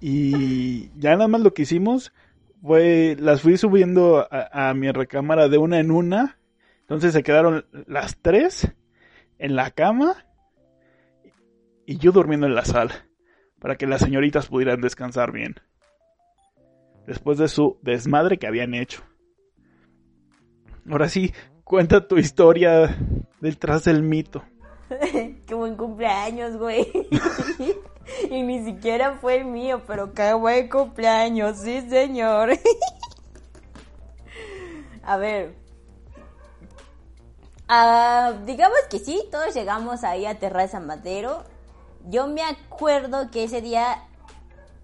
y 0.00 0.90
ya 0.96 1.16
nada 1.16 1.26
más 1.26 1.40
lo 1.40 1.52
que 1.52 1.62
hicimos 1.62 2.12
fue, 2.62 3.16
las 3.18 3.40
fui 3.40 3.56
subiendo 3.56 4.28
a, 4.30 4.72
mi 4.74 4.92
recámara 4.92 5.48
de 5.48 5.58
una 5.58 5.80
en 5.80 5.90
una. 5.90 6.38
Entonces 6.82 7.12
se 7.12 7.24
quedaron 7.24 7.66
las 7.88 8.16
tres 8.22 8.72
en 9.40 9.56
la 9.56 9.72
cama 9.72 10.24
y 11.84 11.98
yo 11.98 12.12
durmiendo 12.12 12.46
en 12.46 12.54
la 12.54 12.64
sala 12.64 13.08
para 13.58 13.74
que 13.74 13.88
las 13.88 14.02
señoritas 14.02 14.46
pudieran 14.46 14.80
descansar 14.80 15.32
bien. 15.32 15.56
Después 17.08 17.38
de 17.38 17.48
su 17.48 17.80
desmadre 17.82 18.38
que 18.38 18.46
habían 18.46 18.72
hecho. 18.72 19.02
Ahora 20.88 21.08
sí, 21.08 21.32
cuenta 21.64 22.06
tu 22.06 22.18
historia 22.18 22.96
detrás 23.40 23.82
del 23.82 24.04
mito. 24.04 24.44
qué 25.46 25.54
buen 25.54 25.76
cumpleaños, 25.76 26.56
güey. 26.56 26.90
y 28.30 28.42
ni 28.42 28.64
siquiera 28.64 29.18
fue 29.20 29.36
el 29.36 29.44
mío, 29.44 29.82
pero 29.86 30.12
qué 30.12 30.32
buen 30.34 30.68
cumpleaños, 30.68 31.58
sí, 31.58 31.88
señor. 31.88 32.50
A 35.02 35.16
ver. 35.16 35.54
Ah, 37.68 38.34
digamos 38.44 38.78
que 38.90 38.98
sí, 38.98 39.24
todos 39.30 39.54
llegamos 39.54 40.04
ahí 40.04 40.26
a 40.26 40.38
Terraza 40.38 40.80
Madero. 40.80 41.44
Yo 42.08 42.28
me 42.28 42.42
acuerdo 42.42 43.30
que 43.30 43.44
ese 43.44 43.60
día, 43.60 44.04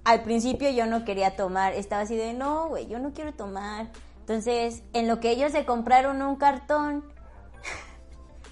al 0.05 0.23
principio 0.23 0.71
yo 0.71 0.87
no 0.87 1.05
quería 1.05 1.37
tomar. 1.37 1.75
Estaba 1.75 2.03
así 2.03 2.17
de, 2.17 2.33
no, 2.33 2.69
güey, 2.69 2.89
yo 2.89 2.99
no 2.99 3.13
quiero 3.13 3.33
tomar. 3.33 3.89
Entonces, 4.21 4.83
en 4.93 5.07
lo 5.07 5.21
que 5.21 5.31
ellos 5.31 5.53
se 5.53 5.65
compraron 5.65 6.23
un 6.23 6.37
cartón, 6.37 7.05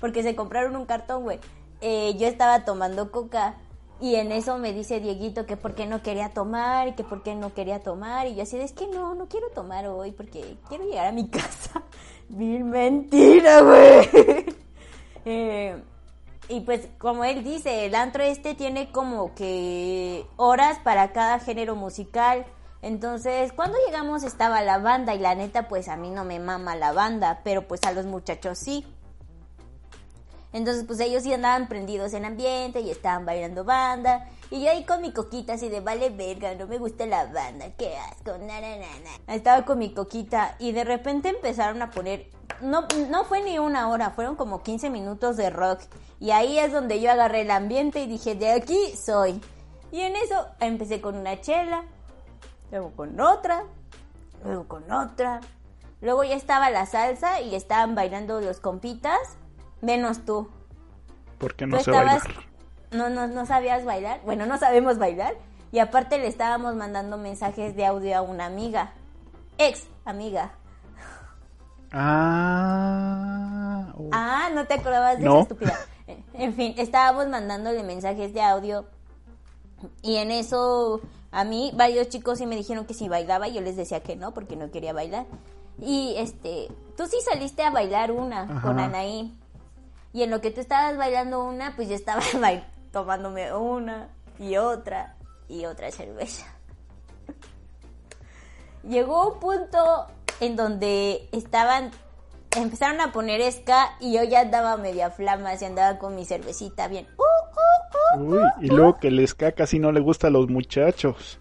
porque 0.01 0.23
se 0.23 0.35
compraron 0.35 0.77
un 0.77 0.87
cartón, 0.87 1.23
güey. 1.23 1.39
Eh, 1.81 2.15
yo 2.19 2.27
estaba 2.27 2.65
tomando 2.65 3.11
coca 3.11 3.57
y 4.01 4.15
en 4.15 4.33
eso 4.33 4.57
me 4.59 4.73
dice 4.73 5.01
Dieguito 5.01 5.45
que 5.45 5.59
por 5.59 5.75
qué 5.75 5.87
no 5.87 6.03
quería 6.03 6.31
tomar 6.31 6.89
y 6.89 6.93
que 6.93 7.05
por 7.05 7.23
qué 7.23 7.35
no 7.35 7.53
quería 7.53 7.83
tomar. 7.83 8.27
Y 8.27 8.35
yo 8.35 8.43
así, 8.43 8.59
es 8.59 8.73
que 8.73 8.87
no, 8.87 9.15
no 9.15 9.29
quiero 9.29 9.49
tomar 9.51 9.87
hoy 9.87 10.13
porque 10.13 10.57
quiero 10.69 10.85
llegar 10.85 11.07
a 11.07 11.13
mi 11.13 11.29
casa. 11.31 11.83
Mil 12.29 12.65
mentira, 12.65 13.61
güey. 13.63 14.57
Eh, 15.27 15.79
y 16.49 16.61
pues 16.61 16.89
como 16.97 17.25
él 17.25 17.45
dice, 17.45 17.85
el 17.85 17.95
antro 17.95 18.23
este 18.23 18.55
tiene 18.55 18.91
como 18.91 19.35
que 19.35 20.25
horas 20.37 20.79
para 20.79 21.13
cada 21.13 21.39
género 21.39 21.77
musical. 21.77 22.47
Entonces, 22.81 23.53
cuando 23.53 23.77
llegamos 23.87 24.25
estaba 24.25 24.63
la 24.63 24.79
banda 24.79 25.15
y 25.15 25.19
la 25.19 25.35
neta 25.35 25.69
pues 25.69 25.89
a 25.89 25.97
mí 25.97 26.09
no 26.09 26.25
me 26.25 26.41
mama 26.41 26.75
la 26.75 26.93
banda, 26.93 27.43
pero 27.45 27.69
pues 27.69 27.83
a 27.85 27.93
los 27.93 28.07
muchachos 28.07 28.59
sí. 28.59 28.87
Entonces, 30.53 30.85
pues 30.85 30.99
ellos 31.01 31.23
sí 31.23 31.33
andaban 31.33 31.69
prendidos 31.69 32.13
en 32.13 32.25
ambiente 32.25 32.81
y 32.81 32.91
estaban 32.91 33.25
bailando 33.25 33.65
banda. 33.65 34.29
Y 34.51 34.63
yo 34.63 34.71
ahí 34.71 34.85
con 34.85 35.01
mi 35.01 35.13
coquita 35.13 35.53
así 35.53 35.69
de 35.69 35.81
vale 35.81 36.11
verga, 36.11 36.55
no 36.57 36.67
me 36.67 36.79
gusta 36.79 37.07
la 37.07 37.27
banda, 37.27 37.67
qué 37.79 37.97
asco, 37.97 38.37
na, 38.39 38.61
na, 38.61 38.77
na, 38.77 39.35
Estaba 39.35 39.65
con 39.65 39.79
mi 39.79 39.95
coquita 39.95 40.57
y 40.59 40.73
de 40.73 40.83
repente 40.83 41.29
empezaron 41.29 41.81
a 41.83 41.91
poner, 41.93 42.27
no, 42.61 42.89
no 43.09 43.25
fue 43.25 43.43
ni 43.43 43.61
una 43.61 43.89
hora, 43.89 44.11
fueron 44.11 44.35
como 44.35 44.63
15 44.63 44.91
minutos 44.91 45.37
de 45.37 45.51
rock. 45.51 45.83
Y 46.19 46.33
ahí 46.33 46.59
es 46.59 46.73
donde 46.73 47.01
yo 47.01 47.13
agarré 47.13 47.43
el 47.43 47.51
ambiente 47.53 48.03
y 48.03 48.09
dije, 48.09 48.35
de 48.35 48.51
aquí 48.51 48.97
soy. 48.97 49.41
Y 49.93 50.01
en 50.01 50.17
eso 50.17 50.47
empecé 50.59 51.01
con 51.01 51.17
una 51.17 51.41
chela, 51.41 51.85
luego 52.73 52.91
con 52.97 53.21
otra, 53.21 53.65
luego 54.45 54.67
con 54.67 54.91
otra. 54.91 55.41
Luego 56.01 56.25
ya 56.25 56.35
estaba 56.35 56.71
la 56.71 56.87
salsa 56.87 57.41
y 57.41 57.55
estaban 57.55 57.95
bailando 57.95 58.41
los 58.41 58.59
compitas 58.59 59.19
Menos 59.81 60.25
tú. 60.25 60.49
Porque 61.39 61.67
no 61.67 61.81
sé 61.81 61.91
bailar. 61.91 62.23
No, 62.93 63.09
no, 63.09 63.29
no 63.29 63.47
sabías 63.47 63.85
bailar. 63.85 64.21
Bueno, 64.25 64.47
no 64.47 64.59
sabemos 64.59 64.99
bailar. 64.99 65.35
Y 65.73 65.79
aparte 65.79 66.19
le 66.19 66.27
estábamos 66.27 66.75
mandando 66.75 67.17
mensajes 67.17 67.77
de 67.77 67.87
audio 67.87 68.17
a 68.17 68.23
una 68.23 68.47
amiga. 68.47 68.93
Ex 69.59 69.87
amiga. 70.05 70.53
Ah. 71.93 73.93
Ah, 74.13 74.51
no 74.55 74.67
te 74.67 74.75
acordabas 74.75 75.19
de 75.19 75.27
esa 75.27 75.41
estúpida. 75.41 75.79
En 76.35 76.55
fin, 76.55 76.75
estábamos 76.77 77.29
mandándole 77.29 77.83
mensajes 77.83 78.35
de 78.35 78.43
audio. 78.43 78.87
Y 80.03 80.17
en 80.17 80.31
eso 80.31 81.01
a 81.31 81.45
mí 81.45 81.73
varios 81.75 82.09
chicos 82.09 82.39
sí 82.39 82.47
me 82.47 82.57
dijeron 82.57 82.87
que 82.87 82.95
si 82.95 83.09
bailaba 83.09 83.49
y 83.49 83.55
yo 83.55 83.61
les 83.61 83.77
decía 83.77 84.01
que 84.01 84.17
no 84.17 84.35
porque 84.35 84.57
no 84.57 84.71
quería 84.71 84.93
bailar. 84.93 85.27
Y 85.79 86.15
este, 86.17 86.69
tú 86.97 87.07
sí 87.07 87.17
saliste 87.25 87.63
a 87.63 87.71
bailar 87.71 88.11
una 88.11 88.61
con 88.61 88.79
Anaí. 88.79 89.35
Y 90.13 90.23
en 90.23 90.31
lo 90.31 90.41
que 90.41 90.51
tú 90.51 90.61
estabas 90.61 90.97
bailando 90.97 91.45
una, 91.45 91.77
pues 91.77 91.89
yo 91.89 91.95
estaba 91.95 92.23
tomándome 92.93 93.53
una 93.55 94.09
y 94.39 94.57
otra 94.57 95.17
y 95.49 95.67
otra 95.67 95.91
cerveza. 95.91 96.47
Llegó 98.89 99.35
un 99.35 99.41
punto 99.41 100.07
en 100.41 100.57
donde 100.57 101.29
estaban, 101.33 101.91
empezaron 102.57 103.01
a 103.01 103.13
poner 103.13 103.41
ska 103.53 103.97
y 104.01 104.15
yo 104.15 104.25
ya 104.25 104.41
andaba 104.41 104.77
media 104.77 105.11
flama, 105.11 105.55
y 105.55 105.65
andaba 105.65 105.99
con 105.99 106.17
mi 106.17 106.25
cervecita 106.25 106.89
bien. 106.89 107.07
Uh, 107.19 108.19
uh, 108.19 108.23
uh, 108.23 108.35
Uy, 108.37 108.49
y 108.63 108.69
luego 108.69 108.99
que 108.99 109.09
el 109.09 109.27
ska 109.29 109.53
casi 109.53 109.79
no 109.79 109.93
le 109.93 110.01
gusta 110.01 110.29
a 110.29 110.31
los 110.31 110.49
muchachos. 110.49 111.39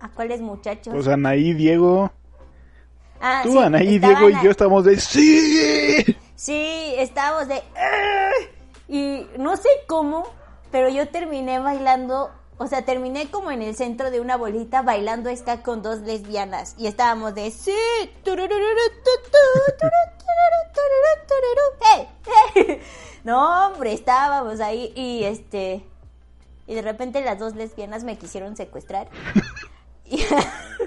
¿A 0.00 0.08
cuáles 0.08 0.40
muchachos? 0.40 0.92
Pues 0.92 1.06
Anaí, 1.06 1.54
Diego. 1.54 2.10
Ah, 3.24 3.42
Tú, 3.44 3.60
Anaí, 3.60 4.00
Diego 4.00 4.28
y 4.28 4.34
yo 4.42 4.50
estamos 4.50 4.84
de 4.84 4.98
¡Sí! 4.98 6.04
Sí, 6.34 6.94
estábamos 6.98 7.46
de 7.46 7.62
Y 8.88 9.28
no 9.38 9.56
sé 9.56 9.68
cómo, 9.86 10.26
pero 10.72 10.88
yo 10.88 11.06
terminé 11.08 11.60
bailando, 11.60 12.32
o 12.58 12.66
sea, 12.66 12.84
terminé 12.84 13.30
como 13.30 13.52
en 13.52 13.62
el 13.62 13.76
centro 13.76 14.10
de 14.10 14.20
una 14.20 14.36
bolita 14.36 14.82
bailando 14.82 15.30
esta 15.30 15.62
con 15.62 15.82
dos 15.82 16.00
lesbianas. 16.00 16.74
Y 16.78 16.88
estábamos 16.88 17.36
de 17.36 17.52
¡Sí! 17.52 17.70
No, 23.22 23.68
hombre, 23.68 23.92
estábamos 23.92 24.58
ahí 24.58 24.92
y 24.96 25.22
este... 25.22 25.86
Y 26.66 26.74
de 26.74 26.82
repente 26.82 27.20
las 27.22 27.38
dos 27.38 27.54
lesbianas 27.54 28.02
me 28.02 28.18
quisieron 28.18 28.56
secuestrar. 28.56 29.08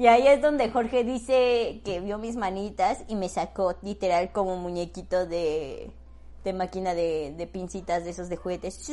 Y 0.00 0.06
ahí 0.06 0.26
es 0.28 0.40
donde 0.40 0.70
Jorge 0.70 1.04
dice 1.04 1.82
que 1.84 2.00
vio 2.00 2.16
mis 2.16 2.34
manitas 2.34 3.04
y 3.06 3.16
me 3.16 3.28
sacó 3.28 3.76
literal 3.82 4.32
como 4.32 4.56
muñequito 4.56 5.26
de, 5.26 5.90
de 6.42 6.52
máquina 6.54 6.94
de, 6.94 7.34
de 7.36 7.46
pincitas 7.46 8.04
de 8.04 8.10
esos 8.12 8.30
de 8.30 8.38
juguetes. 8.38 8.88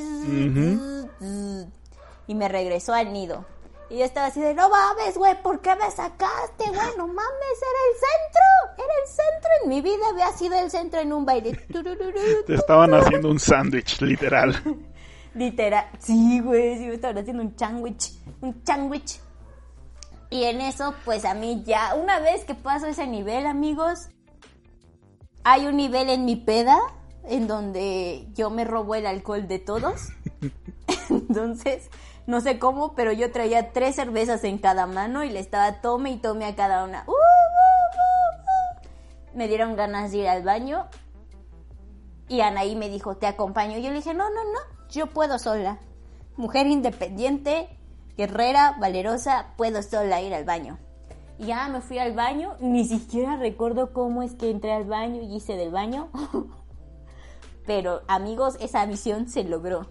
Y 2.27 2.35
me 2.35 2.49
regresó 2.49 2.93
al 2.93 3.13
nido. 3.13 3.45
Y 3.89 3.99
yo 3.99 4.03
estaba 4.03 4.27
así 4.27 4.41
de, 4.41 4.53
no 4.53 4.67
mames, 4.67 5.17
güey, 5.17 5.41
¿por 5.41 5.61
qué 5.61 5.77
me 5.77 5.89
sacaste, 5.89 6.65
güey? 6.65 6.97
No 6.97 7.07
mames, 7.07 7.57
era 7.61 7.79
el 7.87 7.95
centro, 8.03 8.83
era 8.83 8.93
el 9.01 9.07
centro. 9.07 9.49
En 9.63 9.69
mi 9.69 9.79
vida 9.79 10.09
había 10.11 10.33
sido 10.33 10.59
el 10.59 10.69
centro 10.69 10.99
en 10.99 11.13
un 11.13 11.25
baile. 11.25 11.53
Te 12.47 12.53
estaban 12.53 12.93
haciendo 12.93 13.29
un 13.29 13.39
sándwich, 13.39 14.01
literal. 14.01 14.61
literal, 15.35 15.89
sí, 15.99 16.41
güey, 16.41 16.77
sí 16.77 16.87
me 16.87 16.95
estaban 16.95 17.19
haciendo 17.19 17.43
un 17.43 17.57
sándwich, 17.57 18.11
un 18.41 18.61
sándwich. 18.65 19.21
Y 20.29 20.43
en 20.43 20.61
eso, 20.61 20.93
pues 21.05 21.25
a 21.25 21.33
mí 21.33 21.63
ya, 21.65 21.95
una 21.95 22.19
vez 22.19 22.43
que 22.43 22.53
paso 22.53 22.87
ese 22.87 23.07
nivel, 23.07 23.45
amigos, 23.45 24.09
hay 25.43 25.67
un 25.67 25.77
nivel 25.77 26.09
en 26.09 26.25
mi 26.25 26.35
peda 26.35 26.77
en 27.23 27.47
donde 27.47 28.27
yo 28.33 28.49
me 28.49 28.65
robo 28.65 28.95
el 28.95 29.05
alcohol 29.05 29.47
de 29.47 29.59
todos. 29.59 30.09
Entonces, 31.09 31.89
no 32.25 32.41
sé 32.41 32.59
cómo, 32.59 32.93
pero 32.93 33.13
yo 33.13 33.31
traía 33.31 33.71
tres 33.71 33.95
cervezas 33.95 34.43
en 34.43 34.57
cada 34.57 34.85
mano 34.85 35.23
y 35.23 35.29
le 35.29 35.39
estaba 35.39 35.79
tome 35.79 36.11
y 36.11 36.17
tome 36.17 36.45
a 36.45 36.55
cada 36.55 36.83
una. 36.83 37.05
¡Uh, 37.07 37.11
uh, 37.11 37.13
uh, 37.13 39.37
me 39.37 39.47
dieron 39.47 39.77
ganas 39.77 40.11
de 40.11 40.17
ir 40.17 40.27
al 40.27 40.43
baño 40.43 40.87
y 42.27 42.41
Anaí 42.41 42.75
me 42.75 42.89
dijo, 42.89 43.15
te 43.15 43.27
acompaño. 43.27 43.77
Yo 43.77 43.89
le 43.89 43.97
dije, 43.97 44.13
no, 44.13 44.29
no, 44.29 44.43
no, 44.43 44.59
yo 44.89 45.07
puedo 45.07 45.39
sola. 45.39 45.79
Mujer 46.35 46.67
independiente, 46.67 47.69
guerrera, 48.17 48.75
valerosa, 48.79 49.53
puedo 49.55 49.81
sola 49.83 50.21
ir 50.21 50.33
al 50.33 50.43
baño. 50.43 50.77
Ya 51.39 51.67
me 51.69 51.81
fui 51.81 51.99
al 51.99 52.13
baño, 52.13 52.55
ni 52.59 52.83
siquiera 52.83 53.37
recuerdo 53.37 53.93
cómo 53.93 54.23
es 54.23 54.33
que 54.33 54.49
entré 54.49 54.73
al 54.73 54.85
baño 54.85 55.21
y 55.21 55.35
hice 55.35 55.55
del 55.55 55.71
baño. 55.71 56.09
Pero 57.67 58.01
amigos, 58.07 58.57
esa 58.59 58.85
misión 58.87 59.29
se 59.29 59.43
logró. 59.43 59.85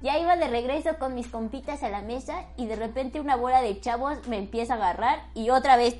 Ya 0.00 0.18
iba 0.18 0.36
de 0.36 0.46
regreso 0.46 0.90
con 0.98 1.14
mis 1.14 1.26
compitas 1.26 1.82
a 1.82 1.88
la 1.88 2.02
mesa 2.02 2.44
y 2.56 2.66
de 2.66 2.76
repente 2.76 3.20
una 3.20 3.34
bola 3.34 3.62
de 3.62 3.80
chavos 3.80 4.28
me 4.28 4.38
empieza 4.38 4.74
a 4.74 4.76
agarrar 4.76 5.24
y 5.34 5.50
otra 5.50 5.76
vez. 5.76 5.96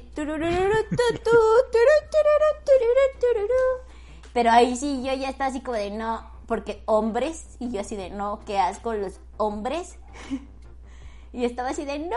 Pero 4.32 4.50
ahí 4.50 4.76
sí, 4.76 5.02
yo 5.02 5.14
ya 5.14 5.30
estaba 5.30 5.50
así 5.50 5.62
como 5.62 5.78
de 5.78 5.90
no, 5.90 6.30
porque 6.46 6.82
hombres, 6.86 7.56
y 7.58 7.70
yo 7.70 7.80
así 7.80 7.96
de 7.96 8.10
no, 8.10 8.40
qué 8.44 8.58
asco 8.58 8.92
los 8.94 9.18
hombres. 9.36 9.98
Y 11.32 11.44
estaba 11.44 11.70
así 11.70 11.84
de 11.84 11.98
no. 11.98 12.16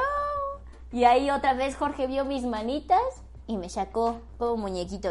Y 0.92 1.06
ahí 1.06 1.30
otra 1.30 1.54
vez 1.54 1.76
Jorge 1.76 2.08
vio 2.08 2.26
mis 2.26 2.44
manitas 2.44 3.02
y 3.48 3.58
me 3.58 3.70
sacó 3.70 4.22
como 4.38 4.58
muñequito. 4.58 5.10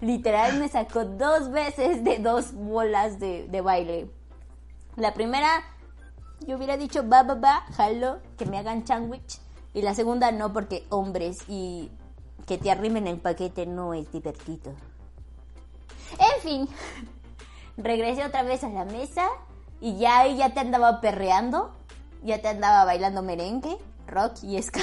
literal 0.00 0.58
me 0.58 0.68
sacó 0.68 1.04
dos 1.04 1.50
veces 1.50 2.04
de 2.04 2.18
dos 2.18 2.52
bolas 2.52 3.18
de, 3.18 3.60
baile. 3.62 4.10
La 4.96 5.14
primera, 5.14 5.64
yo 6.46 6.56
hubiera 6.56 6.76
dicho 6.76 7.08
va, 7.08 7.22
va, 7.22 7.34
va, 7.34 7.60
jalo, 7.72 8.18
que 8.36 8.46
me 8.46 8.58
hagan 8.58 8.86
sándwich. 8.86 9.40
Y 9.72 9.82
la 9.82 9.94
segunda 9.94 10.30
no, 10.30 10.52
porque 10.52 10.86
hombres 10.90 11.38
y 11.48 11.90
que 12.46 12.58
te 12.58 12.70
arrimen 12.70 13.06
el 13.06 13.18
paquete 13.18 13.66
no 13.66 13.94
es 13.94 14.10
divertido. 14.12 14.74
En 16.12 16.42
fin, 16.42 16.68
regresé 17.76 18.24
otra 18.24 18.42
vez 18.42 18.62
a 18.62 18.68
la 18.68 18.84
mesa 18.84 19.26
y 19.84 19.98
ya 19.98 20.20
ahí 20.20 20.38
ya 20.38 20.54
te 20.54 20.60
andaba 20.60 21.02
perreando, 21.02 21.70
ya 22.22 22.40
te 22.40 22.48
andaba 22.48 22.86
bailando 22.86 23.20
merengue, 23.20 23.76
rock 24.06 24.42
y 24.42 24.60
ska. 24.62 24.80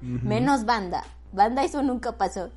Menos 0.00 0.64
banda. 0.64 1.04
Banda 1.32 1.64
eso 1.64 1.82
nunca 1.82 2.12
pasó. 2.12 2.48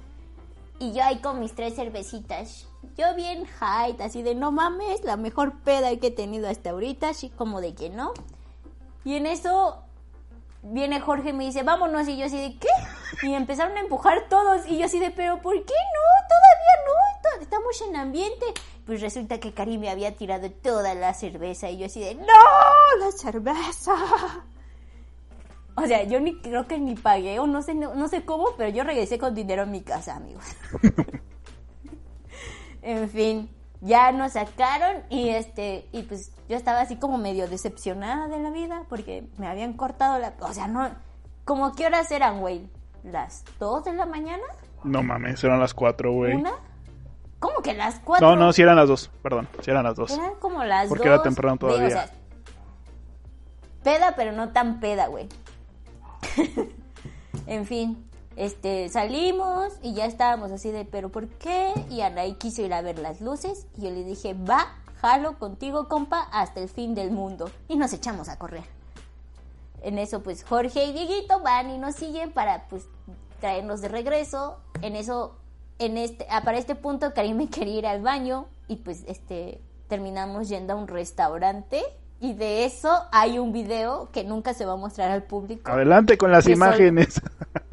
Y 0.80 0.94
yo 0.94 1.04
ahí 1.04 1.18
con 1.18 1.42
mis 1.42 1.54
tres 1.54 1.76
cervecitas. 1.76 2.66
Yo 2.98 3.14
bien 3.14 3.44
hype, 3.46 4.02
así 4.02 4.24
de 4.24 4.36
no 4.36 4.54
mames, 4.54 5.04
la 5.04 5.18
mejor 5.18 5.60
peda 5.66 5.94
que 5.98 6.08
he 6.08 6.12
tenido 6.12 6.48
hasta 6.48 6.70
ahorita, 6.70 7.10
así 7.10 7.28
como 7.28 7.60
de 7.60 7.76
que 7.76 7.90
no. 7.90 8.14
Y 9.04 9.16
en 9.16 9.26
eso 9.26 9.84
viene 10.64 11.02
Jorge 11.02 11.32
y 11.32 11.34
me 11.34 11.44
dice, 11.44 11.64
vámonos. 11.64 12.08
Y 12.08 12.16
yo 12.16 12.26
así 12.26 12.38
de, 12.38 12.58
¿qué? 12.58 12.70
Y 13.28 13.34
empezaron 13.34 13.76
a 13.76 13.82
empujar 13.82 14.30
todos. 14.30 14.66
Y 14.66 14.78
yo 14.78 14.86
así 14.86 14.98
de, 14.98 15.12
¿pero 15.12 15.42
por 15.42 15.56
qué 15.56 15.74
no? 15.74 16.22
Todavía 16.62 16.86
no. 16.86 17.42
Estamos 17.42 17.82
en 17.82 17.96
ambiente. 17.96 18.46
Pues 18.86 19.02
resulta 19.02 19.40
que 19.40 19.54
Karim 19.54 19.82
me 19.82 19.90
había 19.90 20.16
tirado 20.16 20.52
toda 20.52 20.94
la 20.94 21.14
cerveza. 21.14 21.70
Y 21.70 21.80
yo 21.80 21.86
así 21.86 22.00
de, 22.00 22.16
¡No! 22.16 22.26
¡La 23.00 23.12
cerveza! 23.12 23.96
O 25.76 25.88
sea, 25.88 26.04
yo 26.04 26.20
ni 26.20 26.40
creo 26.42 26.68
que 26.68 26.80
ni 26.80 26.96
pagué 26.96 27.40
o 27.40 27.48
no 27.48 27.62
sé, 27.62 27.74
no, 27.74 28.08
sé 28.08 28.26
cómo, 28.26 28.50
pero 28.58 28.70
yo 28.70 28.84
regresé 28.84 29.18
con 29.18 29.34
dinero 29.34 29.64
en 29.64 29.72
mi 29.72 29.82
casa, 29.82 30.16
amigos. 30.16 30.44
en 32.82 33.10
fin, 33.10 33.50
ya 33.80 34.12
nos 34.12 34.34
sacaron 34.34 35.04
y 35.10 35.30
este, 35.30 35.88
y 35.92 36.04
pues 36.04 36.32
yo 36.50 36.58
estaba 36.58 36.82
así 36.82 36.98
como 36.98 37.18
medio 37.18 37.48
decepcionada 37.48 38.28
de 38.28 38.40
la 38.40 38.52
vida 38.52 38.84
porque 38.90 39.28
me 39.38 39.48
habían 39.48 39.74
cortado 39.74 40.20
la, 40.20 40.34
o 40.42 40.54
sea, 40.54 40.68
no, 40.68 40.92
como 41.46 41.74
qué 41.74 41.86
horas 41.86 42.12
eran, 42.12 42.42
güey, 42.42 42.70
las 43.04 43.44
2 43.60 43.86
de 43.86 43.94
la 43.94 44.06
mañana? 44.06 44.44
No 44.84 45.04
mames, 45.04 45.44
eran 45.44 45.60
las 45.60 45.74
4, 45.74 46.12
güey. 46.12 46.36
¿Una? 46.36 46.54
¿Cómo 47.40 47.62
que 47.62 47.74
las 47.74 48.00
4? 48.00 48.28
No, 48.28 48.36
no, 48.36 48.54
sí 48.54 48.62
eran 48.62 48.76
las 48.76 48.88
2, 48.88 49.12
perdón, 49.22 49.48
sí 49.62 49.72
eran 49.72 49.84
las 49.84 49.96
2. 49.96 50.12
Eran 50.12 50.36
como 50.40 50.64
las 50.64 50.84
2. 50.84 50.90
Porque 50.90 51.08
era 51.08 51.22
temprano 51.22 51.58
todavía. 51.58 51.88
o 51.88 51.90
sea, 51.90 52.10
peda, 53.84 54.14
pero 54.16 54.32
no 54.32 54.50
tan 54.50 54.80
peda, 54.80 55.08
güey. 55.08 55.28
en 57.48 57.66
fin, 57.66 58.06
este, 58.36 58.90
salimos 58.90 59.74
y 59.82 59.94
ya 59.94 60.06
estábamos 60.06 60.52
así 60.52 60.72
de, 60.72 60.86
pero 60.86 61.10
¿por 61.10 61.28
qué? 61.28 61.74
Y 61.90 62.02
Anaí 62.02 62.36
quiso 62.36 62.62
ir 62.62 62.74
a 62.74 62.82
ver 62.82 63.00
las 63.00 63.22
luces 63.22 63.68
y 63.78 63.84
yo 63.84 63.90
le 63.90 64.04
dije, 64.04 64.34
va, 64.34 64.76
jalo 65.02 65.38
contigo, 65.38 65.88
compa, 65.88 66.22
hasta 66.32 66.60
el 66.60 66.70
fin 66.70 66.96
del 66.96 67.12
mundo. 67.12 67.50
Y 67.68 67.76
nos 67.76 67.92
echamos 67.94 68.30
a 68.30 68.38
correr. 68.38 68.64
En 69.82 69.98
eso, 69.98 70.22
pues 70.22 70.44
Jorge 70.44 70.86
y 70.86 70.94
Dieguito 70.94 71.40
van 71.42 71.72
y 71.72 71.78
nos 71.78 71.96
siguen 71.96 72.32
para, 72.32 72.68
pues, 72.70 72.88
traernos 73.42 73.82
de 73.82 73.90
regreso. 73.90 74.62
En 74.82 74.96
eso, 74.96 75.36
en 75.80 75.98
este, 75.98 76.26
ah, 76.30 76.44
para 76.44 76.58
este 76.58 76.76
punto, 76.76 77.14
Karim 77.14 77.36
me 77.36 77.50
quería 77.50 77.80
ir 77.80 77.88
al 77.88 78.02
baño 78.02 78.48
y 78.70 78.78
pues, 78.78 79.04
este, 79.08 79.60
terminamos 79.90 80.48
yendo 80.48 80.72
a 80.72 80.76
un 80.78 80.88
restaurante 80.88 81.84
y 82.22 82.34
de 82.34 82.66
eso 82.66 83.08
hay 83.12 83.40
un 83.40 83.52
video 83.52 84.10
que 84.12 84.24
nunca 84.24 84.54
se 84.54 84.64
va 84.64 84.74
a 84.74 84.78
mostrar 84.78 85.10
al 85.10 85.24
público. 85.24 85.72
Adelante 85.72 86.18
con 86.20 86.32
las 86.32 86.48
imágenes. 86.48 87.20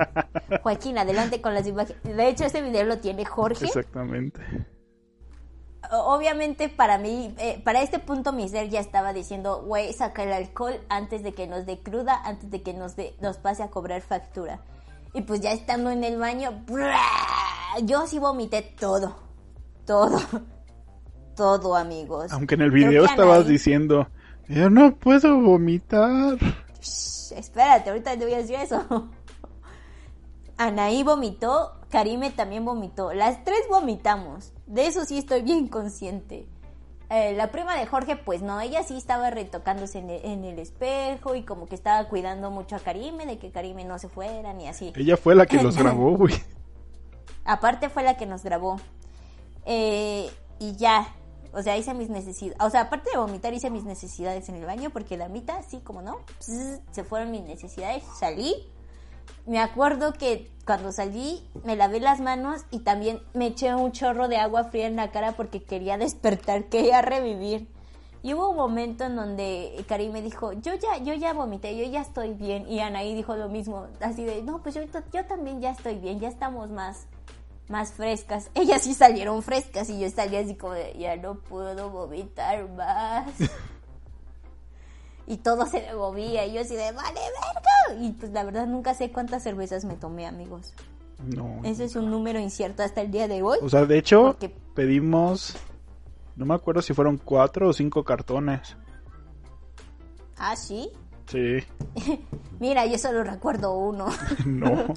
Joaquín, 0.63 0.97
adelante 0.97 1.43
con 1.43 1.53
las 1.53 1.67
imágenes. 1.67 2.03
De 2.03 2.29
hecho, 2.29 2.45
ese 2.45 2.63
video 2.63 2.85
lo 2.85 2.99
tiene 2.99 3.27
Jorge. 3.27 3.67
Exactamente. 3.67 4.41
Obviamente 5.91 6.71
para 6.71 6.97
mí, 6.97 7.35
eh, 7.39 7.61
para 7.63 7.83
este 7.83 7.99
punto 7.99 8.33
mi 8.33 8.49
ser 8.49 8.71
ya 8.71 8.81
estaba 8.81 9.13
diciendo, 9.13 9.63
güey, 9.63 9.93
saca 9.93 10.25
el 10.25 10.33
alcohol 10.33 10.81
antes 10.89 11.23
de 11.23 11.35
que 11.35 11.47
nos 11.47 11.67
dé 11.67 11.79
cruda, 11.79 12.19
antes 12.25 12.51
de 12.51 12.63
que 12.63 12.73
nos, 12.73 12.95
nos 13.21 13.37
pase 13.37 13.63
a 13.63 13.69
cobrar 13.69 14.01
factura. 14.01 14.61
Y 15.15 15.23
pues 15.23 15.41
ya 15.41 15.53
estando 15.53 15.91
en 15.91 16.05
el 16.05 16.19
baño, 16.19 16.65
yo 17.85 18.07
sí 18.07 18.19
vomité 18.19 18.63
todo, 18.63 19.17
todo, 19.87 20.19
todo 21.37 21.77
amigos. 21.77 22.33
Aunque 22.33 22.55
en 22.55 22.63
el 22.63 22.71
video 22.71 23.05
estabas 23.05 23.47
diciendo, 23.47 24.09
yo 24.49 24.71
no 24.71 24.97
puedo 24.97 25.41
vomitar. 25.41 26.39
espérate, 26.81 27.91
ahorita 27.91 28.19
te 28.19 28.25
voy 28.25 28.35
a 28.35 28.39
decir 28.39 28.57
eso. 28.57 29.09
Anaí 30.59 31.03
vomitó, 31.05 31.81
Karime 31.89 32.31
también 32.31 32.65
vomitó. 32.65 33.13
Las 33.13 33.45
tres 33.45 33.61
vomitamos. 33.71 34.53
De 34.67 34.87
eso 34.87 35.05
sí 35.05 35.19
estoy 35.19 35.43
bien 35.43 35.69
consciente. 35.69 36.49
Eh, 37.11 37.33
la 37.35 37.51
prima 37.51 37.75
de 37.75 37.87
Jorge, 37.87 38.17
pues 38.17 38.43
no, 38.43 38.61
ella 38.61 38.83
sí 38.83 38.97
estaba 38.97 39.31
retocándose 39.31 39.99
en 39.99 40.45
el, 40.45 40.59
espejo 40.59 41.35
y 41.35 41.43
como 41.43 41.67
que 41.67 41.75
estaba 41.75 42.07
cuidando 42.09 42.51
mucho 42.51 42.77
a 42.77 42.81
Karime, 42.81 43.25
de 43.25 43.39
que 43.39 43.51
Karime 43.51 43.85
no 43.85 43.99
se 43.99 44.09
fuera 44.09 44.53
ni 44.53 44.69
así. 44.69 44.93
Ella 44.95 45.17
fue 45.17 45.35
la 45.35 45.47
que 45.47 45.63
los 45.63 45.77
grabó, 45.79 46.17
güey. 46.17 46.35
Aparte 47.45 47.89
fue 47.89 48.03
la 48.03 48.19
que 48.19 48.27
nos 48.27 48.43
grabó. 48.43 48.79
Eh, 49.65 50.31
y 50.59 50.77
ya, 50.77 51.15
o 51.53 51.63
sea, 51.63 51.79
hice 51.79 51.95
mis 51.95 52.11
necesidades. 52.11 52.61
O 52.61 52.69
sea, 52.69 52.83
aparte 52.83 53.11
de 53.11 53.19
vomitar, 53.19 53.55
hice 53.55 53.71
mis 53.71 53.85
necesidades 53.85 54.49
en 54.51 54.57
el 54.57 54.67
baño 54.67 54.91
porque 54.91 55.17
la 55.17 55.29
mitad, 55.29 55.65
sí, 55.67 55.81
como 55.83 56.03
no, 56.03 56.19
se 56.39 57.05
fueron 57.05 57.31
mis 57.31 57.43
necesidades. 57.43 58.03
Salí. 58.19 58.71
Me 59.47 59.61
acuerdo 59.61 60.13
que 60.13 60.51
cuando 60.67 60.93
salí 60.93 61.43
me 61.65 61.77
lavé 61.77 62.01
las 62.01 62.21
manos 62.21 62.67
y 62.71 62.81
también 62.81 63.23
me 63.33 63.47
eché 63.47 63.75
un 63.75 63.93
chorro 63.93 64.29
de 64.29 64.37
agua 64.37 64.65
fría 64.65 64.87
en 64.87 64.97
la 64.97 65.11
cara 65.11 65.33
porque 65.33 65.63
quería 65.63 65.97
despertar, 65.97 66.65
quería 66.69 67.01
revivir. 67.01 67.69
Y 68.23 68.35
hubo 68.35 68.51
un 68.51 68.57
momento 68.57 69.05
en 69.05 69.17
donde 69.17 69.85
Karim 69.89 70.13
me 70.13 70.21
dijo, 70.21 70.53
yo 70.53 70.75
ya, 70.75 70.99
yo 70.99 71.15
ya 71.15 71.33
vomité, 71.33 71.77
yo 71.77 71.91
ya 71.91 72.03
estoy 72.03 72.35
bien. 72.35 72.69
Y 72.69 72.81
Anaí 72.81 73.15
dijo 73.15 73.37
lo 73.37 73.49
mismo, 73.49 73.87
así 74.01 74.25
de, 74.25 74.43
no, 74.43 74.63
pues 74.63 74.75
yo, 74.75 74.83
yo 74.83 75.25
también 75.27 75.61
ya 75.61 75.71
estoy 75.71 75.95
bien, 75.95 76.19
ya 76.19 76.29
estamos 76.29 76.69
más, 76.69 77.07
más 77.69 77.93
frescas. 77.93 78.51
Ellas 78.55 78.83
sí 78.83 78.93
salieron 78.93 79.43
frescas 79.43 79.89
y 79.89 80.01
yo 80.01 80.11
salía 80.11 80.41
así 80.41 80.57
como 80.57 80.75
ya 80.99 81.17
no 81.17 81.37
puedo 81.39 81.91
vomitar 81.91 82.69
más. 82.71 83.33
y 85.29 85.37
todo 85.37 85.67
se 85.67 85.83
me 85.83 85.95
movía 85.95 86.47
y 86.47 86.55
yo 86.55 86.63
así 86.63 86.75
de, 86.75 86.91
vale, 86.93 87.21
verga. 87.21 88.03
Y 88.03 88.13
pues 88.13 88.33
la 88.33 88.45
verdad 88.45 88.67
nunca 88.67 88.95
sé 88.95 89.13
cuántas 89.13 89.43
cervezas 89.43 89.85
me 89.85 89.95
tomé, 89.95 90.27
amigos. 90.27 90.73
No. 91.23 91.61
Ese 91.65 91.85
es 91.85 91.97
un 91.97 92.11
número 92.11 92.41
incierto 92.41 92.83
hasta 92.83 93.03
el 93.03 93.11
día 93.11 93.29
de 93.29 93.43
hoy. 93.43 93.59
O 93.61 93.69
sea, 93.69 93.85
de 93.85 93.99
hecho, 93.99 94.37
pedimos, 94.75 95.57
no 96.35 96.47
me 96.47 96.55
acuerdo 96.55 96.81
si 96.81 96.95
fueron 96.95 97.19
cuatro 97.19 97.69
o 97.69 97.73
cinco 97.75 98.05
cartones. 98.05 98.75
Ah, 100.39 100.57
sí. 100.57 100.91
Sí. 101.27 101.59
Mira, 102.59 102.87
yo 102.87 102.97
solo 102.97 103.23
recuerdo 103.23 103.77
uno. 103.77 104.07
no. 104.47 104.95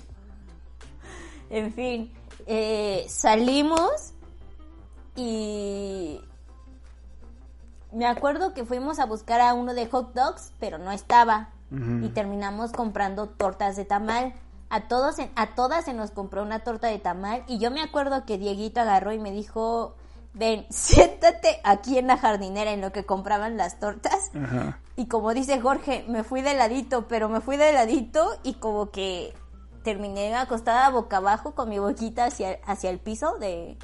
en 1.49 1.73
fin, 1.73 2.13
eh, 2.45 3.05
salimos 3.09 4.13
y 5.17 6.21
me 7.91 8.05
acuerdo 8.05 8.53
que 8.53 8.65
fuimos 8.65 8.99
a 8.99 9.05
buscar 9.05 9.41
a 9.41 9.53
uno 9.53 9.73
de 9.73 9.87
hot 9.87 10.13
dogs, 10.13 10.53
pero 10.59 10.77
no 10.77 10.91
estaba. 10.91 11.49
Y 11.71 12.09
terminamos 12.09 12.73
comprando 12.73 13.29
tortas 13.29 13.77
de 13.77 13.85
tamal. 13.85 14.33
A 14.69 14.89
todos, 14.89 15.15
a 15.35 15.55
todas 15.55 15.85
se 15.85 15.93
nos 15.93 16.11
compró 16.11 16.43
una 16.43 16.59
torta 16.59 16.87
de 16.87 16.99
tamal. 16.99 17.45
Y 17.47 17.59
yo 17.59 17.71
me 17.71 17.81
acuerdo 17.81 18.25
que 18.25 18.37
Dieguito 18.37 18.81
agarró 18.81 19.13
y 19.13 19.19
me 19.19 19.31
dijo, 19.31 19.95
ven, 20.33 20.65
siéntate 20.69 21.61
aquí 21.63 21.97
en 21.97 22.07
la 22.07 22.17
jardinera 22.17 22.71
en 22.71 22.81
lo 22.81 22.91
que 22.91 23.05
compraban 23.05 23.55
las 23.55 23.79
tortas. 23.79 24.31
Y 24.97 25.07
como 25.07 25.33
dice 25.33 25.61
Jorge, 25.61 26.03
me 26.09 26.25
fui 26.25 26.41
de 26.41 26.53
ladito, 26.53 27.07
pero 27.07 27.29
me 27.29 27.39
fui 27.39 27.55
de 27.55 27.71
ladito 27.71 28.37
y 28.43 28.55
como 28.55 28.91
que 28.91 29.33
terminé 29.83 30.35
acostada 30.35 30.89
boca 30.89 31.17
abajo 31.17 31.55
con 31.55 31.69
mi 31.69 31.79
boquita 31.79 32.25
hacia, 32.25 32.59
hacia 32.65 32.89
el 32.89 32.99
piso 32.99 33.37
de, 33.39 33.77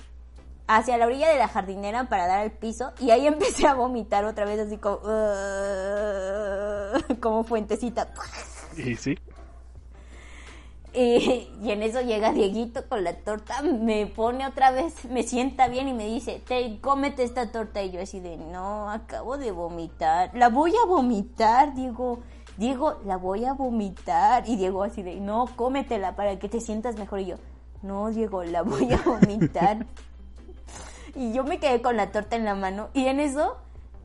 hacia 0.68 0.98
la 0.98 1.06
orilla 1.06 1.30
de 1.30 1.38
la 1.38 1.48
jardinera 1.48 2.10
para 2.10 2.28
dar 2.28 2.40
al 2.40 2.52
piso 2.52 2.92
y 3.00 3.12
ahí 3.12 3.26
empecé 3.28 3.68
a 3.68 3.74
vomitar 3.74 4.26
otra 4.26 4.46
vez 4.46 4.60
así 4.60 4.78
como 4.78 5.00
como 7.20 7.44
fuentecita. 7.44 8.14
Y 8.78 8.96
sí. 8.96 9.18
Y, 10.94 11.48
en 11.64 11.84
eso 11.84 12.02
llega 12.02 12.34
Dieguito 12.34 12.88
con 12.90 13.04
la 13.04 13.14
torta, 13.14 13.62
me 13.62 14.08
pone 14.08 14.48
otra 14.48 14.72
vez, 14.72 15.06
me 15.06 15.22
sienta 15.22 15.68
bien 15.68 15.88
y 15.88 15.94
me 15.94 16.08
dice, 16.08 16.42
te 16.48 16.80
cómete 16.82 17.24
esta 17.24 17.52
torta. 17.52 17.84
Y 17.84 17.92
yo 17.92 18.02
así 18.02 18.20
de, 18.20 18.36
no, 18.38 18.90
acabo 18.90 19.38
de 19.38 19.52
vomitar. 19.52 20.32
La 20.34 20.50
voy 20.50 20.74
a 20.76 20.88
vomitar, 20.88 21.76
Diego. 21.76 22.22
Diego, 22.58 23.00
la 23.06 23.18
voy 23.18 23.46
a 23.46 23.54
vomitar. 23.54 24.50
Y 24.50 24.56
Diego 24.56 24.82
así 24.82 25.04
de, 25.04 25.20
no, 25.20 25.46
cómetela 25.56 26.16
para 26.16 26.40
que 26.40 26.50
te 26.50 26.60
sientas 26.60 26.98
mejor. 26.98 27.20
Y 27.20 27.28
yo, 27.28 27.36
no, 27.84 28.10
Diego, 28.10 28.44
la 28.44 28.64
voy 28.64 28.92
a 28.92 28.98
vomitar. 29.04 29.86
y 31.18 31.34
yo 31.34 31.44
me 31.44 31.60
quedé 31.60 31.82
con 31.82 31.98
la 31.98 32.12
torta 32.12 32.36
en 32.36 32.46
la 32.46 32.56
mano 32.56 32.90
y 32.94 33.08
en 33.08 33.20
eso 33.20 33.58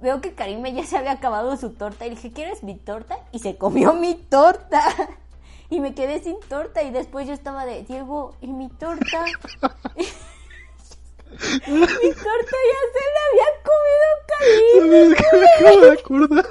veo 0.02 0.20
que 0.20 0.34
Karime 0.34 0.72
ya 0.72 0.84
se 0.84 0.96
había 0.96 1.12
acabado 1.12 1.56
su 1.56 1.70
torta 1.70 2.06
y 2.06 2.10
dije, 2.10 2.32
¿quieres 2.32 2.62
mi 2.62 2.74
torta? 2.76 3.18
Y 3.30 3.38
se 3.38 3.56
comió 3.56 3.94
mi 3.94 4.14
torta. 4.14 4.82
Y 5.70 5.80
me 5.80 5.94
quedé 5.94 6.22
sin 6.22 6.38
torta 6.50 6.82
y 6.82 6.90
después 6.90 7.26
yo 7.26 7.32
estaba 7.32 7.64
de, 7.64 7.82
Diego, 7.84 8.36
¿y 8.42 8.48
mi 8.48 8.68
torta? 8.68 9.24
mi 11.64 11.80
torta 12.10 12.56
ya 12.68 12.80
se 12.92 13.00
la 13.08 13.22
había 13.30 13.48
comido 13.64 14.08
Karime. 14.28 15.08
me 15.08 15.16
acabo 15.16 15.80
de 15.80 15.90
acordar? 15.92 16.44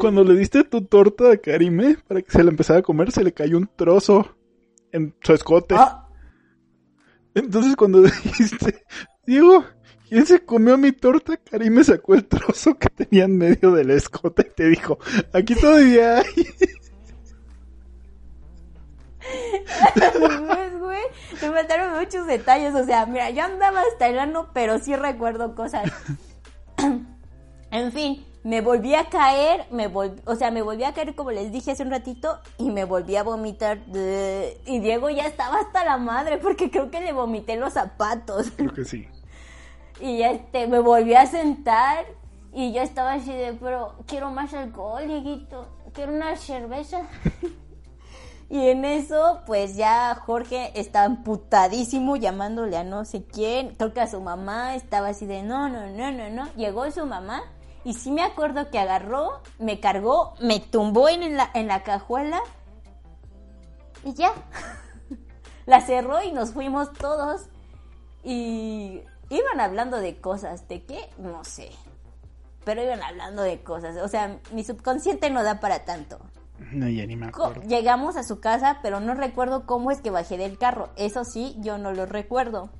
Cuando 0.00 0.24
le 0.24 0.34
diste 0.34 0.64
tu 0.64 0.82
torta 0.86 1.32
a 1.32 1.36
Karime 1.36 1.98
para 2.08 2.22
que 2.22 2.30
se 2.30 2.42
la 2.42 2.48
empezara 2.48 2.78
a 2.78 2.82
comer, 2.82 3.12
se 3.12 3.22
le 3.22 3.34
cayó 3.34 3.58
un 3.58 3.68
trozo 3.76 4.34
en 4.92 5.14
su 5.20 5.34
escote. 5.34 5.74
Ah. 5.76 6.01
Entonces 7.34 7.76
cuando 7.76 8.02
dijiste, 8.24 8.84
Diego, 9.26 9.64
¿quién 10.08 10.26
se 10.26 10.44
comió 10.44 10.76
mi 10.76 10.92
torta? 10.92 11.36
Karim 11.36 11.74
me 11.74 11.84
sacó 11.84 12.14
el 12.14 12.26
trozo 12.26 12.78
que 12.78 12.88
tenía 12.88 13.24
en 13.24 13.36
medio 13.36 13.72
del 13.72 13.90
escote 13.90 14.46
y 14.50 14.54
te 14.54 14.68
dijo, 14.68 14.98
aquí 15.32 15.54
todavía 15.54 16.18
hay. 16.18 16.46
pues, 20.18 20.78
güey, 20.78 21.02
me 21.40 21.50
faltaron 21.50 21.98
muchos 21.98 22.26
detalles. 22.26 22.74
O 22.74 22.84
sea, 22.84 23.06
mira, 23.06 23.30
yo 23.30 23.44
andaba 23.44 23.80
hasta 23.80 24.08
el 24.08 24.18
ano, 24.18 24.50
pero 24.52 24.78
sí 24.78 24.94
recuerdo 24.96 25.54
cosas. 25.54 25.90
en 27.70 27.92
fin, 27.92 28.24
me 28.44 28.60
volví 28.60 28.94
a 28.94 29.08
caer, 29.08 29.66
me 29.70 29.86
o 29.86 30.34
sea, 30.34 30.50
me 30.50 30.62
volví 30.62 30.82
a 30.84 30.92
caer 30.92 31.14
como 31.14 31.30
les 31.30 31.52
dije 31.52 31.72
hace 31.72 31.84
un 31.84 31.90
ratito 31.90 32.40
y 32.58 32.70
me 32.70 32.84
volví 32.84 33.16
a 33.16 33.22
vomitar. 33.22 33.78
Y 34.66 34.80
Diego 34.80 35.10
ya 35.10 35.26
estaba 35.26 35.60
hasta 35.60 35.84
la 35.84 35.96
madre 35.98 36.38
porque 36.38 36.70
creo 36.70 36.90
que 36.90 37.00
le 37.00 37.12
vomité 37.12 37.56
los 37.56 37.74
zapatos. 37.74 38.50
Creo 38.56 38.72
que 38.72 38.84
sí. 38.84 39.08
Y 40.00 40.22
este, 40.22 40.66
me 40.66 40.80
volví 40.80 41.14
a 41.14 41.26
sentar 41.26 42.06
y 42.52 42.72
yo 42.72 42.82
estaba 42.82 43.12
así 43.12 43.32
de, 43.32 43.52
pero 43.52 43.94
quiero 44.06 44.32
más 44.32 44.52
alcohol, 44.52 45.06
Dieguito, 45.06 45.68
quiero 45.92 46.12
una 46.12 46.34
cerveza. 46.36 47.02
y 48.50 48.68
en 48.68 48.84
eso, 48.84 49.42
pues 49.46 49.76
ya 49.76 50.16
Jorge 50.16 50.72
estaba 50.74 51.04
amputadísimo 51.04 52.16
llamándole 52.16 52.76
a 52.78 52.82
no 52.82 53.04
sé 53.04 53.22
quién, 53.22 53.76
creo 53.76 53.92
que 53.92 54.00
a 54.00 54.08
su 54.08 54.20
mamá, 54.20 54.74
estaba 54.74 55.08
así 55.08 55.24
de, 55.26 55.44
no, 55.44 55.68
no, 55.68 55.86
no, 55.86 56.10
no, 56.10 56.30
no. 56.30 56.52
Llegó 56.56 56.90
su 56.90 57.06
mamá 57.06 57.44
y 57.84 57.94
sí 57.94 58.10
me 58.10 58.22
acuerdo 58.22 58.70
que 58.70 58.78
agarró, 58.78 59.40
me 59.58 59.80
cargó, 59.80 60.34
me 60.40 60.60
tumbó 60.60 61.08
en 61.08 61.36
la, 61.36 61.50
en 61.54 61.66
la 61.66 61.82
cajuela 61.82 62.40
y 64.04 64.14
ya. 64.14 64.32
la 65.66 65.80
cerró 65.80 66.22
y 66.22 66.32
nos 66.32 66.52
fuimos 66.52 66.92
todos. 66.92 67.48
Y 68.24 69.02
iban 69.30 69.60
hablando 69.60 69.98
de 69.98 70.20
cosas, 70.20 70.68
¿de 70.68 70.84
qué? 70.84 71.10
No 71.18 71.44
sé. 71.44 71.70
Pero 72.64 72.82
iban 72.82 73.02
hablando 73.02 73.42
de 73.42 73.62
cosas. 73.62 73.96
O 73.96 74.08
sea, 74.08 74.38
mi 74.52 74.64
subconsciente 74.64 75.30
no 75.30 75.42
da 75.42 75.58
para 75.58 75.84
tanto. 75.84 76.18
No, 76.70 76.88
ya 76.88 77.06
ni 77.06 77.16
me 77.16 77.26
acuerdo. 77.26 77.62
Llegamos 77.62 78.16
a 78.16 78.22
su 78.22 78.38
casa, 78.38 78.78
pero 78.82 79.00
no 79.00 79.14
recuerdo 79.14 79.66
cómo 79.66 79.90
es 79.90 80.00
que 80.00 80.10
bajé 80.10 80.36
del 80.36 80.58
carro. 80.58 80.90
Eso 80.96 81.24
sí, 81.24 81.56
yo 81.58 81.78
no 81.78 81.92
lo 81.92 82.06
recuerdo. 82.06 82.70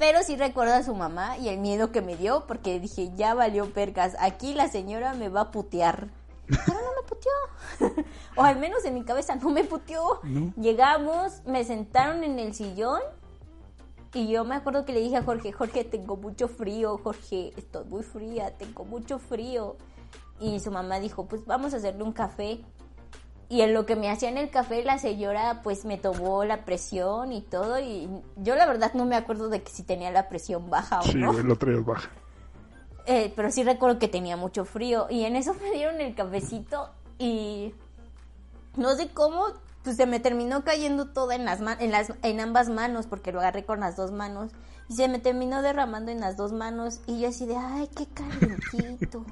Pero 0.00 0.22
sí 0.22 0.34
recuerdo 0.34 0.72
a 0.72 0.82
su 0.82 0.94
mamá 0.94 1.36
y 1.36 1.50
el 1.50 1.58
miedo 1.58 1.92
que 1.92 2.00
me 2.00 2.16
dio 2.16 2.46
porque 2.46 2.80
dije, 2.80 3.10
ya 3.16 3.34
valió 3.34 3.70
pergas, 3.70 4.16
aquí 4.18 4.54
la 4.54 4.66
señora 4.66 5.12
me 5.12 5.28
va 5.28 5.42
a 5.42 5.50
putear. 5.50 6.08
Pero 6.46 6.80
no 6.80 6.90
me 6.96 7.06
puteó. 7.06 8.02
o 8.36 8.42
al 8.42 8.58
menos 8.58 8.82
en 8.86 8.94
mi 8.94 9.04
cabeza 9.04 9.36
no 9.36 9.50
me 9.50 9.62
puteó. 9.62 10.22
Llegamos, 10.56 11.42
me 11.44 11.64
sentaron 11.64 12.24
en 12.24 12.38
el 12.38 12.54
sillón 12.54 13.02
y 14.14 14.28
yo 14.28 14.46
me 14.46 14.54
acuerdo 14.54 14.86
que 14.86 14.94
le 14.94 15.00
dije 15.00 15.18
a 15.18 15.22
Jorge, 15.22 15.52
Jorge, 15.52 15.84
tengo 15.84 16.16
mucho 16.16 16.48
frío, 16.48 16.96
Jorge, 16.96 17.52
estoy 17.58 17.84
muy 17.84 18.02
fría, 18.02 18.56
tengo 18.56 18.86
mucho 18.86 19.18
frío. 19.18 19.76
Y 20.40 20.60
su 20.60 20.70
mamá 20.70 20.98
dijo, 20.98 21.26
pues 21.26 21.44
vamos 21.44 21.74
a 21.74 21.76
hacerle 21.76 22.04
un 22.04 22.14
café 22.14 22.62
y 23.50 23.62
en 23.62 23.74
lo 23.74 23.84
que 23.84 23.96
me 23.96 24.08
hacían 24.08 24.38
el 24.38 24.48
café 24.48 24.84
la 24.84 24.98
señora 24.98 25.60
pues 25.64 25.84
me 25.84 25.98
tomó 25.98 26.44
la 26.44 26.64
presión 26.64 27.32
y 27.32 27.42
todo 27.42 27.80
y 27.80 28.08
yo 28.36 28.54
la 28.54 28.64
verdad 28.64 28.94
no 28.94 29.04
me 29.04 29.16
acuerdo 29.16 29.48
de 29.48 29.60
que 29.60 29.72
si 29.72 29.82
tenía 29.82 30.12
la 30.12 30.28
presión 30.28 30.70
baja 30.70 31.00
o 31.00 31.12
no. 31.14 31.34
Sí, 31.34 31.42
lo 31.42 31.56
traía 31.56 31.80
baja. 31.80 32.08
Eh, 33.06 33.32
pero 33.34 33.50
sí 33.50 33.64
recuerdo 33.64 33.98
que 33.98 34.06
tenía 34.06 34.36
mucho 34.36 34.64
frío 34.64 35.08
y 35.10 35.24
en 35.24 35.34
eso 35.34 35.52
me 35.54 35.72
dieron 35.72 36.00
el 36.00 36.14
cafecito 36.14 36.90
y 37.18 37.74
no 38.76 38.94
sé 38.94 39.10
cómo 39.10 39.46
pues 39.82 39.96
se 39.96 40.06
me 40.06 40.20
terminó 40.20 40.62
cayendo 40.62 41.08
todo 41.08 41.32
en 41.32 41.44
las, 41.44 41.60
en 41.80 41.90
las 41.90 42.12
en 42.22 42.38
ambas 42.38 42.68
manos 42.68 43.08
porque 43.08 43.32
lo 43.32 43.40
agarré 43.40 43.64
con 43.64 43.80
las 43.80 43.96
dos 43.96 44.12
manos 44.12 44.52
y 44.88 44.94
se 44.94 45.08
me 45.08 45.18
terminó 45.18 45.60
derramando 45.60 46.12
en 46.12 46.20
las 46.20 46.36
dos 46.36 46.52
manos 46.52 47.00
y 47.08 47.20
yo 47.20 47.28
así 47.28 47.46
de 47.46 47.56
ay 47.56 47.88
qué 47.96 48.06
calentito 48.06 49.24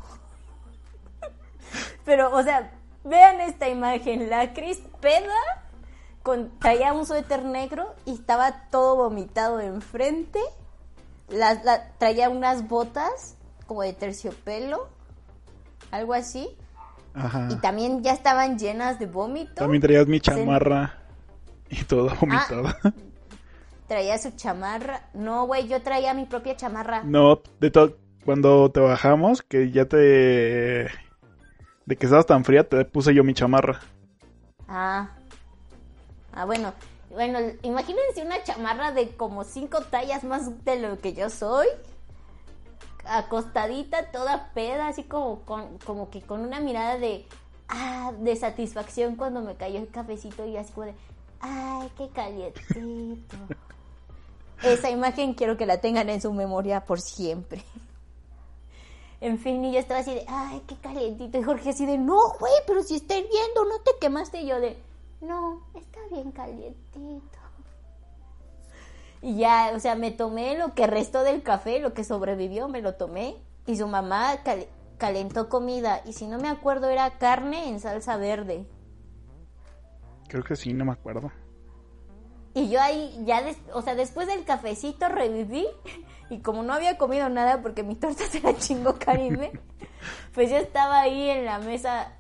pero 2.05 2.35
o 2.35 2.43
sea 2.43 2.73
Vean 3.05 3.41
esta 3.41 3.69
imagen, 3.69 4.29
la 4.29 4.53
Cris 4.53 4.81
peda 5.01 5.35
con, 6.23 6.51
traía 6.59 6.93
un 6.93 7.07
suéter 7.07 7.45
negro 7.45 7.95
y 8.05 8.15
estaba 8.15 8.69
todo 8.71 8.97
vomitado 8.97 9.61
enfrente. 9.61 10.41
La, 11.29 11.93
traía 11.99 12.29
unas 12.29 12.69
botas 12.69 13.37
como 13.67 13.83
de 13.83 13.93
terciopelo, 13.93 14.89
algo 15.91 16.15
así. 16.15 16.49
Ajá. 17.15 17.49
Y 17.51 17.57
también 17.57 18.03
ya 18.03 18.13
estaban 18.13 18.59
llenas 18.59 18.99
de 18.99 19.07
vómito. 19.07 19.55
También 19.55 19.83
traías 19.83 20.07
mi 20.07 20.21
chamarra 20.21 20.99
y 21.69 21.85
todo 21.85 22.13
vomitado. 22.21 22.69
Ah, 22.69 22.93
traía 23.87 24.19
su 24.19 24.31
chamarra. 24.33 25.09
No, 25.15 25.47
güey, 25.47 25.67
yo 25.69 25.83
traía 25.83 26.15
mi 26.15 26.27
propia 26.27 26.57
chamarra. 26.57 27.03
No, 27.05 27.41
de 27.61 27.71
todo. 27.71 27.97
Cuando 28.25 28.71
te 28.71 28.81
bajamos, 28.81 29.43
que 29.43 29.71
ya 29.71 29.87
te 29.87 30.89
de 31.89 31.97
que 31.97 32.05
estabas 32.05 32.27
tan 32.27 32.45
fría, 32.45 32.69
te 32.69 32.85
puse 32.85 33.15
yo 33.15 33.25
mi 33.25 33.33
chamarra. 33.33 33.81
Ah. 34.69 35.09
Ah, 36.33 36.45
bueno. 36.45 36.75
Bueno, 37.09 37.39
imagínense 37.63 38.23
una 38.23 38.43
chamarra 38.45 38.93
de 38.93 39.09
como 39.17 39.43
cinco 39.43 39.81
tallas 39.81 40.23
más 40.23 40.63
de 40.67 40.79
lo 40.79 41.01
que 41.01 41.15
yo 41.15 41.31
soy. 41.31 41.67
Acostadita, 43.07 44.11
toda 44.11 44.53
peda, 44.53 44.89
así 44.89 45.05
como, 45.05 45.41
con, 45.47 45.79
como 45.79 46.11
que 46.11 46.21
con 46.21 46.43
una 46.43 46.61
mirada 46.61 46.99
de, 46.99 47.27
ah, 47.69 48.13
de 48.19 48.37
satisfacción 48.37 49.17
cuando 49.17 49.41
me 49.41 49.55
cayó 49.55 49.79
el 49.79 49.89
cafecito 49.89 50.45
y 50.45 50.59
así 50.59 50.71
como 50.75 50.89
de, 50.89 50.95
ay, 51.41 51.91
qué 51.97 52.11
calientito. 52.11 53.37
Esa 54.63 54.91
imagen 54.91 55.33
quiero 55.33 55.57
que 55.57 55.65
la 55.65 55.81
tengan 55.81 56.11
en 56.11 56.21
su 56.21 56.35
memoria 56.35 56.85
por 56.85 57.01
siempre. 57.01 57.65
En 59.21 59.39
fin, 59.39 59.65
y 59.65 59.73
yo 59.73 59.81
estaba 59.81 60.01
así 60.01 60.15
de, 60.15 60.25
ay, 60.29 60.63
qué 60.67 60.77
calientito. 60.77 61.39
Y 61.39 61.43
Jorge 61.43 61.71
así 61.71 61.87
de, 61.87 61.99
no, 61.99 62.35
güey, 62.39 62.53
pero 62.67 62.83
si 62.83 62.97
está 62.97 63.17
hirviendo, 63.17 63.65
no 63.65 63.81
te 63.81 63.93
quemaste. 64.01 64.43
Y 64.43 64.47
yo 64.47 64.61
de, 64.61 64.77
no, 65.21 65.63
está 65.75 65.99
bien 66.11 66.31
calientito. 66.31 67.39
Y 69.21 69.37
ya, 69.37 69.73
o 69.75 69.81
sea, 69.81 69.97
me 69.97 70.13
tomé 70.13 70.57
lo 70.57 70.75
que 70.75 70.87
restó 70.87 71.25
del 71.25 71.43
café, 71.43 71.81
lo 71.81 71.93
que 71.93 72.05
sobrevivió, 72.05 72.69
me 72.69 72.81
lo 72.81 72.95
tomé. 72.95 73.37
Y 73.67 73.77
su 73.77 73.89
mamá 73.89 74.39
calentó 74.97 75.49
comida 75.49 76.03
y 76.07 76.13
si 76.13 76.27
no 76.27 76.39
me 76.39 76.49
acuerdo 76.49 76.89
era 76.89 77.19
carne 77.19 77.69
en 77.69 77.81
salsa 77.81 78.17
verde. 78.17 78.67
Creo 80.29 80.45
que 80.45 80.57
sí, 80.57 80.73
no 80.73 80.85
me 80.85 80.93
acuerdo. 80.93 81.33
Y 82.59 82.71
yo 82.71 82.81
ahí 82.81 83.17
ya, 83.25 83.41
o 83.73 83.83
sea, 83.83 83.95
después 83.95 84.27
del 84.27 84.45
cafecito 84.45 85.09
reviví 85.09 85.65
y 86.29 86.39
como 86.39 86.65
no 86.65 86.73
había 86.73 86.99
comido 86.99 87.29
nada 87.29 87.63
porque 87.63 87.85
mi 87.85 87.95
torta 87.95 88.25
se 88.25 88.41
la 88.41 88.57
chingó 88.57 88.97
Karime, 88.99 89.53
pues 90.35 90.51
yo 90.51 90.57
estaba 90.57 90.99
ahí 90.99 91.31
en 91.31 91.45
la 91.45 91.61
mesa. 91.61 92.17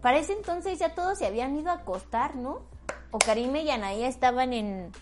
Para 0.00 0.18
ese 0.18 0.34
entonces 0.34 0.78
ya 0.78 0.94
todos 0.94 1.18
se 1.18 1.26
habían 1.26 1.56
ido 1.58 1.70
a 1.70 1.74
acostar, 1.74 2.36
¿no? 2.36 2.62
O 3.10 3.18
Karime 3.18 3.64
y 3.64 3.70
Anaía 3.70 4.06
estaban 4.06 4.52
en, 4.52 4.92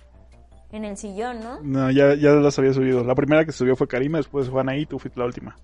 en 0.72 0.84
el 0.86 0.96
sillón, 0.96 1.40
¿no? 1.40 1.60
No, 1.60 1.90
ya, 1.90 2.14
ya 2.14 2.30
las 2.30 2.58
había 2.58 2.72
subido. 2.72 3.04
La 3.04 3.14
primera 3.14 3.44
que 3.44 3.52
subió 3.52 3.76
fue 3.76 3.88
Karime, 3.88 4.16
después 4.16 4.48
fue 4.48 4.62
Anaí 4.62 4.80
y 4.80 4.86
tú 4.86 4.98
fuiste 4.98 5.20
la 5.20 5.26
última. 5.26 5.54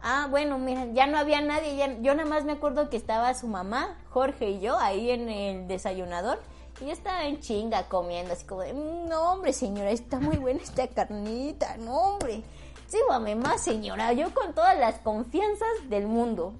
Ah, 0.00 0.28
bueno, 0.30 0.60
mira, 0.60 0.86
ya 0.92 1.08
no 1.08 1.18
había 1.18 1.40
nadie. 1.40 1.98
yo 2.02 2.14
nada 2.14 2.28
más 2.28 2.44
me 2.44 2.52
acuerdo 2.52 2.88
que 2.88 2.96
estaba 2.96 3.34
su 3.34 3.48
mamá, 3.48 3.98
Jorge 4.10 4.50
y 4.50 4.60
yo 4.60 4.78
ahí 4.78 5.10
en 5.10 5.28
el 5.28 5.66
desayunador. 5.66 6.38
Y 6.82 6.86
yo 6.86 6.92
estaba 6.92 7.24
en 7.26 7.38
chinga 7.38 7.84
comiendo, 7.88 8.32
así 8.32 8.44
como 8.44 8.62
de, 8.62 8.72
mm, 8.72 9.08
no 9.08 9.32
hombre 9.32 9.52
señora, 9.52 9.90
está 9.90 10.18
muy 10.18 10.36
buena 10.36 10.60
esta 10.60 10.88
carnita, 10.88 11.76
no 11.76 11.96
hombre. 11.96 12.42
Síbame 12.88 13.36
más 13.36 13.62
señora, 13.62 14.12
yo 14.12 14.34
con 14.34 14.52
todas 14.52 14.76
las 14.76 14.98
confianzas 14.98 15.68
del 15.88 16.08
mundo. 16.08 16.54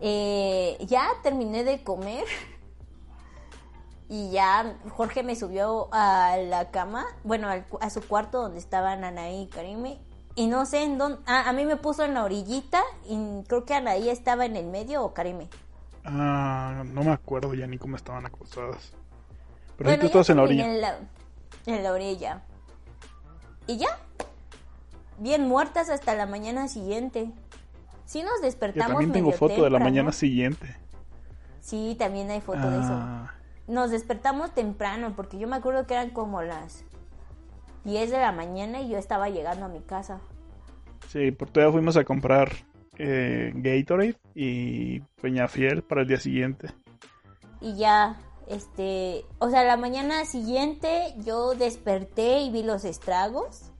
Eh, 0.00 0.76
ya 0.80 1.08
terminé 1.22 1.62
de 1.62 1.84
comer 1.84 2.24
y 4.08 4.30
ya 4.30 4.76
Jorge 4.90 5.22
me 5.22 5.36
subió 5.36 5.88
a 5.92 6.36
la 6.38 6.72
cama, 6.72 7.06
bueno, 7.22 7.48
a 7.80 7.90
su 7.90 8.00
cuarto 8.02 8.42
donde 8.42 8.58
estaban 8.58 9.04
Anaí 9.04 9.42
y 9.42 9.46
Karime 9.46 10.00
y 10.34 10.48
no 10.48 10.66
sé 10.66 10.82
en 10.82 10.98
dónde. 10.98 11.20
A 11.26 11.52
mí 11.52 11.64
me 11.64 11.76
puso 11.76 12.04
en 12.04 12.14
la 12.14 12.24
orillita 12.24 12.82
y 13.04 13.44
creo 13.46 13.64
que 13.64 13.74
Anaí 13.74 14.08
estaba 14.08 14.46
en 14.46 14.56
el 14.56 14.66
medio 14.66 15.04
o 15.04 15.14
Karime. 15.14 15.48
Ah, 16.10 16.84
no 16.86 17.02
me 17.02 17.10
acuerdo 17.10 17.54
ya 17.54 17.66
ni 17.66 17.78
cómo 17.78 17.96
estaban 17.96 18.24
acostadas. 18.24 18.92
Pero 19.76 19.90
bueno, 19.90 20.10
tú 20.10 20.18
en 20.28 20.36
la 20.36 20.42
orilla. 20.42 20.98
En 21.66 21.82
la, 21.82 21.92
orilla. 21.92 22.42
Y 23.66 23.76
ya. 23.76 23.98
Bien 25.18 25.46
muertas 25.46 25.90
hasta 25.90 26.14
la 26.14 26.26
mañana 26.26 26.68
siguiente. 26.68 27.30
Sí 28.04 28.22
nos 28.22 28.40
despertamos. 28.40 28.88
Yo 28.88 28.94
también 28.94 29.12
tengo 29.12 29.32
foto 29.32 29.62
de 29.62 29.70
la 29.70 29.78
mañana 29.78 30.12
siguiente. 30.12 30.76
Sí, 31.60 31.94
también 31.98 32.30
hay 32.30 32.40
foto 32.40 32.70
de 32.70 32.78
eso. 32.78 32.92
Ah. 32.92 33.34
Nos 33.66 33.90
despertamos 33.90 34.54
temprano 34.54 35.12
porque 35.14 35.38
yo 35.38 35.46
me 35.46 35.56
acuerdo 35.56 35.86
que 35.86 35.94
eran 35.94 36.10
como 36.10 36.42
las 36.42 36.84
10 37.84 38.10
de 38.10 38.18
la 38.18 38.32
mañana 38.32 38.80
y 38.80 38.88
yo 38.88 38.98
estaba 38.98 39.28
llegando 39.28 39.66
a 39.66 39.68
mi 39.68 39.80
casa. 39.80 40.20
Sí, 41.08 41.30
por 41.30 41.50
todavía 41.50 41.72
fuimos 41.72 41.96
a 41.96 42.04
comprar 42.04 42.50
eh, 42.98 43.52
Gatorade 43.54 44.16
y 44.34 45.00
Peñafiel 45.20 45.82
para 45.82 46.02
el 46.02 46.08
día 46.08 46.20
siguiente. 46.20 46.68
Y 47.60 47.76
ya, 47.76 48.16
este, 48.48 49.24
o 49.38 49.50
sea, 49.50 49.64
la 49.64 49.76
mañana 49.76 50.24
siguiente 50.24 51.14
yo 51.24 51.54
desperté 51.54 52.40
y 52.40 52.50
vi 52.50 52.62
los 52.62 52.84
estragos. 52.84 53.70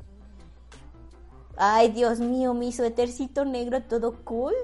Ay, 1.57 1.91
Dios 1.91 2.21
mío, 2.21 2.55
mi 2.55 2.73
suétercito 2.73 3.45
negro 3.45 3.83
todo 3.83 4.15
cool, 4.25 4.55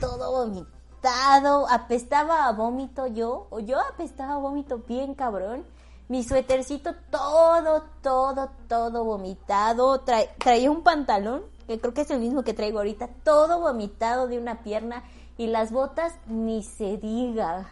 todo 0.00 0.32
vomitado, 0.32 1.68
apestaba 1.68 2.46
a 2.46 2.52
vómito 2.52 3.06
yo, 3.06 3.46
o 3.50 3.60
yo 3.60 3.78
apestaba 3.80 4.34
a 4.34 4.38
vómito 4.38 4.82
bien 4.86 5.14
cabrón 5.14 5.64
mi 6.10 6.24
suétercito 6.24 6.96
todo, 7.08 7.84
todo, 8.02 8.50
todo 8.68 9.04
vomitado. 9.04 10.00
traía 10.38 10.68
un 10.68 10.82
pantalón, 10.82 11.44
que 11.70 11.78
creo 11.78 11.94
que 11.94 12.00
es 12.00 12.10
el 12.10 12.18
mismo 12.18 12.42
que 12.42 12.52
traigo 12.52 12.78
ahorita, 12.78 13.08
todo 13.22 13.60
vomitado 13.60 14.26
de 14.26 14.38
una 14.38 14.64
pierna. 14.64 15.04
Y 15.38 15.46
las 15.46 15.70
botas 15.70 16.12
ni 16.26 16.64
se 16.64 16.96
diga. 16.96 17.70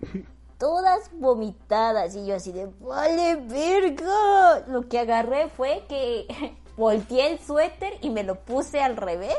Todas 0.58 1.10
vomitadas. 1.12 2.16
Y 2.16 2.26
yo 2.26 2.34
así 2.34 2.50
de, 2.50 2.68
vale, 2.80 3.36
verga. 3.36 4.64
Lo 4.66 4.88
que 4.88 4.98
agarré 4.98 5.48
fue 5.48 5.84
que 5.88 6.26
volteé 6.76 7.34
el 7.34 7.38
suéter 7.38 7.92
y 8.02 8.10
me 8.10 8.24
lo 8.24 8.34
puse 8.34 8.80
al 8.80 8.96
revés 8.96 9.36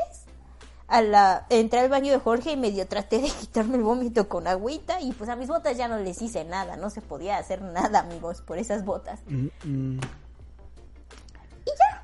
a 0.87 1.01
la, 1.01 1.45
entré 1.49 1.81
al 1.81 1.89
baño 1.89 2.13
de 2.13 2.19
Jorge 2.19 2.53
y 2.53 2.55
medio 2.55 2.87
traté 2.87 3.19
de 3.19 3.27
quitarme 3.41 3.75
el 3.75 3.83
vómito 3.83 4.29
con 4.29 4.47
agüita 4.47 5.01
y 5.01 5.11
pues 5.11 5.29
a 5.29 5.35
mis 5.35 5.49
botas 5.49 5.75
ya 5.75 5.89
no 5.89 5.99
les 5.99 6.21
hice 6.21 6.45
nada, 6.45 6.77
no 6.77 6.89
se 6.89 7.01
podía 7.01 7.37
hacer 7.37 7.61
nada 7.61 7.99
amigos 7.99 8.41
por 8.41 8.57
esas 8.57 8.85
botas. 8.85 9.19
Mm, 9.27 9.47
mm. 9.65 9.99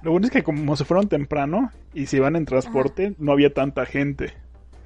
Lo 0.03 0.11
bueno 0.11 0.27
es 0.27 0.33
que 0.33 0.43
como 0.43 0.75
se 0.75 0.83
fueron 0.83 1.07
temprano 1.07 1.71
y 1.93 2.07
se 2.07 2.17
iban 2.17 2.35
en 2.35 2.45
transporte, 2.45 3.15
no 3.19 3.31
había 3.31 3.53
tanta 3.53 3.85
gente. 3.85 4.33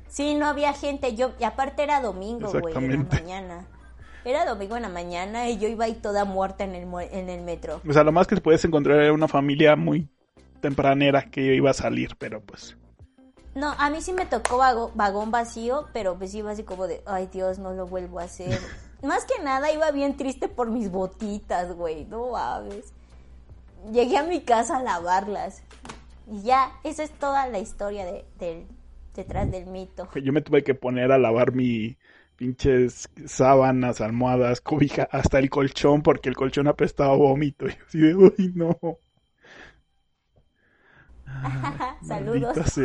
Sí, 0.08 0.36
no 0.36 0.46
había 0.46 0.74
gente, 0.74 1.16
yo, 1.16 1.32
y 1.40 1.44
aparte 1.44 1.84
era 1.84 2.02
domingo, 2.02 2.52
güey, 2.52 2.76
en 2.76 2.92
la 2.92 3.20
mañana. 3.20 3.66
Era 4.24 4.46
domingo 4.46 4.76
en 4.76 4.84
la 4.84 4.90
mañana 4.90 5.50
y 5.50 5.58
yo 5.58 5.68
iba 5.68 5.86
ahí 5.86 5.96
toda 5.96 6.24
muerta 6.24 6.66
en 6.66 6.76
el, 6.76 6.88
en 7.12 7.30
el 7.30 7.42
metro. 7.42 7.82
O 7.88 7.94
sea, 7.94 8.04
lo 8.04 8.12
más 8.12 8.28
que 8.28 8.38
puedes 8.38 8.64
encontrar 8.64 9.00
era 9.00 9.12
una 9.12 9.28
familia 9.28 9.76
muy 9.76 10.08
tempranera 10.62 11.24
que 11.32 11.56
iba 11.56 11.72
a 11.72 11.74
salir, 11.74 12.16
pero 12.20 12.42
pues... 12.42 12.78
No, 13.56 13.74
a 13.80 13.90
mí 13.90 14.02
sí 14.02 14.14
me 14.14 14.28
tocó 14.28 14.60
vagón 14.94 15.32
vacío, 15.32 15.88
pero 15.94 16.16
pues 16.16 16.36
iba 16.36 16.52
así 16.52 16.62
como 16.62 16.86
de, 16.86 17.02
ay 17.08 17.28
Dios, 17.34 17.58
no 17.58 17.74
lo 17.74 17.88
vuelvo 17.88 18.20
a 18.20 18.24
hacer. 18.24 18.60
Más 19.02 19.26
que 19.26 19.42
nada 19.44 19.72
iba 19.72 19.90
bien 19.90 20.16
triste 20.16 20.48
por 20.48 20.70
mis 20.70 20.92
botitas, 20.92 21.76
güey, 21.76 22.06
no 22.06 22.32
mames. 22.32 22.94
Llegué 23.92 24.18
a 24.18 24.24
mi 24.24 24.42
casa 24.42 24.78
a 24.78 24.84
lavarlas. 24.84 25.64
Y 26.30 26.42
ya, 26.44 26.72
esa 26.84 27.04
es 27.04 27.12
toda 27.12 27.48
la 27.48 27.60
historia 27.60 28.06
de, 28.06 28.66
detrás 29.16 29.50
del 29.50 29.66
mito. 29.66 30.10
Yo 30.22 30.34
me 30.34 30.42
tuve 30.42 30.64
que 30.64 30.76
poner 30.76 31.12
a 31.12 31.18
lavar 31.18 31.54
mi 31.54 31.98
pinches 32.36 33.10
sábanas, 33.26 34.02
almohadas, 34.02 34.62
cobija, 34.62 35.08
hasta 35.12 35.40
el 35.40 35.50
colchón, 35.50 36.02
porque 36.04 36.30
el 36.30 36.36
colchón 36.36 36.68
apestaba 36.68 37.16
vómito. 37.16 37.68
Y 37.68 37.72
así 37.88 38.00
de, 38.00 38.16
uy, 38.16 38.52
no. 38.56 38.78
Saludos. 42.08 42.58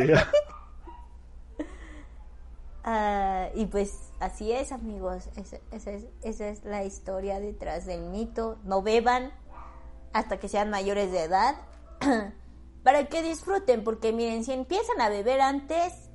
Ah, 2.84 3.49
y 3.55 3.66
pues 3.66 4.11
así 4.18 4.51
es, 4.51 4.72
amigos. 4.72 5.28
Esa, 5.36 5.93
es, 5.93 6.07
esa 6.22 6.49
es 6.49 6.64
la 6.64 6.84
historia 6.84 7.38
detrás 7.38 7.86
del 7.86 8.03
mito. 8.11 8.59
No 8.64 8.82
beban 8.82 9.30
hasta 10.13 10.39
que 10.39 10.49
sean 10.49 10.71
mayores 10.71 11.13
de 11.13 11.23
edad. 11.25 11.57
para 12.83 13.07
que 13.07 13.23
disfruten, 13.23 13.85
porque 13.85 14.13
miren, 14.13 14.45
si 14.45 14.53
empiezan 14.53 15.01
a 15.01 15.09
beber 15.09 15.41
antes, 15.41 16.11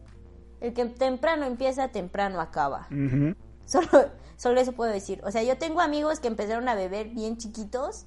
el 0.60 0.74
que 0.74 0.86
temprano 0.86 1.45
empieza, 1.45 1.89
temprano 1.89 2.41
acaba. 2.41 2.88
solo, 3.66 3.88
solo 4.38 4.60
eso 4.60 4.74
puedo 4.74 4.91
decir. 4.91 5.22
O 5.24 5.32
sea, 5.32 5.43
yo 5.43 5.58
tengo 5.58 5.82
amigos 5.82 6.20
que 6.20 6.28
empezaron 6.28 6.68
a 6.68 6.76
beber 6.76 7.10
bien 7.10 7.38
chiquitos 7.38 8.06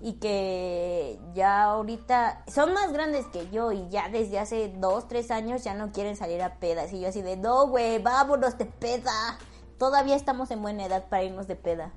y 0.00 0.14
que 0.14 1.18
ya 1.34 1.62
ahorita 1.62 2.44
son 2.46 2.74
más 2.74 2.92
grandes 2.92 3.26
que 3.26 3.48
yo 3.50 3.72
y 3.72 3.88
ya 3.88 4.08
desde 4.10 4.38
hace 4.38 4.68
dos, 4.76 5.08
tres 5.08 5.30
años 5.30 5.64
ya 5.64 5.72
no 5.74 5.92
quieren 5.92 6.16
salir 6.16 6.42
a 6.42 6.56
pedas. 6.56 6.92
Y 6.92 7.00
yo 7.00 7.08
así 7.08 7.22
de, 7.22 7.36
no, 7.36 7.68
güey, 7.68 8.02
vámonos 8.02 8.58
de 8.58 8.66
peda. 8.66 9.38
Todavía 9.78 10.16
estamos 10.16 10.50
en 10.50 10.60
buena 10.60 10.84
edad 10.84 11.08
para 11.08 11.24
irnos 11.24 11.48
de 11.48 11.56
peda. 11.56 11.92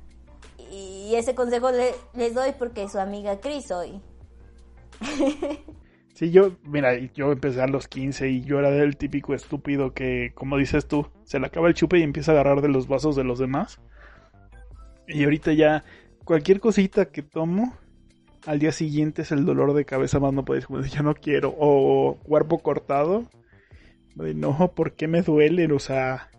Y 0.71 1.15
ese 1.15 1.35
consejo 1.35 1.69
les 1.71 2.33
doy 2.33 2.51
porque 2.57 2.89
su 2.89 2.99
amiga 2.99 3.39
Cris 3.39 3.71
hoy. 3.71 4.01
Sí, 6.17 6.31
yo, 6.31 6.57
mira, 6.63 6.97
yo 7.13 7.31
empecé 7.31 7.61
a 7.61 7.67
los 7.67 7.87
15 7.87 8.27
y 8.31 8.41
yo 8.41 8.57
era 8.57 8.69
el 8.69 8.97
típico 8.97 9.35
estúpido 9.35 9.93
que, 9.93 10.31
como 10.33 10.57
dices 10.57 10.87
tú, 10.87 11.05
se 11.25 11.39
le 11.39 11.45
acaba 11.45 11.67
el 11.67 11.75
chupe 11.75 11.99
y 11.99 12.01
empieza 12.01 12.31
a 12.31 12.33
agarrar 12.33 12.61
de 12.61 12.69
los 12.69 12.87
vasos 12.87 13.15
de 13.15 13.23
los 13.23 13.37
demás. 13.37 13.79
Y 15.07 15.23
ahorita 15.25 15.53
ya, 15.53 15.83
cualquier 16.25 16.59
cosita 16.59 17.11
que 17.11 17.21
tomo, 17.21 17.77
al 18.47 18.59
día 18.59 18.71
siguiente 18.71 19.21
es 19.21 19.31
el 19.31 19.45
dolor 19.45 19.73
de 19.73 19.85
cabeza 19.85 20.19
más 20.19 20.33
no 20.33 20.45
puedes 20.45 20.65
como 20.65 20.81
ya 20.81 21.03
no 21.03 21.13
quiero 21.13 21.53
o 21.57 22.17
cuerpo 22.23 22.59
cortado 22.59 23.29
no 24.15 24.71
por 24.73 24.93
qué 24.93 25.07
me 25.07 25.21
duele 25.21 25.71
o 25.71 25.79
sea 25.79 26.29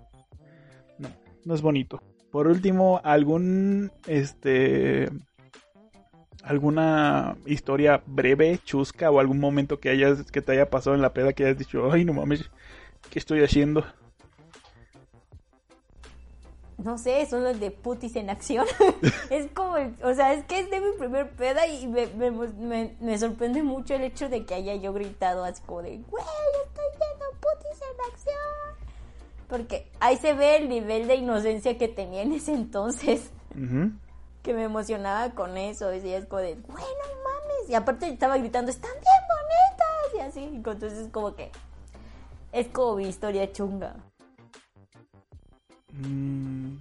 no 0.98 1.10
no 1.44 1.54
es 1.54 1.60
bonito 1.60 2.02
por 2.38 2.46
último 2.46 3.00
algún 3.02 3.90
este 4.06 5.10
alguna 6.44 7.36
historia 7.46 8.00
breve 8.06 8.60
chusca 8.64 9.10
o 9.10 9.18
algún 9.18 9.40
momento 9.40 9.80
que 9.80 9.88
hayas 9.88 10.30
que 10.30 10.40
te 10.40 10.52
haya 10.52 10.70
pasado 10.70 10.94
en 10.94 11.02
la 11.02 11.12
peda 11.12 11.32
que 11.32 11.42
hayas 11.42 11.58
dicho 11.58 11.90
ay 11.90 12.04
no 12.04 12.12
mames 12.12 12.48
qué 13.10 13.18
estoy 13.18 13.42
haciendo 13.42 13.84
no 16.76 16.96
sé, 16.96 17.26
son 17.26 17.42
los 17.42 17.58
de 17.58 17.72
putis 17.72 18.14
en 18.14 18.30
acción. 18.30 18.64
es 19.30 19.48
como, 19.50 19.74
o 20.04 20.14
sea, 20.14 20.32
es 20.32 20.44
que 20.44 20.60
es 20.60 20.70
de 20.70 20.80
mi 20.80 20.92
primer 20.96 21.28
peda 21.30 21.66
y 21.66 21.88
me, 21.88 22.06
me, 22.06 22.96
me, 23.00 23.18
sorprende 23.18 23.64
mucho 23.64 23.96
el 23.96 24.02
hecho 24.02 24.28
de 24.28 24.46
que 24.46 24.54
haya 24.54 24.76
yo 24.76 24.92
gritado 24.92 25.42
así 25.42 25.60
como 25.66 25.82
de, 25.82 25.98
güey, 26.08 26.24
estoy 26.68 26.84
viendo 27.00 27.24
putis 27.40 27.82
en 27.82 28.12
acción. 28.12 28.77
Porque 29.48 29.90
ahí 30.00 30.16
se 30.18 30.34
ve 30.34 30.56
el 30.56 30.68
nivel 30.68 31.08
de 31.08 31.16
inocencia 31.16 31.78
que 31.78 31.88
tenía 31.88 32.22
en 32.22 32.32
ese 32.32 32.52
entonces. 32.52 33.30
Que 34.42 34.54
me 34.54 34.64
emocionaba 34.64 35.30
con 35.34 35.56
eso. 35.56 35.92
Y 35.94 36.12
es 36.12 36.26
como 36.26 36.42
de, 36.42 36.54
güey, 36.54 36.66
no 36.66 37.22
mames. 37.24 37.70
Y 37.70 37.74
aparte 37.74 38.08
estaba 38.08 38.36
gritando, 38.36 38.70
están 38.70 38.92
bien 38.92 39.24
bonitas. 39.28 40.14
Y 40.16 40.20
así. 40.20 40.44
Entonces 40.54 41.08
como 41.10 41.34
que 41.34 41.50
Es 42.52 42.68
como 42.68 42.96
mi 42.96 43.08
historia 43.08 43.50
chunga. 43.52 43.96
Mm. 45.92 46.76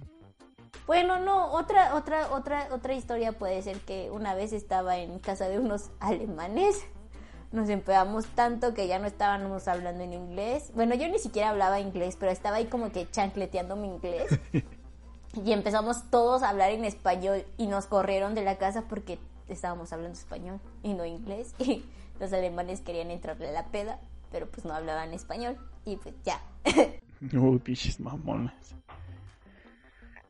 Bueno, 0.86 1.18
no, 1.18 1.52
otra, 1.52 1.94
otra, 1.94 2.32
otra, 2.32 2.68
otra 2.70 2.94
historia 2.94 3.32
puede 3.32 3.60
ser 3.60 3.78
que 3.80 4.10
una 4.10 4.34
vez 4.34 4.52
estaba 4.54 4.96
en 4.96 5.18
casa 5.18 5.48
de 5.48 5.58
unos 5.58 5.90
alemanes. 6.00 6.82
Nos 7.50 7.70
empezamos 7.70 8.26
tanto 8.26 8.74
que 8.74 8.86
ya 8.86 8.98
no 8.98 9.06
estábamos 9.06 9.68
hablando 9.68 10.04
en 10.04 10.12
inglés. 10.12 10.70
Bueno, 10.74 10.94
yo 10.94 11.08
ni 11.08 11.18
siquiera 11.18 11.50
hablaba 11.50 11.80
inglés, 11.80 12.16
pero 12.20 12.30
estaba 12.30 12.56
ahí 12.56 12.66
como 12.66 12.92
que 12.92 13.10
chancleteando 13.10 13.74
mi 13.74 13.88
inglés. 13.88 14.38
y 15.44 15.52
empezamos 15.52 16.10
todos 16.10 16.42
a 16.42 16.50
hablar 16.50 16.72
en 16.72 16.84
español 16.84 17.44
y 17.56 17.66
nos 17.66 17.86
corrieron 17.86 18.34
de 18.34 18.44
la 18.44 18.58
casa 18.58 18.84
porque 18.88 19.18
estábamos 19.48 19.92
hablando 19.92 20.18
español 20.18 20.60
y 20.82 20.94
no 20.94 21.04
inglés. 21.04 21.54
Y 21.64 21.84
los 22.20 22.32
alemanes 22.32 22.80
querían 22.80 23.10
entrarle 23.10 23.48
a 23.48 23.52
la 23.52 23.66
peda, 23.66 24.00
pero 24.30 24.48
pues 24.50 24.64
no 24.64 24.74
hablaban 24.74 25.14
español. 25.14 25.56
Y 25.84 25.96
pues 25.96 26.14
ya. 26.24 26.42
Uy, 27.32 27.58
pichis 27.60 27.98
mamones. 28.00 28.74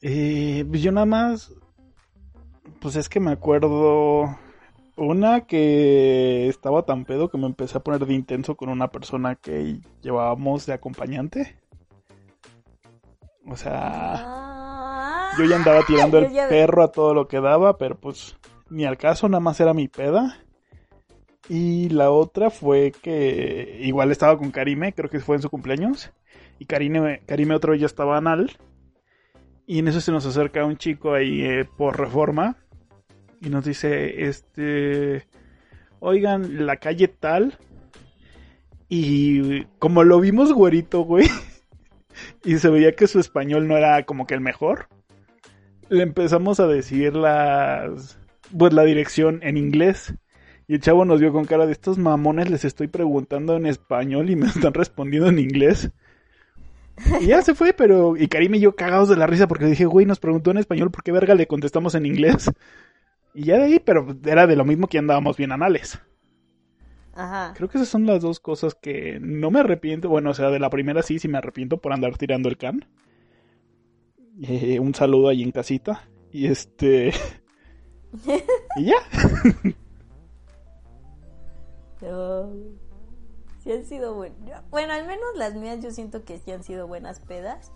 Eh, 0.02 0.64
pues 0.68 0.82
yo 0.82 0.92
nada 0.92 1.06
más. 1.06 1.52
Pues 2.80 2.94
es 2.94 3.08
que 3.08 3.18
me 3.18 3.32
acuerdo. 3.32 4.38
Una 4.98 5.42
que 5.42 6.48
estaba 6.48 6.82
tan 6.82 7.04
pedo 7.04 7.30
que 7.30 7.38
me 7.38 7.46
empecé 7.46 7.78
a 7.78 7.84
poner 7.84 8.04
de 8.04 8.14
intenso 8.14 8.56
con 8.56 8.68
una 8.68 8.88
persona 8.88 9.36
que 9.36 9.78
llevábamos 10.02 10.66
de 10.66 10.72
acompañante. 10.72 11.56
O 13.46 13.54
sea. 13.54 15.30
Yo 15.38 15.44
ya 15.44 15.54
andaba 15.54 15.82
tirando 15.86 16.18
el 16.18 16.32
perro 16.48 16.82
a 16.82 16.90
todo 16.90 17.14
lo 17.14 17.28
que 17.28 17.40
daba, 17.40 17.78
pero 17.78 17.96
pues 17.96 18.36
ni 18.70 18.86
al 18.86 18.98
caso, 18.98 19.28
nada 19.28 19.38
más 19.38 19.60
era 19.60 19.72
mi 19.72 19.86
peda. 19.86 20.36
Y 21.48 21.90
la 21.90 22.10
otra 22.10 22.50
fue 22.50 22.90
que 22.90 23.78
igual 23.80 24.10
estaba 24.10 24.36
con 24.36 24.50
Karime, 24.50 24.94
creo 24.94 25.08
que 25.08 25.20
fue 25.20 25.36
en 25.36 25.42
su 25.42 25.48
cumpleaños. 25.48 26.12
Y 26.58 26.66
Karime, 26.66 27.22
Karime 27.24 27.54
otra 27.54 27.70
vez 27.70 27.80
ya 27.80 27.86
estaba 27.86 28.16
anal. 28.16 28.50
Y 29.64 29.78
en 29.78 29.86
eso 29.86 30.00
se 30.00 30.10
nos 30.10 30.26
acerca 30.26 30.64
un 30.64 30.76
chico 30.76 31.14
ahí 31.14 31.42
eh, 31.42 31.68
por 31.76 31.96
reforma. 31.96 32.56
Y 33.40 33.50
nos 33.50 33.64
dice, 33.64 34.26
este, 34.26 35.26
oigan, 36.00 36.66
la 36.66 36.76
calle 36.76 37.08
tal. 37.08 37.58
Y 38.88 39.64
como 39.78 40.04
lo 40.04 40.20
vimos 40.20 40.52
güerito, 40.52 41.02
güey. 41.02 41.28
y 42.44 42.58
se 42.58 42.68
veía 42.68 42.92
que 42.92 43.06
su 43.06 43.20
español 43.20 43.68
no 43.68 43.76
era 43.76 44.04
como 44.04 44.26
que 44.26 44.34
el 44.34 44.40
mejor. 44.40 44.88
Le 45.88 46.02
empezamos 46.02 46.60
a 46.60 46.66
decir 46.66 47.14
las, 47.14 48.18
pues 48.56 48.72
la 48.72 48.84
dirección 48.84 49.40
en 49.42 49.56
inglés. 49.56 50.14
Y 50.66 50.74
el 50.74 50.80
chavo 50.80 51.04
nos 51.04 51.20
vio 51.20 51.32
con 51.32 51.46
cara 51.46 51.64
de 51.64 51.72
estos 51.72 51.96
mamones, 51.96 52.50
les 52.50 52.64
estoy 52.64 52.88
preguntando 52.88 53.56
en 53.56 53.66
español 53.66 54.28
y 54.30 54.36
me 54.36 54.46
están 54.48 54.74
respondiendo 54.74 55.28
en 55.28 55.38
inglés. 55.38 55.90
Y 57.20 57.26
ya 57.26 57.42
se 57.42 57.54
fue, 57.54 57.72
pero. 57.72 58.16
Y 58.16 58.28
Karim 58.28 58.56
y 58.56 58.60
yo 58.60 58.74
cagados 58.74 59.08
de 59.08 59.16
la 59.16 59.26
risa 59.26 59.46
porque 59.46 59.66
dije, 59.66 59.86
güey, 59.86 60.04
nos 60.04 60.18
preguntó 60.18 60.50
en 60.50 60.58
español, 60.58 60.90
¿por 60.90 61.02
qué 61.02 61.12
verga 61.12 61.34
le 61.34 61.46
contestamos 61.46 61.94
en 61.94 62.06
inglés? 62.06 62.50
Y 63.38 63.44
ya 63.44 63.56
de 63.56 63.66
ahí, 63.66 63.78
pero 63.78 64.04
era 64.24 64.48
de 64.48 64.56
lo 64.56 64.64
mismo 64.64 64.88
que 64.88 64.98
andábamos 64.98 65.36
bien 65.36 65.52
anales. 65.52 66.00
Ajá. 67.14 67.54
Creo 67.54 67.68
que 67.68 67.78
esas 67.78 67.88
son 67.88 68.04
las 68.04 68.20
dos 68.20 68.40
cosas 68.40 68.74
que 68.74 69.20
no 69.20 69.52
me 69.52 69.60
arrepiento. 69.60 70.08
Bueno, 70.08 70.30
o 70.30 70.34
sea, 70.34 70.50
de 70.50 70.58
la 70.58 70.70
primera 70.70 71.02
sí, 71.02 71.20
sí 71.20 71.28
me 71.28 71.38
arrepiento 71.38 71.80
por 71.80 71.92
andar 71.92 72.18
tirando 72.18 72.48
el 72.48 72.58
can. 72.58 72.88
Eh, 74.42 74.80
un 74.80 74.92
saludo 74.92 75.28
ahí 75.28 75.44
en 75.44 75.52
casita. 75.52 76.08
Y 76.32 76.48
este. 76.48 77.12
y 78.76 78.86
ya. 78.86 78.96
no. 82.02 82.52
Sí 83.60 83.70
han 83.70 83.84
sido 83.84 84.16
buenas. 84.16 84.68
Bueno, 84.70 84.94
al 84.94 85.06
menos 85.06 85.28
las 85.36 85.54
mías 85.54 85.80
yo 85.80 85.92
siento 85.92 86.24
que 86.24 86.38
sí 86.38 86.50
han 86.50 86.64
sido 86.64 86.88
buenas 86.88 87.20
pedas. 87.20 87.70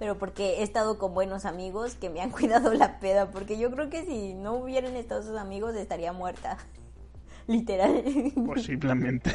Pero 0.00 0.16
porque 0.16 0.60
he 0.60 0.62
estado 0.62 0.96
con 0.98 1.12
buenos 1.12 1.44
amigos 1.44 1.94
que 1.94 2.08
me 2.08 2.22
han 2.22 2.30
cuidado 2.32 2.72
la 2.72 2.98
peda. 2.98 3.30
Porque 3.30 3.58
yo 3.58 3.70
creo 3.70 3.90
que 3.90 4.04
si 4.04 4.32
no 4.34 4.54
hubieran 4.54 4.96
estado 4.96 5.20
esos 5.20 5.38
amigos 5.38 5.76
estaría 5.76 6.12
muerta. 6.12 6.56
Literal. 7.46 8.02
Posiblemente. 8.46 9.30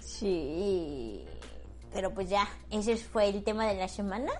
Sí. 0.00 1.24
Pero 1.92 2.12
pues 2.12 2.28
ya, 2.28 2.48
ese 2.70 2.96
fue 2.96 3.28
el 3.28 3.44
tema 3.44 3.66
de 3.66 3.76
la 3.76 3.88
semana. 3.88 4.32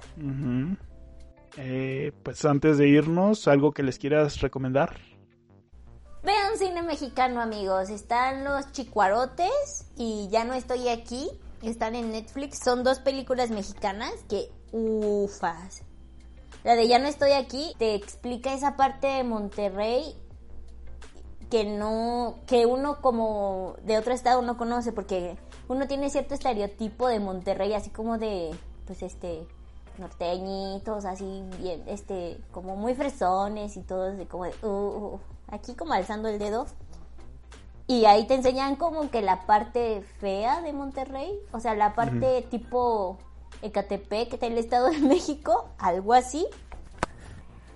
Eh, 1.56 2.12
pues 2.22 2.44
antes 2.44 2.76
de 2.76 2.88
irnos, 2.88 3.46
¿algo 3.46 3.72
que 3.72 3.84
les 3.84 3.98
quieras 3.98 4.40
recomendar? 4.40 4.96
Vean 6.24 6.58
cine 6.58 6.82
mexicano, 6.82 7.40
amigos. 7.40 7.88
Están 7.88 8.42
los 8.42 8.72
Chicuarotes 8.72 9.86
y 9.96 10.28
Ya 10.30 10.44
no 10.44 10.54
estoy 10.54 10.88
aquí. 10.88 11.28
Están 11.62 11.94
en 11.94 12.10
Netflix. 12.10 12.58
Son 12.58 12.82
dos 12.82 12.98
películas 12.98 13.50
mexicanas 13.50 14.12
que 14.28 14.50
ufas. 14.72 15.82
La 16.64 16.74
de 16.74 16.88
Ya 16.88 16.98
no 16.98 17.06
estoy 17.06 17.32
aquí 17.32 17.74
te 17.78 17.94
explica 17.94 18.52
esa 18.52 18.76
parte 18.76 19.06
de 19.06 19.24
Monterrey 19.24 20.16
que 21.50 21.64
no 21.64 22.38
que 22.46 22.66
uno 22.66 23.00
como 23.00 23.76
de 23.84 23.98
otro 23.98 24.12
estado 24.12 24.42
no 24.42 24.56
conoce 24.56 24.92
porque 24.92 25.36
uno 25.68 25.86
tiene 25.86 26.10
cierto 26.10 26.34
estereotipo 26.34 27.06
de 27.06 27.20
Monterrey 27.20 27.72
así 27.72 27.90
como 27.90 28.18
de 28.18 28.50
pues 28.86 29.02
este 29.02 29.46
norteñitos, 29.98 31.04
así 31.04 31.44
bien, 31.58 31.82
este, 31.86 32.38
como 32.52 32.76
muy 32.76 32.94
fresones 32.94 33.76
y 33.76 33.82
todo, 33.82 34.12
como 34.28 34.44
de, 34.44 34.54
uh, 34.62 34.66
uh, 34.66 35.14
uh, 35.14 35.20
aquí 35.48 35.74
como 35.74 35.92
alzando 35.92 36.28
el 36.28 36.38
dedo. 36.38 36.66
Y 37.86 38.04
ahí 38.06 38.26
te 38.26 38.34
enseñan 38.34 38.76
como 38.76 39.10
que 39.10 39.22
la 39.22 39.46
parte 39.46 40.02
fea 40.18 40.60
de 40.60 40.72
Monterrey, 40.72 41.38
o 41.52 41.60
sea, 41.60 41.74
la 41.74 41.94
parte 41.94 42.42
tipo 42.50 43.18
Ecatepec 43.62 44.38
del 44.38 44.58
Estado 44.58 44.90
de 44.90 44.98
México, 45.00 45.68
algo 45.78 46.14
así, 46.14 46.46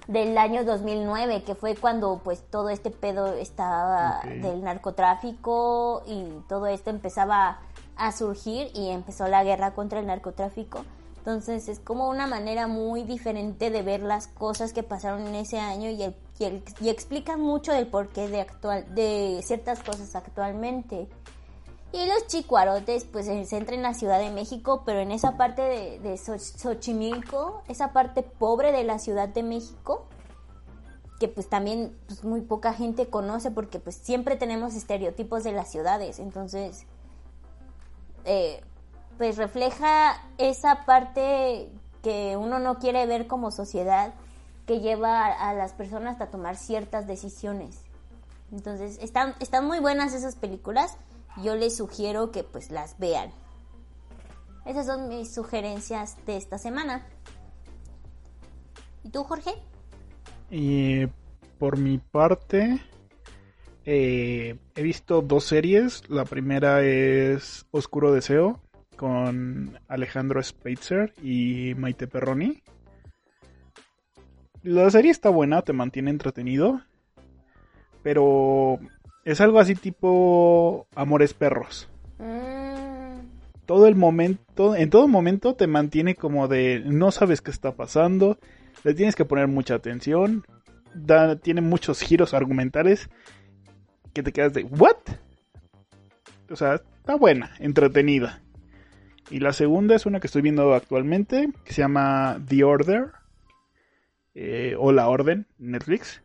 del 0.06 0.36
año 0.38 0.64
2009, 0.64 1.44
que 1.44 1.54
fue 1.54 1.76
cuando 1.76 2.20
pues 2.24 2.42
todo 2.50 2.68
este 2.68 2.90
pedo 2.90 3.32
estaba 3.34 4.22
del 4.24 4.62
narcotráfico 4.64 6.02
y 6.06 6.24
todo 6.48 6.66
esto 6.66 6.90
empezaba 6.90 7.60
a 7.96 8.12
surgir 8.12 8.70
y 8.74 8.88
empezó 8.88 9.28
la 9.28 9.44
guerra 9.44 9.72
contra 9.72 10.00
el 10.00 10.06
narcotráfico. 10.06 10.84
Entonces 11.18 11.68
es 11.68 11.78
como 11.78 12.08
una 12.08 12.26
manera 12.26 12.66
muy 12.66 13.04
diferente 13.04 13.70
de 13.70 13.82
ver 13.82 14.00
las 14.00 14.26
cosas 14.26 14.72
que 14.72 14.82
pasaron 14.82 15.26
en 15.26 15.34
ese 15.34 15.60
año 15.60 15.90
y, 15.90 16.02
y, 16.38 16.88
explica 16.88 17.36
mucho 17.36 17.72
del 17.72 17.86
porqué 17.86 18.26
de, 18.26 18.40
actual, 18.40 18.92
de 18.94 19.40
ciertas 19.44 19.82
cosas 19.82 20.16
actualmente. 20.16 21.08
Y 21.92 22.06
los 22.06 22.26
chicuarotes 22.28 23.04
pues 23.04 23.26
se 23.26 23.44
centra 23.46 23.74
en 23.74 23.82
la 23.82 23.94
Ciudad 23.94 24.18
de 24.18 24.30
México, 24.30 24.82
pero 24.86 25.00
en 25.00 25.10
esa 25.10 25.36
parte 25.36 25.62
de, 25.62 25.98
de 25.98 26.16
Xochimilco, 26.16 27.62
esa 27.66 27.92
parte 27.92 28.22
pobre 28.22 28.70
de 28.70 28.84
la 28.84 28.98
Ciudad 28.98 29.28
de 29.28 29.42
México, 29.42 30.06
que 31.20 31.28
pues 31.28 31.48
también 31.48 31.96
pues, 32.06 32.24
muy 32.24 32.40
poca 32.40 32.72
gente 32.72 33.08
conoce 33.08 33.50
porque 33.50 33.78
pues 33.78 33.96
siempre 33.96 34.36
tenemos 34.36 34.74
estereotipos 34.74 35.44
de 35.44 35.52
las 35.52 35.70
ciudades. 35.70 36.18
Entonces, 36.18 36.86
eh, 38.24 38.62
pues 39.18 39.36
refleja 39.36 40.22
esa 40.38 40.86
parte 40.86 41.68
que 42.02 42.38
uno 42.38 42.58
no 42.58 42.78
quiere 42.78 43.04
ver 43.04 43.26
como 43.26 43.50
sociedad 43.50 44.14
que 44.66 44.80
lleva 44.80 45.26
a, 45.26 45.52
las 45.52 45.72
personas 45.72 46.20
a 46.22 46.28
tomar 46.28 46.56
ciertas 46.56 47.06
decisiones. 47.06 47.82
Entonces, 48.50 48.98
están, 49.02 49.34
están 49.40 49.66
muy 49.66 49.78
buenas 49.78 50.14
esas 50.14 50.36
películas. 50.36 50.96
Yo 51.42 51.54
les 51.54 51.76
sugiero 51.76 52.30
que 52.30 52.44
pues 52.44 52.70
las 52.70 52.98
vean. 52.98 53.30
Esas 54.66 54.86
son 54.86 55.08
mis 55.08 55.32
sugerencias 55.32 56.16
de 56.26 56.36
esta 56.36 56.58
semana. 56.58 57.06
¿Y 59.04 59.10
tú, 59.10 59.24
Jorge? 59.24 59.54
Y 60.50 61.06
por 61.58 61.78
mi 61.78 61.98
parte, 61.98 62.80
eh, 63.84 64.58
he 64.74 64.82
visto 64.82 65.22
dos 65.22 65.44
series. 65.44 66.08
La 66.08 66.24
primera 66.24 66.82
es 66.82 67.66
Oscuro 67.70 68.12
Deseo, 68.12 68.60
con 68.96 69.78
Alejandro 69.88 70.42
Spitzer 70.42 71.14
y 71.22 71.74
Maite 71.76 72.06
Perroni. 72.06 72.62
La 74.62 74.90
serie 74.90 75.10
está 75.10 75.30
buena, 75.30 75.62
te 75.62 75.72
mantiene 75.72 76.10
entretenido, 76.10 76.82
pero 78.02 78.78
es 79.30 79.40
algo 79.40 79.60
así 79.60 79.74
tipo 79.74 80.86
Amores 80.94 81.34
Perros. 81.34 81.88
Mm. 82.18 83.20
Todo 83.66 83.86
el 83.86 83.94
momento, 83.94 84.74
en 84.74 84.90
todo 84.90 85.06
momento 85.06 85.54
te 85.54 85.68
mantiene 85.68 86.16
como 86.16 86.48
de 86.48 86.82
no 86.84 87.12
sabes 87.12 87.40
qué 87.40 87.52
está 87.52 87.72
pasando, 87.72 88.38
le 88.82 88.94
tienes 88.94 89.14
que 89.14 89.24
poner 89.24 89.46
mucha 89.46 89.74
atención, 89.74 90.44
tiene 91.42 91.60
muchos 91.60 92.00
giros 92.00 92.34
argumentales 92.34 93.08
que 94.12 94.24
te 94.24 94.32
quedas 94.32 94.54
de 94.54 94.64
¿what? 94.64 94.96
O 96.50 96.56
sea, 96.56 96.74
está 96.74 97.14
buena, 97.14 97.52
entretenida. 97.60 98.42
Y 99.30 99.38
la 99.38 99.52
segunda 99.52 99.94
es 99.94 100.06
una 100.06 100.18
que 100.18 100.26
estoy 100.26 100.42
viendo 100.42 100.74
actualmente, 100.74 101.50
que 101.64 101.72
se 101.72 101.82
llama 101.82 102.42
The 102.48 102.64
Order, 102.64 103.12
eh, 104.34 104.74
o 104.76 104.90
La 104.90 105.08
Orden, 105.08 105.46
Netflix. 105.58 106.22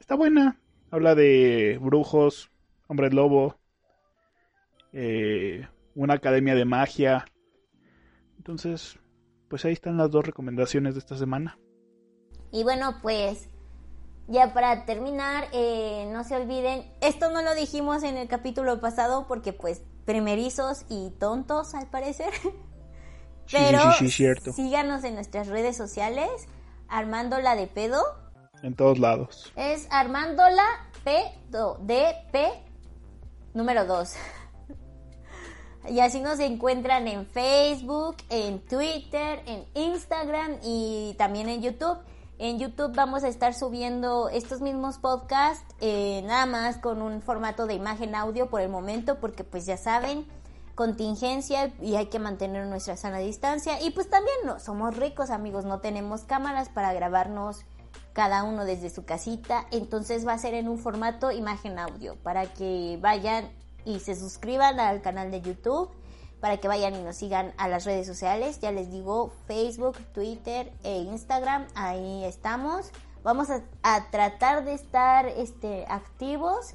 Está 0.00 0.14
buena, 0.14 0.56
habla 0.90 1.14
de 1.14 1.78
brujos, 1.80 2.50
hombres 2.88 3.12
lobo, 3.12 3.56
eh, 4.92 5.66
una 5.94 6.14
academia 6.14 6.54
de 6.54 6.64
magia. 6.64 7.24
Entonces, 8.36 8.98
pues 9.48 9.64
ahí 9.64 9.72
están 9.72 9.96
las 9.96 10.10
dos 10.10 10.24
recomendaciones 10.26 10.94
de 10.94 11.00
esta 11.00 11.16
semana. 11.16 11.58
Y 12.52 12.64
bueno, 12.64 12.96
pues 13.02 13.48
ya 14.26 14.52
para 14.52 14.84
terminar, 14.84 15.48
eh, 15.52 16.08
no 16.12 16.24
se 16.24 16.36
olviden, 16.36 16.84
esto 17.00 17.30
no 17.30 17.42
lo 17.42 17.54
dijimos 17.54 18.02
en 18.02 18.16
el 18.16 18.28
capítulo 18.28 18.80
pasado 18.80 19.26
porque 19.28 19.52
pues 19.52 19.82
primerizos 20.04 20.84
y 20.88 21.10
tontos 21.18 21.74
al 21.74 21.88
parecer. 21.88 22.32
Pero 23.50 23.80
síganos 24.52 25.02
en 25.02 25.14
nuestras 25.14 25.48
redes 25.48 25.76
sociales, 25.76 26.30
Armándola 26.88 27.54
de 27.54 27.68
pedo. 27.68 28.02
En 28.62 28.74
todos 28.74 28.98
lados. 28.98 29.52
Es 29.56 29.86
Armándola 29.90 30.64
pedo, 31.04 31.78
de 31.80 32.14
P 32.32 32.50
número 33.54 33.84
2. 33.84 34.14
Y 35.88 36.00
así 36.00 36.20
nos 36.20 36.38
encuentran 36.40 37.08
en 37.08 37.24
Facebook, 37.26 38.16
en 38.28 38.60
Twitter, 38.60 39.42
en 39.46 39.64
Instagram 39.72 40.58
y 40.62 41.14
también 41.16 41.48
en 41.48 41.62
YouTube. 41.62 41.96
En 42.38 42.58
YouTube 42.58 42.94
vamos 42.94 43.24
a 43.24 43.28
estar 43.28 43.54
subiendo 43.54 44.28
estos 44.28 44.60
mismos 44.60 44.98
podcasts, 44.98 45.74
eh, 45.80 46.20
nada 46.26 46.44
más 46.44 46.76
con 46.76 47.00
un 47.00 47.22
formato 47.22 47.66
de 47.66 47.74
imagen 47.74 48.14
audio 48.14 48.50
por 48.50 48.60
el 48.60 48.68
momento, 48.68 49.20
porque 49.20 49.42
pues 49.42 49.64
ya 49.64 49.78
saben, 49.78 50.26
contingencia 50.74 51.72
y 51.80 51.96
hay 51.96 52.06
que 52.06 52.18
mantener 52.18 52.66
nuestra 52.66 52.96
sana 52.96 53.18
distancia. 53.18 53.80
Y 53.80 53.90
pues 53.90 54.10
también 54.10 54.36
no 54.44 54.60
somos 54.60 54.96
ricos 54.96 55.30
amigos, 55.30 55.64
no 55.64 55.80
tenemos 55.80 56.24
cámaras 56.24 56.68
para 56.68 56.92
grabarnos 56.92 57.64
cada 58.12 58.42
uno 58.42 58.64
desde 58.64 58.90
su 58.90 59.04
casita, 59.04 59.66
entonces 59.70 60.26
va 60.26 60.32
a 60.32 60.38
ser 60.38 60.54
en 60.54 60.68
un 60.68 60.78
formato 60.78 61.30
imagen 61.30 61.78
audio 61.78 62.16
para 62.16 62.46
que 62.46 62.98
vayan 63.00 63.50
y 63.84 64.00
se 64.00 64.14
suscriban 64.14 64.80
al 64.80 65.00
canal 65.02 65.30
de 65.30 65.40
YouTube, 65.40 65.90
para 66.40 66.56
que 66.56 66.68
vayan 66.68 66.94
y 66.94 67.02
nos 67.02 67.16
sigan 67.16 67.52
a 67.58 67.68
las 67.68 67.84
redes 67.84 68.06
sociales, 68.06 68.60
ya 68.60 68.72
les 68.72 68.90
digo 68.90 69.32
Facebook, 69.46 69.96
Twitter 70.12 70.72
e 70.82 70.98
Instagram, 70.98 71.66
ahí 71.74 72.24
estamos. 72.24 72.90
Vamos 73.22 73.48
a, 73.50 74.10
tratar 74.10 74.64
de 74.64 74.72
estar 74.72 75.26
este, 75.26 75.84
activos 75.88 76.74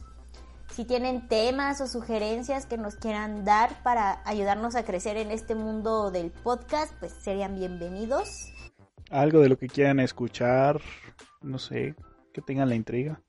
si 0.76 0.84
tienen 0.84 1.28
temas 1.28 1.80
o 1.80 1.88
sugerencias 1.88 2.66
que 2.66 2.78
nos 2.78 2.96
quieran 2.96 3.46
dar 3.46 3.82
para 3.82 4.22
ayudarnos 4.26 4.76
a 4.76 4.84
crecer 4.84 5.16
en 5.18 5.32
este 5.32 5.56
mundo 5.56 6.12
del 6.12 6.32
podcast, 6.32 6.94
pues 7.00 7.14
serían 7.14 7.56
bienvenidos. 7.56 8.52
Algo 9.10 9.40
de 9.40 9.50
lo 9.50 9.58
que 9.58 9.68
quieran 9.68 10.00
escuchar, 10.00 10.82
no 11.46 11.60
sé, 11.60 11.96
que 12.34 12.42
tengan 12.42 12.70
la 12.70 12.76
intriga. 12.76 13.22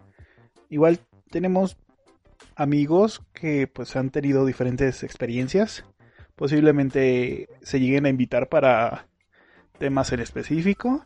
Igual 0.68 0.98
tenemos 1.30 1.76
amigos 2.56 3.22
que 3.32 3.66
pues 3.66 3.94
han 3.96 4.10
tenido 4.10 4.44
diferentes 4.46 5.02
experiencias. 5.02 5.84
Posiblemente 6.34 7.48
se 7.62 7.80
lleguen 7.80 8.06
a 8.06 8.10
invitar 8.10 8.48
para 8.48 9.06
temas 9.78 10.12
en 10.12 10.20
específico. 10.20 11.04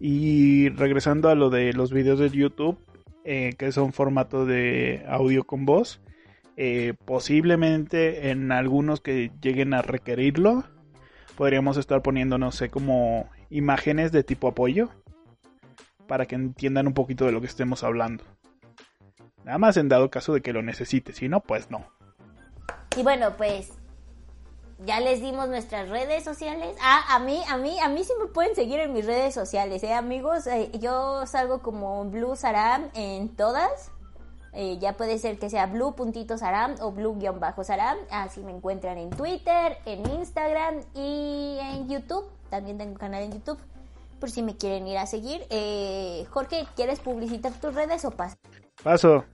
Y 0.00 0.68
regresando 0.70 1.28
a 1.30 1.34
lo 1.34 1.50
de 1.50 1.72
los 1.72 1.92
videos 1.92 2.18
de 2.18 2.30
YouTube, 2.30 2.78
eh, 3.24 3.54
que 3.58 3.72
son 3.72 3.92
formato 3.92 4.44
de 4.44 5.04
audio 5.08 5.44
con 5.44 5.64
voz. 5.64 6.00
Eh, 6.56 6.94
posiblemente 7.04 8.30
en 8.30 8.52
algunos 8.52 9.00
que 9.00 9.32
lleguen 9.40 9.74
a 9.74 9.82
requerirlo, 9.82 10.64
podríamos 11.36 11.76
estar 11.76 12.02
poniendo, 12.02 12.38
no 12.38 12.52
sé, 12.52 12.68
como 12.68 13.28
imágenes 13.50 14.12
de 14.12 14.22
tipo 14.22 14.48
apoyo 14.48 14.90
para 16.06 16.26
que 16.26 16.34
entiendan 16.34 16.86
un 16.86 16.94
poquito 16.94 17.26
de 17.26 17.32
lo 17.32 17.40
que 17.40 17.46
estemos 17.46 17.82
hablando. 17.84 18.24
Nada 19.44 19.58
más 19.58 19.76
en 19.76 19.88
dado 19.88 20.10
caso 20.10 20.32
de 20.32 20.40
que 20.40 20.52
lo 20.52 20.62
necesite, 20.62 21.12
si 21.12 21.28
no, 21.28 21.40
pues 21.40 21.70
no. 21.70 21.86
Y 22.96 23.02
bueno, 23.02 23.36
pues 23.36 23.72
ya 24.86 25.00
les 25.00 25.20
dimos 25.20 25.48
nuestras 25.48 25.88
redes 25.88 26.24
sociales. 26.24 26.76
Ah, 26.80 27.04
a 27.14 27.18
mí, 27.18 27.42
a 27.48 27.56
mí, 27.56 27.78
a 27.80 27.88
mí 27.88 28.04
sí 28.04 28.12
me 28.18 28.26
pueden 28.26 28.54
seguir 28.54 28.80
en 28.80 28.92
mis 28.92 29.04
redes 29.04 29.34
sociales, 29.34 29.82
¿eh, 29.82 29.92
amigos? 29.92 30.46
Eh, 30.46 30.70
yo 30.80 31.26
salgo 31.26 31.60
como 31.60 32.04
Blue 32.06 32.36
Saram 32.36 32.88
en 32.94 33.28
todas. 33.28 33.90
Eh, 34.56 34.78
ya 34.78 34.92
puede 34.92 35.18
ser 35.18 35.38
que 35.38 35.50
sea 35.50 35.66
blue.saram 35.66 36.76
o 36.80 36.92
blue-saram. 36.92 37.98
Así 38.10 38.40
me 38.40 38.52
encuentran 38.52 38.98
en 38.98 39.10
Twitter, 39.10 39.78
en 39.84 40.08
Instagram 40.08 40.76
y 40.94 41.58
en 41.60 41.88
YouTube. 41.88 42.24
También 42.50 42.78
tengo 42.78 42.92
un 42.92 42.98
canal 42.98 43.24
en 43.24 43.32
YouTube 43.32 43.58
por 44.24 44.30
si 44.30 44.42
me 44.42 44.56
quieren 44.56 44.86
ir 44.88 44.96
a 44.96 45.04
seguir. 45.04 45.42
Eh, 45.50 46.24
Jorge, 46.30 46.66
¿quieres 46.74 46.98
publicitar 46.98 47.52
tus 47.60 47.74
redes 47.74 48.06
o 48.06 48.10
pasa? 48.10 48.38
Paso. 48.82 49.26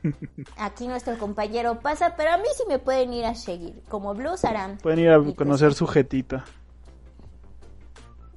Aquí 0.58 0.88
nuestro 0.88 1.16
compañero 1.16 1.78
pasa, 1.78 2.16
pero 2.16 2.32
a 2.32 2.38
mí 2.38 2.48
sí 2.56 2.64
me 2.66 2.80
pueden 2.80 3.12
ir 3.12 3.24
a 3.24 3.36
seguir, 3.36 3.80
como 3.88 4.16
Blues 4.16 4.44
harán. 4.44 4.78
Pueden 4.78 4.98
ir 4.98 5.10
a 5.10 5.22
pues 5.22 5.36
conocer 5.36 5.74
su 5.74 5.86
jetita. 5.86 6.44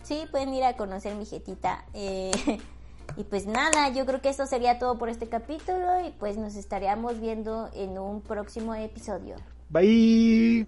Sí, 0.04 0.28
pueden 0.30 0.54
ir 0.54 0.64
a 0.64 0.78
conocer 0.78 1.16
mi 1.16 1.26
jetita. 1.26 1.86
Eh, 1.96 2.30
y 3.18 3.24
pues 3.24 3.48
nada, 3.48 3.90
yo 3.90 4.06
creo 4.06 4.22
que 4.22 4.30
eso 4.30 4.46
sería 4.46 4.78
todo 4.78 5.00
por 5.00 5.10
este 5.10 5.28
capítulo 5.28 6.06
y 6.08 6.12
pues 6.12 6.38
nos 6.38 6.56
estaríamos 6.56 7.20
viendo 7.20 7.72
en 7.74 7.98
un 7.98 8.22
próximo 8.22 8.76
episodio. 8.76 9.38
Bye. 9.70 10.68